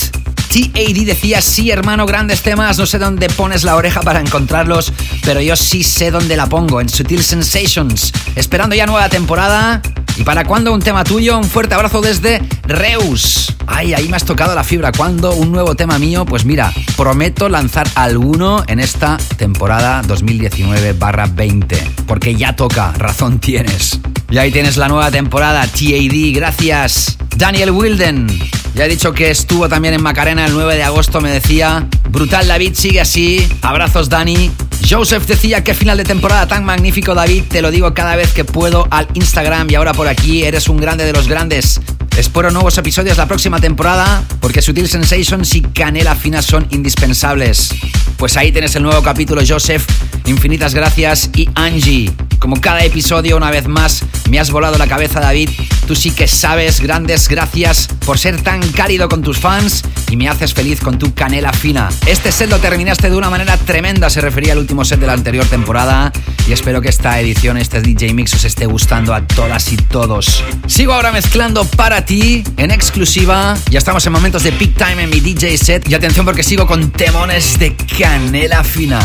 TAD 0.48 1.06
decía, 1.06 1.40
sí 1.40 1.70
hermano, 1.70 2.06
grandes 2.06 2.42
temas, 2.42 2.78
no 2.78 2.86
sé 2.86 2.98
dónde 2.98 3.28
pones 3.28 3.64
la 3.64 3.76
oreja 3.76 4.00
para 4.00 4.20
encontrarlos, 4.20 4.92
pero 5.24 5.40
yo 5.40 5.56
sí 5.56 5.82
sé 5.82 6.10
dónde 6.10 6.36
la 6.36 6.46
pongo, 6.46 6.80
en 6.80 6.88
Sutil 6.88 7.22
Sensations. 7.22 8.12
Esperando 8.34 8.74
ya 8.74 8.86
nueva 8.86 9.08
temporada. 9.08 9.82
¿Y 10.16 10.24
para 10.24 10.44
cuándo 10.44 10.74
un 10.74 10.80
tema 10.80 11.04
tuyo? 11.04 11.38
Un 11.38 11.44
fuerte 11.44 11.76
abrazo 11.76 12.00
desde 12.00 12.42
Reus. 12.64 13.54
Ay, 13.68 13.94
ahí 13.94 14.08
me 14.08 14.16
has 14.16 14.24
tocado 14.24 14.52
la 14.54 14.64
fibra. 14.64 14.90
¿Cuándo 14.90 15.32
un 15.32 15.52
nuevo 15.52 15.76
tema 15.76 16.00
mío? 16.00 16.24
Pues 16.24 16.44
mira, 16.44 16.72
prometo 16.96 17.48
lanzar 17.48 17.88
alguno 17.94 18.64
en 18.66 18.80
esta 18.80 19.16
temporada 19.36 20.02
2019-20. 20.02 22.06
Porque 22.08 22.34
ya 22.34 22.56
toca, 22.56 22.90
razón 22.92 23.37
tienes. 23.38 24.00
Y 24.30 24.38
ahí 24.38 24.50
tienes 24.50 24.76
la 24.76 24.88
nueva 24.88 25.10
temporada, 25.10 25.62
TAD, 25.66 26.34
gracias. 26.34 27.16
Daniel 27.36 27.70
Wilden. 27.70 28.26
Ya 28.74 28.84
he 28.84 28.88
dicho 28.88 29.12
que 29.12 29.30
estuvo 29.30 29.68
también 29.68 29.94
en 29.94 30.02
Macarena 30.02 30.46
el 30.46 30.52
9 30.52 30.76
de 30.76 30.82
agosto, 30.82 31.20
me 31.20 31.30
decía. 31.30 31.88
Brutal 32.10 32.46
David, 32.46 32.74
sigue 32.74 33.00
así. 33.00 33.46
Abrazos, 33.62 34.08
Dani. 34.08 34.50
Joseph 34.88 35.26
decía 35.26 35.64
que 35.64 35.74
final 35.74 35.96
de 35.98 36.04
temporada 36.04 36.46
tan 36.46 36.64
magnífico, 36.64 37.14
David. 37.14 37.44
Te 37.48 37.62
lo 37.62 37.70
digo 37.70 37.92
cada 37.94 38.16
vez 38.16 38.32
que 38.32 38.44
puedo 38.44 38.86
al 38.90 39.08
Instagram 39.14 39.68
y 39.70 39.74
ahora 39.74 39.94
por 39.94 40.08
aquí. 40.08 40.44
Eres 40.44 40.68
un 40.68 40.76
grande 40.76 41.04
de 41.04 41.12
los 41.12 41.26
grandes. 41.28 41.80
Espero 42.18 42.50
nuevos 42.50 42.76
episodios 42.76 43.16
la 43.16 43.28
próxima 43.28 43.60
temporada 43.60 44.24
porque 44.40 44.60
Sutil 44.60 44.88
Sensations 44.88 45.54
y 45.54 45.62
Canela 45.62 46.16
Fina 46.16 46.42
son 46.42 46.66
indispensables. 46.70 47.70
Pues 48.16 48.36
ahí 48.36 48.50
tienes 48.50 48.74
el 48.74 48.82
nuevo 48.82 49.00
capítulo, 49.02 49.40
Joseph. 49.46 49.86
Infinitas 50.26 50.74
gracias. 50.74 51.30
Y 51.36 51.48
Angie, 51.54 52.10
como 52.40 52.60
cada 52.60 52.82
episodio, 52.82 53.36
una 53.36 53.52
vez 53.52 53.68
más, 53.68 54.02
me 54.28 54.40
has 54.40 54.50
volado 54.50 54.76
la 54.78 54.88
cabeza, 54.88 55.20
David. 55.20 55.50
Tú 55.86 55.94
sí 55.94 56.10
que 56.10 56.26
sabes. 56.26 56.80
Grandes 56.80 57.28
gracias 57.28 57.88
por 58.04 58.18
ser 58.18 58.42
tan 58.42 58.60
cálido 58.72 59.08
con 59.08 59.22
tus 59.22 59.38
fans 59.38 59.84
y 60.10 60.16
me 60.16 60.28
haces 60.28 60.52
feliz 60.52 60.80
con 60.80 60.98
tu 60.98 61.14
canela 61.14 61.52
fina. 61.52 61.88
Este 62.06 62.32
set 62.32 62.50
lo 62.50 62.58
terminaste 62.58 63.08
de 63.08 63.16
una 63.16 63.30
manera 63.30 63.56
tremenda, 63.56 64.10
se 64.10 64.20
refería 64.20 64.52
al 64.52 64.58
último 64.58 64.84
set 64.84 64.98
de 64.98 65.06
la 65.06 65.12
anterior 65.12 65.46
temporada. 65.46 66.12
Y 66.48 66.52
espero 66.52 66.80
que 66.80 66.88
esta 66.88 67.20
edición, 67.20 67.56
este 67.56 67.80
DJ 67.80 68.14
Mix, 68.14 68.34
os 68.34 68.44
esté 68.44 68.66
gustando 68.66 69.14
a 69.14 69.26
todas 69.26 69.72
y 69.72 69.76
todos. 69.76 70.42
Sigo 70.66 70.92
ahora 70.94 71.12
mezclando 71.12 71.64
para 71.64 72.04
ti 72.08 72.42
en 72.56 72.70
exclusiva. 72.70 73.54
Ya 73.70 73.78
estamos 73.78 74.04
en 74.06 74.12
momentos 74.14 74.42
de 74.42 74.50
peak 74.52 74.74
time 74.74 75.02
en 75.02 75.10
mi 75.10 75.20
DJ 75.20 75.58
set. 75.58 75.88
Y 75.88 75.94
atención 75.94 76.24
porque 76.24 76.42
sigo 76.42 76.66
con 76.66 76.90
temones 76.90 77.58
de 77.58 77.76
canela 77.76 78.64
fina. 78.64 78.98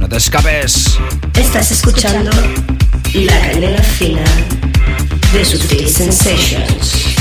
No 0.00 0.08
te 0.08 0.16
escapes. 0.16 0.98
Estás 1.34 1.70
escuchando 1.70 2.30
La 3.12 3.38
Canela 3.40 3.82
Fina 3.82 4.24
de 5.32 5.44
Sutil 5.44 5.88
Sensations. 5.88 7.17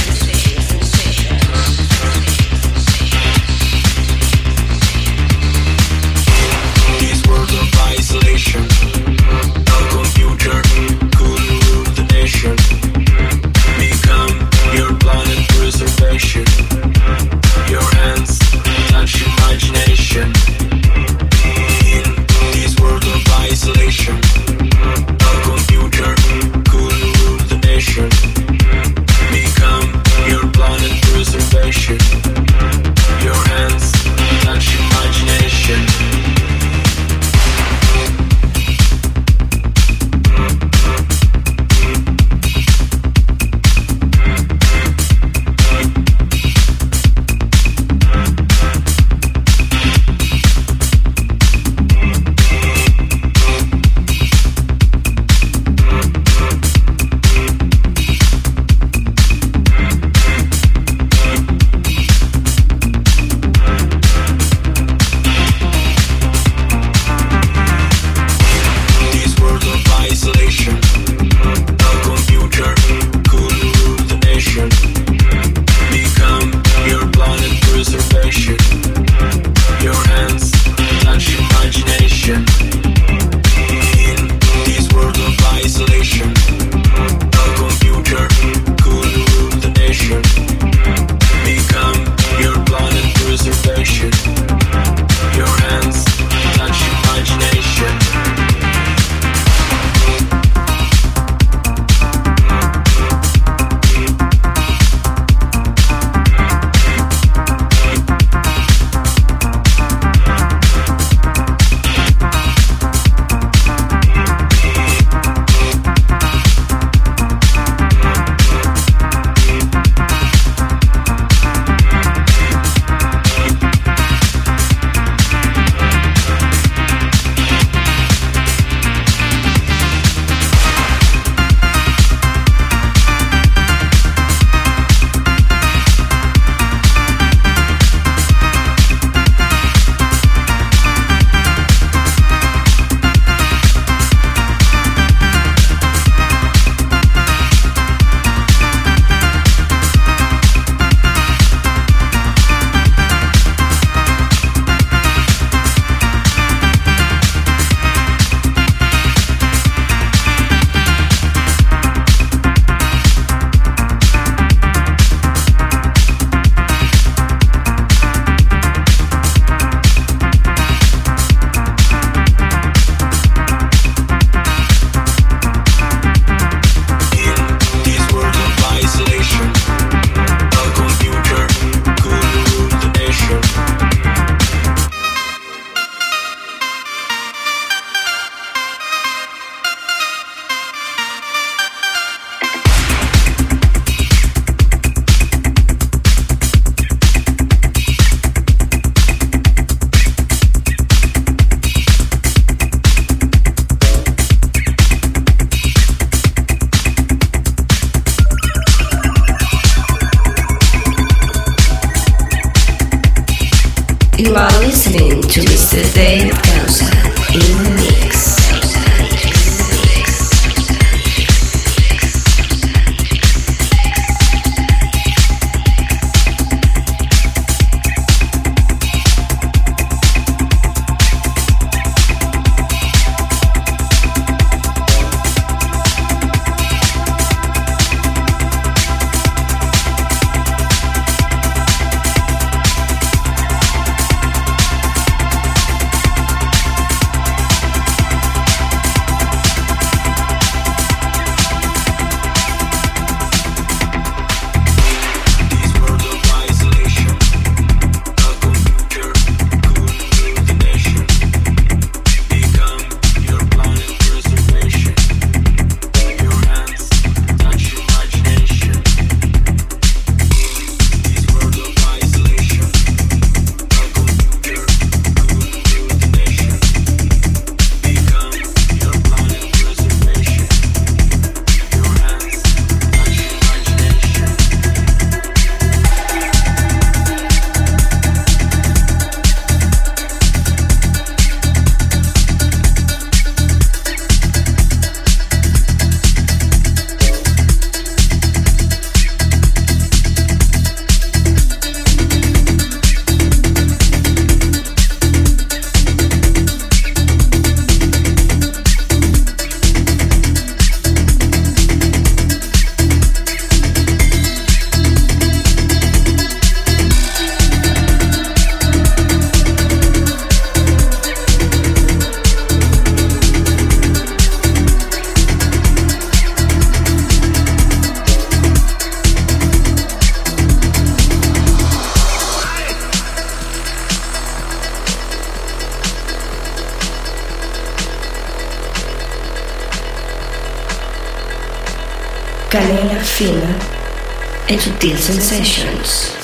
En 344.83 344.95
Sutil 344.95 344.97
Sensations. 344.97 346.17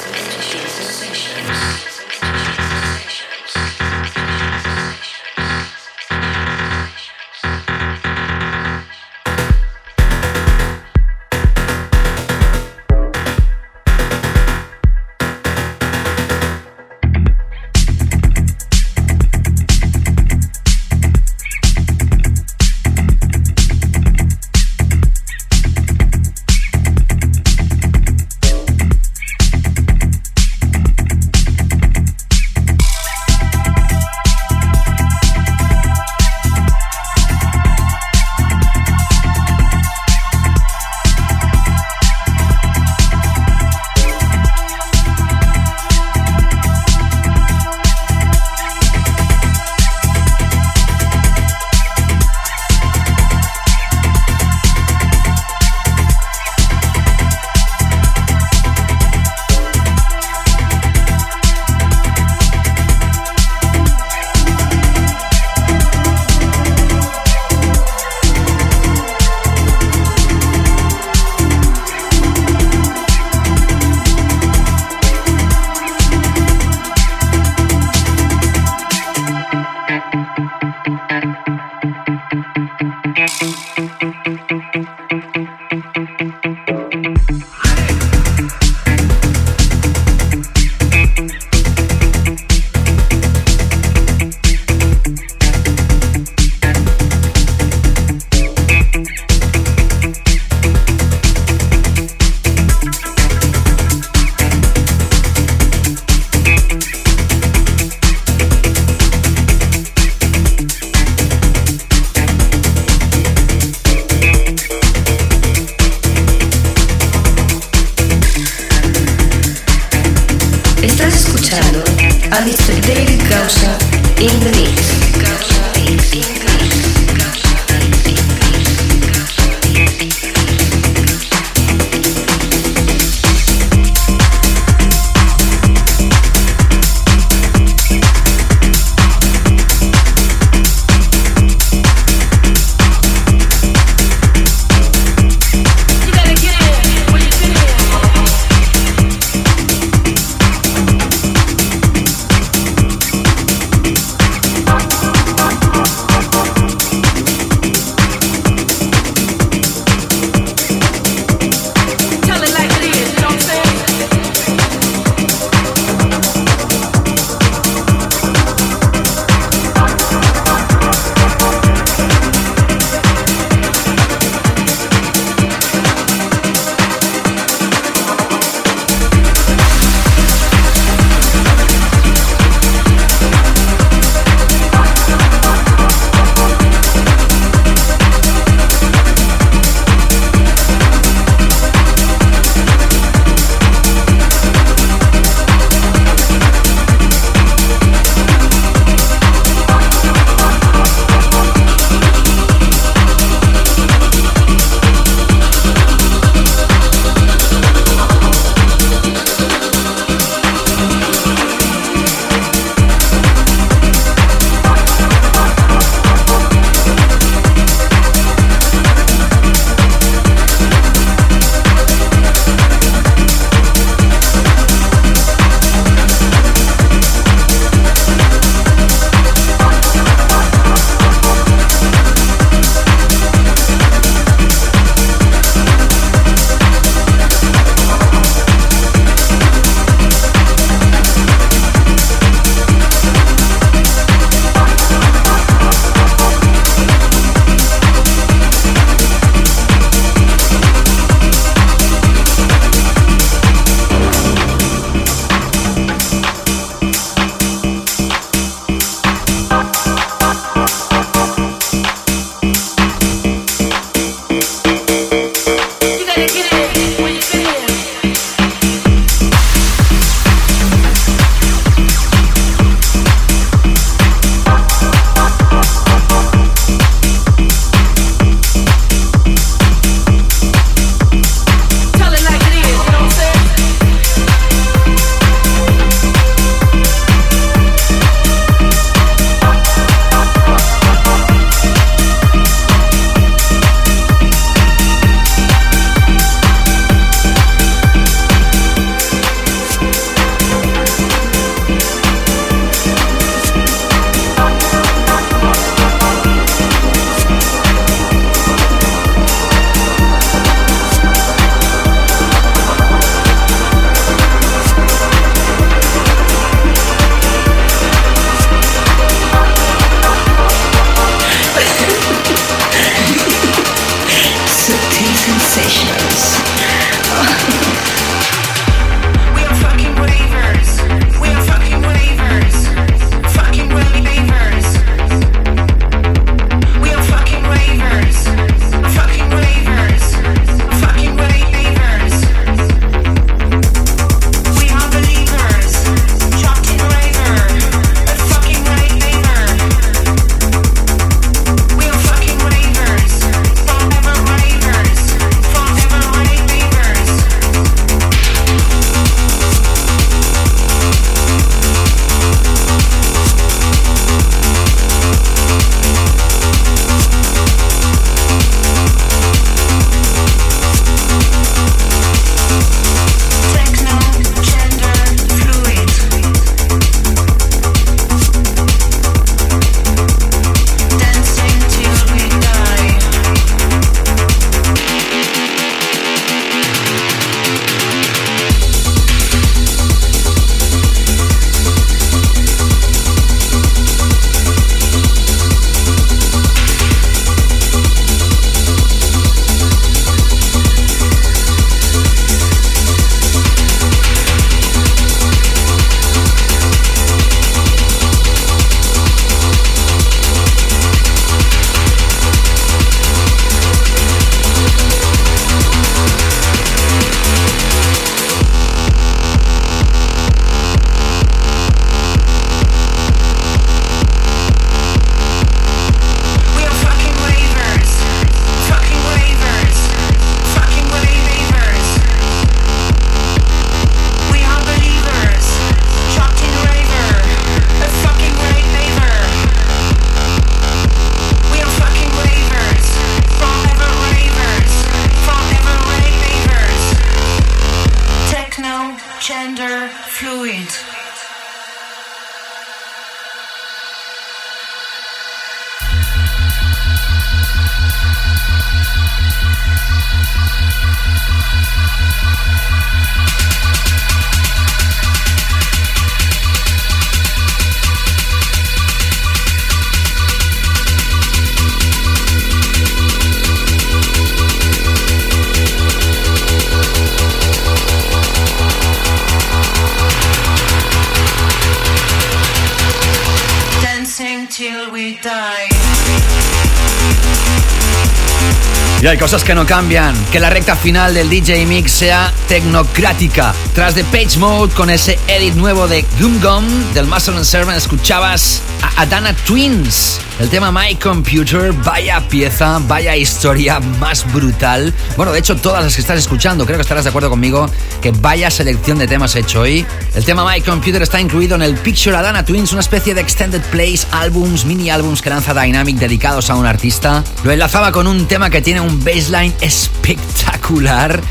Y 489.04 489.08
hay 489.08 489.18
cosas 489.18 489.44
que 489.44 489.54
no 489.54 489.66
cambian. 489.66 490.16
Que 490.32 490.40
la 490.40 490.50
recta 490.50 490.78
final 490.78 491.14
del 491.14 491.30
DJ 491.30 491.66
Mix 491.66 491.92
sea 491.92 492.32
tecnocrática. 492.48 493.54
Tras 493.76 493.96
de 493.96 494.06
Page 494.06 494.40
Mode, 494.40 494.74
con 494.74 494.90
ese 494.90 495.20
edit 495.28 495.56
nuevo 495.56 495.90
de 495.90 496.06
Gum 496.22 496.40
Gum 496.40 496.94
del 496.94 497.06
Muscle 497.08 497.36
and 497.36 497.44
Servant, 497.44 497.78
escuchabas 497.78 498.62
a 498.82 499.02
Adana 499.02 499.36
Twins. 499.36 500.22
El 500.40 500.50
tema 500.50 500.72
My 500.72 500.96
Computer, 500.96 501.72
vaya 501.72 502.20
pieza, 502.28 502.80
vaya 502.88 503.16
historia 503.16 503.80
más 503.80 504.26
brutal. 504.34 504.92
Bueno, 505.16 505.32
de 505.32 505.38
hecho, 505.40 505.56
todas 505.56 505.84
las 505.84 505.94
que 505.94 506.02
estás 506.02 506.18
escuchando, 506.18 506.66
creo 506.66 506.78
que 506.78 506.82
estarás 506.82 507.04
de 507.04 507.12
acuerdo 507.12 507.30
conmigo, 507.30 507.70
que 508.02 508.12
vaya 508.12 508.50
selección 508.50 508.98
de 508.98 509.08
temas 509.08 509.36
hecho 509.36 509.62
hoy. 509.62 509.86
El 510.16 510.26
tema 510.26 510.44
My 510.44 510.60
Computer 510.62 511.04
está 511.04 511.22
incluido 511.22 511.56
en 511.56 511.62
el 511.62 511.76
Picture 511.76 512.16
Adana 512.18 512.44
Twins, 512.44 512.72
una 512.72 512.82
especie 512.82 513.14
de 513.14 513.22
extended 513.22 513.62
plays, 513.72 514.08
álbums, 514.12 514.66
mini 514.66 514.90
álbums 514.90 515.22
que 515.22 515.30
lanza 515.30 515.54
Dynamic 515.54 515.98
dedicados 515.98 516.50
a 516.50 516.56
un 516.56 516.66
artista. 516.66 517.24
Lo 517.44 517.52
enlazaba 517.52 517.92
con 517.92 518.08
un 518.08 518.26
tema 518.26 518.50
que 518.50 518.62
tiene 518.62 518.82
un 518.82 519.04
baseline 519.04 519.54
espectacular. 519.62 521.22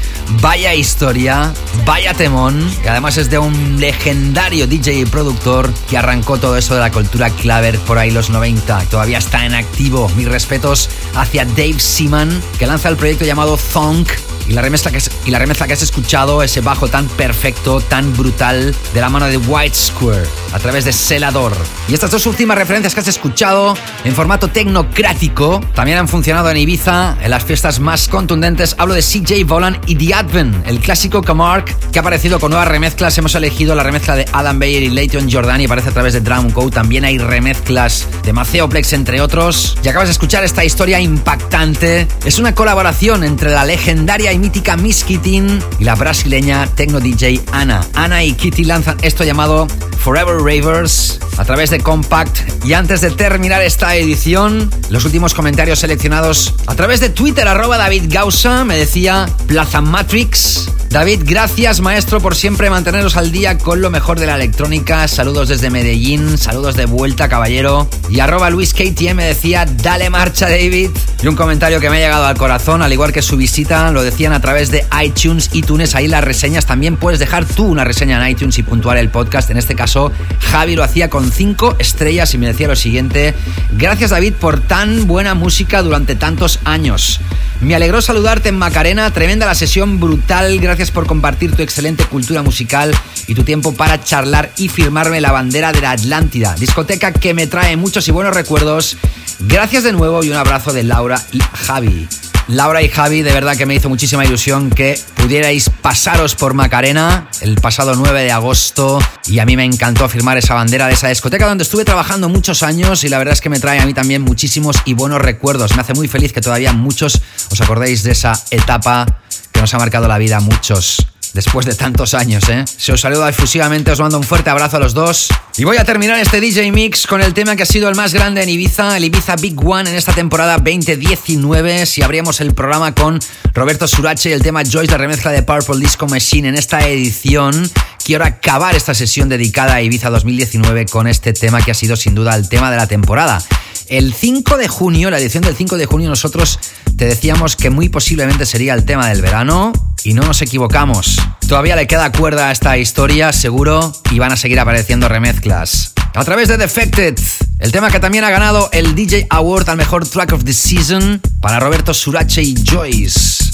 Vaya 0.40 0.74
historia, 0.74 1.52
vaya 1.84 2.14
temón. 2.14 2.70
Y 2.84 2.86
además 2.86 3.16
es 3.18 3.28
de 3.28 3.38
un 3.38 3.80
legendario 3.80 4.68
DJ 4.68 5.00
y 5.00 5.04
productor 5.06 5.72
que 5.90 5.98
arrancó 5.98 6.38
todo 6.38 6.56
eso 6.56 6.74
de 6.74 6.80
la 6.80 6.92
cultura 6.92 7.30
claver 7.30 7.78
por 7.80 7.98
ahí 7.98 8.12
los 8.12 8.30
90. 8.30 8.91
Todavía 8.92 9.16
está 9.16 9.46
en 9.46 9.54
activo. 9.54 10.10
Mis 10.16 10.28
respetos 10.28 10.90
hacia 11.14 11.46
Dave 11.46 11.80
Seaman, 11.80 12.42
que 12.58 12.66
lanza 12.66 12.90
el 12.90 12.96
proyecto 12.96 13.24
llamado 13.24 13.56
Thunk. 13.56 14.06
Y 14.52 14.54
la, 14.54 14.60
remezcla 14.60 14.90
que 14.90 14.98
has, 14.98 15.10
y 15.24 15.30
la 15.30 15.38
remezcla 15.38 15.66
que 15.66 15.72
has 15.72 15.80
escuchado, 15.80 16.42
ese 16.42 16.60
bajo 16.60 16.86
tan 16.86 17.08
perfecto, 17.08 17.80
tan 17.80 18.14
brutal, 18.14 18.74
de 18.92 19.00
la 19.00 19.08
mano 19.08 19.24
de 19.24 19.38
White 19.38 19.74
Square, 19.74 20.26
a 20.52 20.58
través 20.58 20.84
de 20.84 20.92
Celador. 20.92 21.54
Y 21.88 21.94
estas 21.94 22.10
dos 22.10 22.26
últimas 22.26 22.58
referencias 22.58 22.92
que 22.92 23.00
has 23.00 23.08
escuchado, 23.08 23.74
en 24.04 24.14
formato 24.14 24.48
tecnocrático, 24.48 25.62
también 25.74 25.96
han 25.96 26.06
funcionado 26.06 26.50
en 26.50 26.58
Ibiza, 26.58 27.16
en 27.22 27.30
las 27.30 27.44
fiestas 27.44 27.80
más 27.80 28.08
contundentes. 28.08 28.76
Hablo 28.76 28.92
de 28.92 29.00
CJ 29.00 29.42
Volan 29.46 29.80
y 29.86 29.94
The 29.94 30.12
Advent, 30.12 30.66
el 30.66 30.80
clásico 30.80 31.22
Camargue, 31.22 31.74
que 31.90 31.98
ha 31.98 32.02
aparecido 32.02 32.38
con 32.38 32.50
nuevas 32.50 32.68
remezclas. 32.68 33.16
Hemos 33.16 33.34
elegido 33.34 33.74
la 33.74 33.84
remezcla 33.84 34.16
de 34.16 34.26
Adam 34.34 34.58
Bayer 34.58 34.82
y 34.82 34.90
Leighton 34.90 35.32
Jordan, 35.32 35.62
y 35.62 35.64
aparece 35.64 35.88
a 35.88 35.92
través 35.92 36.12
de 36.12 36.20
Drum 36.20 36.50
Co. 36.50 36.68
También 36.68 37.06
hay 37.06 37.16
remezclas 37.16 38.06
de 38.22 38.34
Maceoplex, 38.34 38.92
entre 38.92 39.22
otros. 39.22 39.78
Y 39.82 39.88
acabas 39.88 40.08
de 40.08 40.12
escuchar 40.12 40.44
esta 40.44 40.62
historia 40.62 41.00
impactante. 41.00 42.06
Es 42.26 42.38
una 42.38 42.54
colaboración 42.54 43.24
entre 43.24 43.50
la 43.50 43.64
legendaria 43.64 44.30
y 44.30 44.41
mítica 44.42 44.76
Miss 44.76 45.04
Kittin 45.04 45.62
y 45.78 45.84
la 45.84 45.94
brasileña 45.94 46.66
techno 46.66 46.98
DJ 46.98 47.40
Ana. 47.52 47.80
Ana 47.94 48.24
y 48.24 48.32
Kitty 48.32 48.64
lanzan 48.64 48.96
esto 49.02 49.22
llamado 49.22 49.68
Forever 49.98 50.38
Ravers 50.38 51.20
a 51.38 51.44
través 51.44 51.70
de 51.70 51.78
Compact. 51.78 52.66
Y 52.66 52.72
antes 52.72 53.00
de 53.02 53.12
terminar 53.12 53.62
esta 53.62 53.94
edición, 53.94 54.68
los 54.90 55.04
últimos 55.04 55.32
comentarios 55.32 55.78
seleccionados 55.78 56.54
a 56.66 56.74
través 56.74 56.98
de 56.98 57.08
Twitter, 57.08 57.46
arroba 57.46 57.78
David 57.78 58.06
Gausa, 58.08 58.64
me 58.64 58.76
decía 58.76 59.28
Plaza 59.46 59.80
Matrix. 59.80 60.68
David, 60.92 61.22
gracias 61.24 61.80
maestro 61.80 62.20
por 62.20 62.36
siempre 62.36 62.68
manteneros 62.68 63.16
al 63.16 63.32
día 63.32 63.56
con 63.56 63.80
lo 63.80 63.88
mejor 63.88 64.20
de 64.20 64.26
la 64.26 64.34
electrónica. 64.34 65.08
Saludos 65.08 65.48
desde 65.48 65.70
Medellín, 65.70 66.36
saludos 66.36 66.76
de 66.76 66.84
vuelta, 66.84 67.30
caballero. 67.30 67.88
Y 68.10 68.20
arroba 68.20 68.50
Luis 68.50 68.74
KTM 68.74 69.16
decía, 69.16 69.64
dale 69.64 70.10
marcha 70.10 70.50
David. 70.50 70.90
Y 71.22 71.28
un 71.28 71.34
comentario 71.34 71.80
que 71.80 71.88
me 71.88 71.96
ha 71.96 72.00
llegado 72.00 72.26
al 72.26 72.36
corazón, 72.36 72.82
al 72.82 72.92
igual 72.92 73.10
que 73.10 73.22
su 73.22 73.38
visita, 73.38 73.90
lo 73.90 74.02
a 74.30 74.40
través 74.40 74.70
de 74.70 74.86
iTunes, 75.02 75.50
iTunes, 75.52 75.96
ahí 75.96 76.06
las 76.06 76.22
reseñas. 76.22 76.66
También 76.66 76.96
puedes 76.96 77.18
dejar 77.18 77.44
tú 77.44 77.64
una 77.64 77.82
reseña 77.82 78.24
en 78.24 78.30
iTunes 78.30 78.56
y 78.58 78.62
puntuar 78.62 78.96
el 78.98 79.08
podcast. 79.08 79.50
En 79.50 79.56
este 79.56 79.74
caso, 79.74 80.12
Javi 80.38 80.76
lo 80.76 80.84
hacía 80.84 81.10
con 81.10 81.32
cinco 81.32 81.74
estrellas 81.80 82.32
y 82.34 82.38
me 82.38 82.46
decía 82.46 82.68
lo 82.68 82.76
siguiente. 82.76 83.34
Gracias 83.72 84.10
David 84.10 84.34
por 84.34 84.60
tan 84.60 85.08
buena 85.08 85.34
música 85.34 85.82
durante 85.82 86.14
tantos 86.14 86.60
años. 86.64 87.20
Me 87.60 87.74
alegró 87.74 88.02
saludarte 88.02 88.48
en 88.50 88.58
Macarena, 88.58 89.10
tremenda 89.12 89.46
la 89.46 89.54
sesión, 89.54 89.98
brutal. 89.98 90.60
Gracias 90.60 90.90
por 90.90 91.06
compartir 91.06 91.54
tu 91.56 91.62
excelente 91.62 92.04
cultura 92.04 92.42
musical 92.42 92.92
y 93.26 93.34
tu 93.34 93.44
tiempo 93.44 93.74
para 93.74 94.02
charlar 94.02 94.52
y 94.56 94.68
firmarme 94.68 95.20
la 95.20 95.32
bandera 95.32 95.72
de 95.72 95.80
la 95.80 95.92
Atlántida, 95.92 96.54
discoteca 96.58 97.12
que 97.12 97.34
me 97.34 97.46
trae 97.46 97.76
muchos 97.76 98.06
y 98.08 98.10
buenos 98.10 98.34
recuerdos. 98.34 98.96
Gracias 99.40 99.84
de 99.84 99.92
nuevo 99.92 100.22
y 100.22 100.30
un 100.30 100.36
abrazo 100.36 100.72
de 100.72 100.82
Laura 100.82 101.22
y 101.32 101.40
Javi. 101.40 102.08
Laura 102.48 102.82
y 102.82 102.88
Javi, 102.88 103.22
de 103.22 103.32
verdad 103.32 103.56
que 103.56 103.66
me 103.66 103.74
hizo 103.74 103.88
muchísima 103.88 104.24
ilusión 104.24 104.70
que 104.70 104.98
pudierais 105.14 105.70
pasaros 105.70 106.34
por 106.34 106.54
Macarena 106.54 107.28
el 107.40 107.54
pasado 107.56 107.94
9 107.94 108.24
de 108.24 108.32
agosto 108.32 108.98
y 109.26 109.38
a 109.38 109.46
mí 109.46 109.56
me 109.56 109.64
encantó 109.64 110.08
firmar 110.08 110.36
esa 110.38 110.54
bandera 110.54 110.86
de 110.88 110.94
esa 110.94 111.08
discoteca 111.08 111.46
donde 111.46 111.62
estuve 111.62 111.84
trabajando 111.84 112.28
muchos 112.28 112.62
años 112.62 113.04
y 113.04 113.08
la 113.08 113.18
verdad 113.18 113.34
es 113.34 113.40
que 113.40 113.48
me 113.48 113.60
trae 113.60 113.80
a 113.80 113.86
mí 113.86 113.94
también 113.94 114.22
muchísimos 114.22 114.76
y 114.84 114.94
buenos 114.94 115.22
recuerdos. 115.22 115.74
Me 115.76 115.82
hace 115.82 115.94
muy 115.94 116.08
feliz 116.08 116.32
que 116.32 116.40
todavía 116.40 116.72
muchos 116.72 117.20
os 117.50 117.60
acordéis 117.60 118.02
de 118.02 118.12
esa 118.12 118.32
etapa 118.50 119.06
que 119.52 119.60
nos 119.60 119.72
ha 119.74 119.78
marcado 119.78 120.08
la 120.08 120.18
vida 120.18 120.38
a 120.38 120.40
muchos 120.40 121.11
después 121.34 121.66
de 121.66 121.74
tantos 121.74 122.14
años, 122.14 122.48
¿eh? 122.48 122.64
Se 122.66 122.92
os 122.92 123.00
saluda 123.00 123.28
efusivamente, 123.28 123.90
os 123.90 124.00
mando 124.00 124.18
un 124.18 124.24
fuerte 124.24 124.50
abrazo 124.50 124.76
a 124.76 124.80
los 124.80 124.94
dos. 124.94 125.28
Y 125.56 125.64
voy 125.64 125.76
a 125.76 125.84
terminar 125.84 126.18
este 126.18 126.40
DJ 126.40 126.72
Mix 126.72 127.06
con 127.06 127.22
el 127.22 127.34
tema 127.34 127.56
que 127.56 127.62
ha 127.62 127.66
sido 127.66 127.88
el 127.88 127.94
más 127.94 128.14
grande 128.14 128.42
en 128.42 128.48
Ibiza, 128.48 128.96
el 128.96 129.04
Ibiza 129.04 129.36
Big 129.36 129.58
One 129.64 129.90
en 129.90 129.96
esta 129.96 130.12
temporada 130.12 130.58
2019. 130.58 131.86
Si 131.86 132.02
abríamos 132.02 132.40
el 132.40 132.54
programa 132.54 132.94
con 132.94 133.18
Roberto 133.54 133.86
Surache 133.88 134.30
y 134.30 134.32
el 134.32 134.42
tema 134.42 134.62
Joyce, 134.62 134.92
la 134.92 134.98
remezcla 134.98 135.30
de 135.30 135.42
Purple 135.42 135.78
Disco 135.78 136.06
Machine 136.06 136.48
en 136.48 136.54
esta 136.54 136.86
edición, 136.86 137.70
quiero 138.04 138.24
acabar 138.24 138.74
esta 138.74 138.94
sesión 138.94 139.28
dedicada 139.28 139.74
a 139.74 139.82
Ibiza 139.82 140.10
2019 140.10 140.86
con 140.86 141.06
este 141.06 141.32
tema 141.32 141.62
que 141.62 141.70
ha 141.70 141.74
sido 141.74 141.96
sin 141.96 142.14
duda 142.14 142.34
el 142.34 142.48
tema 142.48 142.70
de 142.70 142.76
la 142.76 142.86
temporada. 142.86 143.42
El 143.88 144.14
5 144.14 144.56
de 144.56 144.68
junio, 144.68 145.10
la 145.10 145.18
edición 145.18 145.42
del 145.42 145.56
5 145.56 145.76
de 145.76 145.86
junio, 145.86 146.08
nosotros 146.08 146.58
te 146.96 147.04
decíamos 147.04 147.56
que 147.56 147.68
muy 147.68 147.88
posiblemente 147.88 148.46
sería 148.46 148.74
el 148.74 148.84
tema 148.84 149.08
del 149.08 149.20
verano 149.20 149.72
y 150.04 150.14
no 150.14 150.22
nos 150.22 150.42
equivocamos. 150.42 151.20
Todavía 151.48 151.76
le 151.76 151.86
queda 151.86 152.12
cuerda 152.12 152.48
a 152.48 152.52
esta 152.52 152.78
historia, 152.78 153.32
seguro, 153.32 153.92
y 154.10 154.18
van 154.18 154.32
a 154.32 154.36
seguir 154.36 154.58
apareciendo 154.60 155.08
remezclas. 155.08 155.92
A 156.14 156.24
través 156.24 156.48
de 156.48 156.56
Defected, 156.56 157.18
el 157.58 157.72
tema 157.72 157.90
que 157.90 158.00
también 158.00 158.24
ha 158.24 158.30
ganado 158.30 158.68
el 158.72 158.94
DJ 158.94 159.26
Award 159.30 159.70
al 159.70 159.76
mejor 159.76 160.06
track 160.06 160.32
of 160.32 160.44
the 160.44 160.52
season 160.52 161.20
para 161.40 161.58
Roberto 161.58 161.94
Surache 161.94 162.42
y 162.42 162.54
Joyce. 162.68 163.44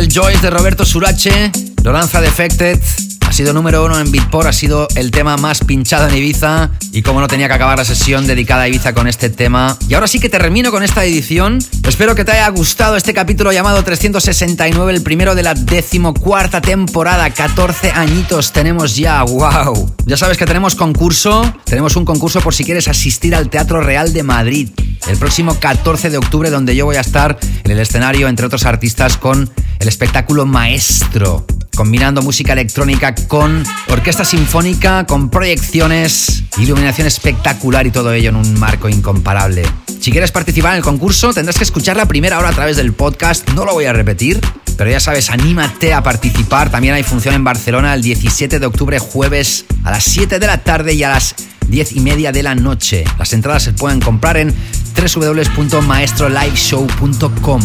El 0.00 0.10
Joyce 0.10 0.40
de 0.40 0.48
Roberto 0.48 0.86
Surache, 0.86 1.52
lo 1.84 1.92
lanza 1.92 2.22
Defected. 2.22 2.80
Ha 3.26 3.32
sido 3.34 3.52
número 3.52 3.84
uno 3.84 4.00
en 4.00 4.10
Beatport, 4.10 4.48
ha 4.48 4.52
sido 4.52 4.88
el 4.94 5.10
tema 5.10 5.36
más 5.36 5.60
pinchado 5.60 6.08
en 6.08 6.16
Ibiza. 6.16 6.70
Y 6.90 7.02
como 7.02 7.20
no 7.20 7.28
tenía 7.28 7.48
que 7.48 7.54
acabar 7.54 7.76
la 7.76 7.84
sesión 7.84 8.26
dedicada 8.26 8.62
a 8.62 8.68
Ibiza 8.68 8.94
con 8.94 9.06
este 9.06 9.28
tema. 9.28 9.76
Y 9.90 9.94
ahora 9.94 10.08
sí 10.08 10.18
que 10.18 10.30
termino 10.30 10.70
con 10.70 10.82
esta 10.82 11.04
edición. 11.04 11.58
Espero 11.86 12.14
que 12.14 12.24
te 12.24 12.32
haya 12.32 12.48
gustado 12.48 12.96
este 12.96 13.12
capítulo 13.12 13.52
llamado 13.52 13.84
369, 13.84 14.90
el 14.90 15.02
primero 15.02 15.34
de 15.34 15.42
la 15.42 15.52
decimocuarta 15.52 16.62
temporada. 16.62 17.28
14 17.28 17.90
añitos 17.90 18.52
tenemos 18.52 18.96
ya, 18.96 19.22
wow. 19.22 19.94
Ya 20.06 20.16
sabes 20.16 20.38
que 20.38 20.46
tenemos 20.46 20.76
concurso. 20.76 21.54
Tenemos 21.66 21.94
un 21.96 22.06
concurso 22.06 22.40
por 22.40 22.54
si 22.54 22.64
quieres 22.64 22.88
asistir 22.88 23.34
al 23.34 23.50
Teatro 23.50 23.82
Real 23.82 24.14
de 24.14 24.22
Madrid. 24.22 24.70
El 25.08 25.16
próximo 25.16 25.58
14 25.58 26.10
de 26.10 26.18
octubre, 26.18 26.50
donde 26.50 26.76
yo 26.76 26.84
voy 26.84 26.96
a 26.96 27.00
estar 27.00 27.38
en 27.64 27.70
el 27.70 27.80
escenario, 27.80 28.28
entre 28.28 28.46
otros 28.46 28.64
artistas, 28.66 29.16
con 29.16 29.50
el 29.78 29.88
espectáculo 29.88 30.46
Maestro 30.46 31.46
combinando 31.80 32.20
música 32.20 32.52
electrónica 32.52 33.14
con 33.14 33.64
orquesta 33.88 34.22
sinfónica, 34.22 35.06
con 35.06 35.30
proyecciones, 35.30 36.44
iluminación 36.58 37.06
espectacular 37.06 37.86
y 37.86 37.90
todo 37.90 38.12
ello 38.12 38.28
en 38.28 38.36
un 38.36 38.60
marco 38.60 38.90
incomparable. 38.90 39.62
Si 39.98 40.10
quieres 40.10 40.30
participar 40.30 40.72
en 40.72 40.78
el 40.78 40.82
concurso, 40.82 41.32
tendrás 41.32 41.56
que 41.56 41.64
escuchar 41.64 41.96
la 41.96 42.06
primera 42.06 42.38
hora 42.38 42.50
a 42.50 42.52
través 42.52 42.76
del 42.76 42.92
podcast, 42.92 43.48
no 43.50 43.64
lo 43.64 43.72
voy 43.72 43.86
a 43.86 43.94
repetir, 43.94 44.40
pero 44.76 44.90
ya 44.90 45.00
sabes, 45.00 45.30
anímate 45.30 45.94
a 45.94 46.02
participar. 46.02 46.70
También 46.70 46.92
hay 46.92 47.02
función 47.02 47.34
en 47.34 47.44
Barcelona 47.44 47.94
el 47.94 48.02
17 48.02 48.58
de 48.58 48.66
octubre, 48.66 48.98
jueves, 48.98 49.64
a 49.82 49.90
las 49.90 50.04
7 50.04 50.38
de 50.38 50.46
la 50.46 50.58
tarde 50.58 50.92
y 50.92 51.02
a 51.02 51.08
las 51.08 51.34
10 51.70 51.92
y 51.92 52.00
media 52.00 52.32
de 52.32 52.42
la 52.42 52.54
noche. 52.54 53.04
Las 53.18 53.32
entradas 53.32 53.62
se 53.62 53.72
pueden 53.72 54.00
comprar 54.00 54.36
en 54.36 54.54
www.maestroliveshow.com. 54.96 57.62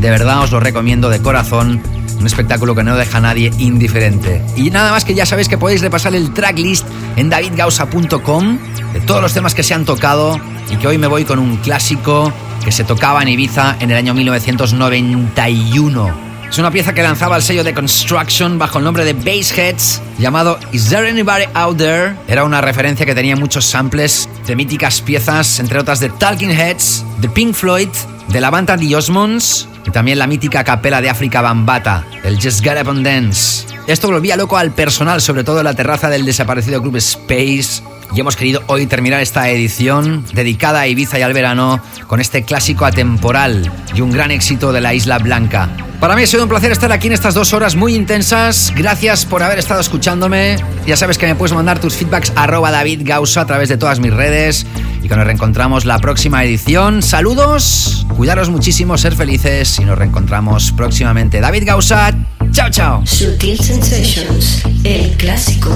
De 0.00 0.10
verdad 0.10 0.42
os 0.42 0.50
lo 0.50 0.60
recomiendo 0.60 1.08
de 1.10 1.20
corazón 1.20 1.82
un 2.18 2.26
espectáculo 2.26 2.74
que 2.74 2.82
no 2.82 2.96
deja 2.96 3.18
a 3.18 3.20
nadie 3.22 3.52
indiferente. 3.58 4.42
Y 4.56 4.70
nada 4.70 4.90
más 4.90 5.04
que 5.04 5.14
ya 5.14 5.24
sabéis 5.24 5.48
que 5.48 5.56
podéis 5.56 5.80
repasar 5.80 6.12
el 6.14 6.34
tracklist 6.34 6.84
en 7.16 7.30
davidgausa.com 7.30 8.58
de 8.92 9.00
todos 9.00 9.22
los 9.22 9.32
temas 9.32 9.54
que 9.54 9.62
se 9.62 9.72
han 9.74 9.84
tocado 9.86 10.38
y 10.70 10.76
que 10.76 10.86
hoy 10.86 10.98
me 10.98 11.06
voy 11.06 11.24
con 11.24 11.38
un 11.38 11.56
clásico 11.58 12.30
que 12.64 12.72
se 12.72 12.84
tocaba 12.84 13.22
en 13.22 13.28
Ibiza 13.28 13.76
en 13.80 13.90
el 13.90 13.96
año 13.96 14.12
1991. 14.12 16.29
Es 16.50 16.58
una 16.58 16.72
pieza 16.72 16.92
que 16.92 17.00
lanzaba 17.00 17.36
el 17.36 17.42
sello 17.42 17.62
de 17.62 17.72
Construction 17.72 18.58
bajo 18.58 18.78
el 18.78 18.84
nombre 18.84 19.04
de 19.04 19.12
Bassheads, 19.12 20.02
llamado 20.18 20.58
Is 20.72 20.88
There 20.88 21.08
Anybody 21.08 21.44
Out 21.54 21.78
There? 21.78 22.16
Era 22.26 22.42
una 22.42 22.60
referencia 22.60 23.06
que 23.06 23.14
tenía 23.14 23.36
muchos 23.36 23.64
samples 23.64 24.28
de 24.48 24.56
míticas 24.56 25.00
piezas, 25.00 25.60
entre 25.60 25.78
otras 25.78 26.00
de 26.00 26.08
Talking 26.08 26.50
Heads, 26.50 27.04
de 27.20 27.28
Pink 27.28 27.54
Floyd, 27.54 27.88
de 28.26 28.40
la 28.40 28.50
banda 28.50 28.76
The 28.76 28.96
Osmonds 28.96 29.68
y 29.86 29.90
también 29.90 30.18
la 30.18 30.26
mítica 30.26 30.64
capela 30.64 31.00
de 31.00 31.10
África 31.10 31.40
Bambata, 31.40 32.04
el 32.24 32.36
Just 32.36 32.62
Get 32.62 32.86
Up 32.86 33.02
Dance. 33.02 33.66
Esto 33.86 34.08
volvía 34.08 34.36
loco 34.36 34.56
al 34.56 34.72
personal, 34.72 35.20
sobre 35.20 35.44
todo 35.44 35.58
en 35.58 35.64
la 35.64 35.74
terraza 35.74 36.08
del 36.08 36.24
desaparecido 36.24 36.80
club 36.80 36.96
Space. 36.96 37.82
Y 38.14 38.20
hemos 38.20 38.36
querido 38.36 38.62
hoy 38.66 38.86
terminar 38.86 39.20
esta 39.20 39.48
edición 39.50 40.24
dedicada 40.32 40.80
a 40.80 40.86
Ibiza 40.88 41.18
y 41.18 41.22
al 41.22 41.32
verano 41.32 41.80
con 42.06 42.20
este 42.20 42.42
clásico 42.42 42.84
atemporal 42.84 43.70
y 43.94 44.00
un 44.00 44.10
gran 44.10 44.30
éxito 44.30 44.72
de 44.72 44.80
la 44.80 44.94
Isla 44.94 45.18
Blanca. 45.18 45.68
Para 46.00 46.16
mí 46.16 46.22
ha 46.22 46.26
sido 46.26 46.44
un 46.44 46.48
placer 46.48 46.72
estar 46.72 46.90
aquí 46.92 47.08
en 47.08 47.12
estas 47.12 47.34
dos 47.34 47.52
horas 47.52 47.76
muy 47.76 47.94
intensas. 47.94 48.72
Gracias 48.74 49.26
por 49.26 49.42
haber 49.42 49.58
estado 49.58 49.80
escuchándome. 49.80 50.56
Ya 50.86 50.96
sabes 50.96 51.18
que 51.18 51.26
me 51.26 51.34
puedes 51.34 51.52
mandar 51.52 51.78
tus 51.78 51.94
feedbacks 51.94 52.32
arroba 52.36 52.70
David 52.70 53.02
Gausa 53.04 53.42
a 53.42 53.46
través 53.46 53.68
de 53.68 53.76
todas 53.76 54.00
mis 54.00 54.12
redes 54.12 54.66
y 55.02 55.08
que 55.08 55.16
nos 55.16 55.26
reencontramos 55.26 55.84
la 55.84 55.98
próxima 55.98 56.44
edición. 56.44 57.02
Saludos, 57.02 58.06
cuidaros 58.16 58.48
muchísimo, 58.50 58.96
ser 58.98 59.14
felices 59.14 59.78
y 59.80 59.84
nos 59.84 59.98
reencontramos 59.98 60.72
próximamente. 60.72 61.40
David 61.40 61.64
Gausa, 61.66 62.14
chao 62.52 62.70
chao. 62.70 63.06
Sutil 63.06 63.58
Sensations. 63.58 64.62
El 64.84 65.16
clásico. 65.16 65.70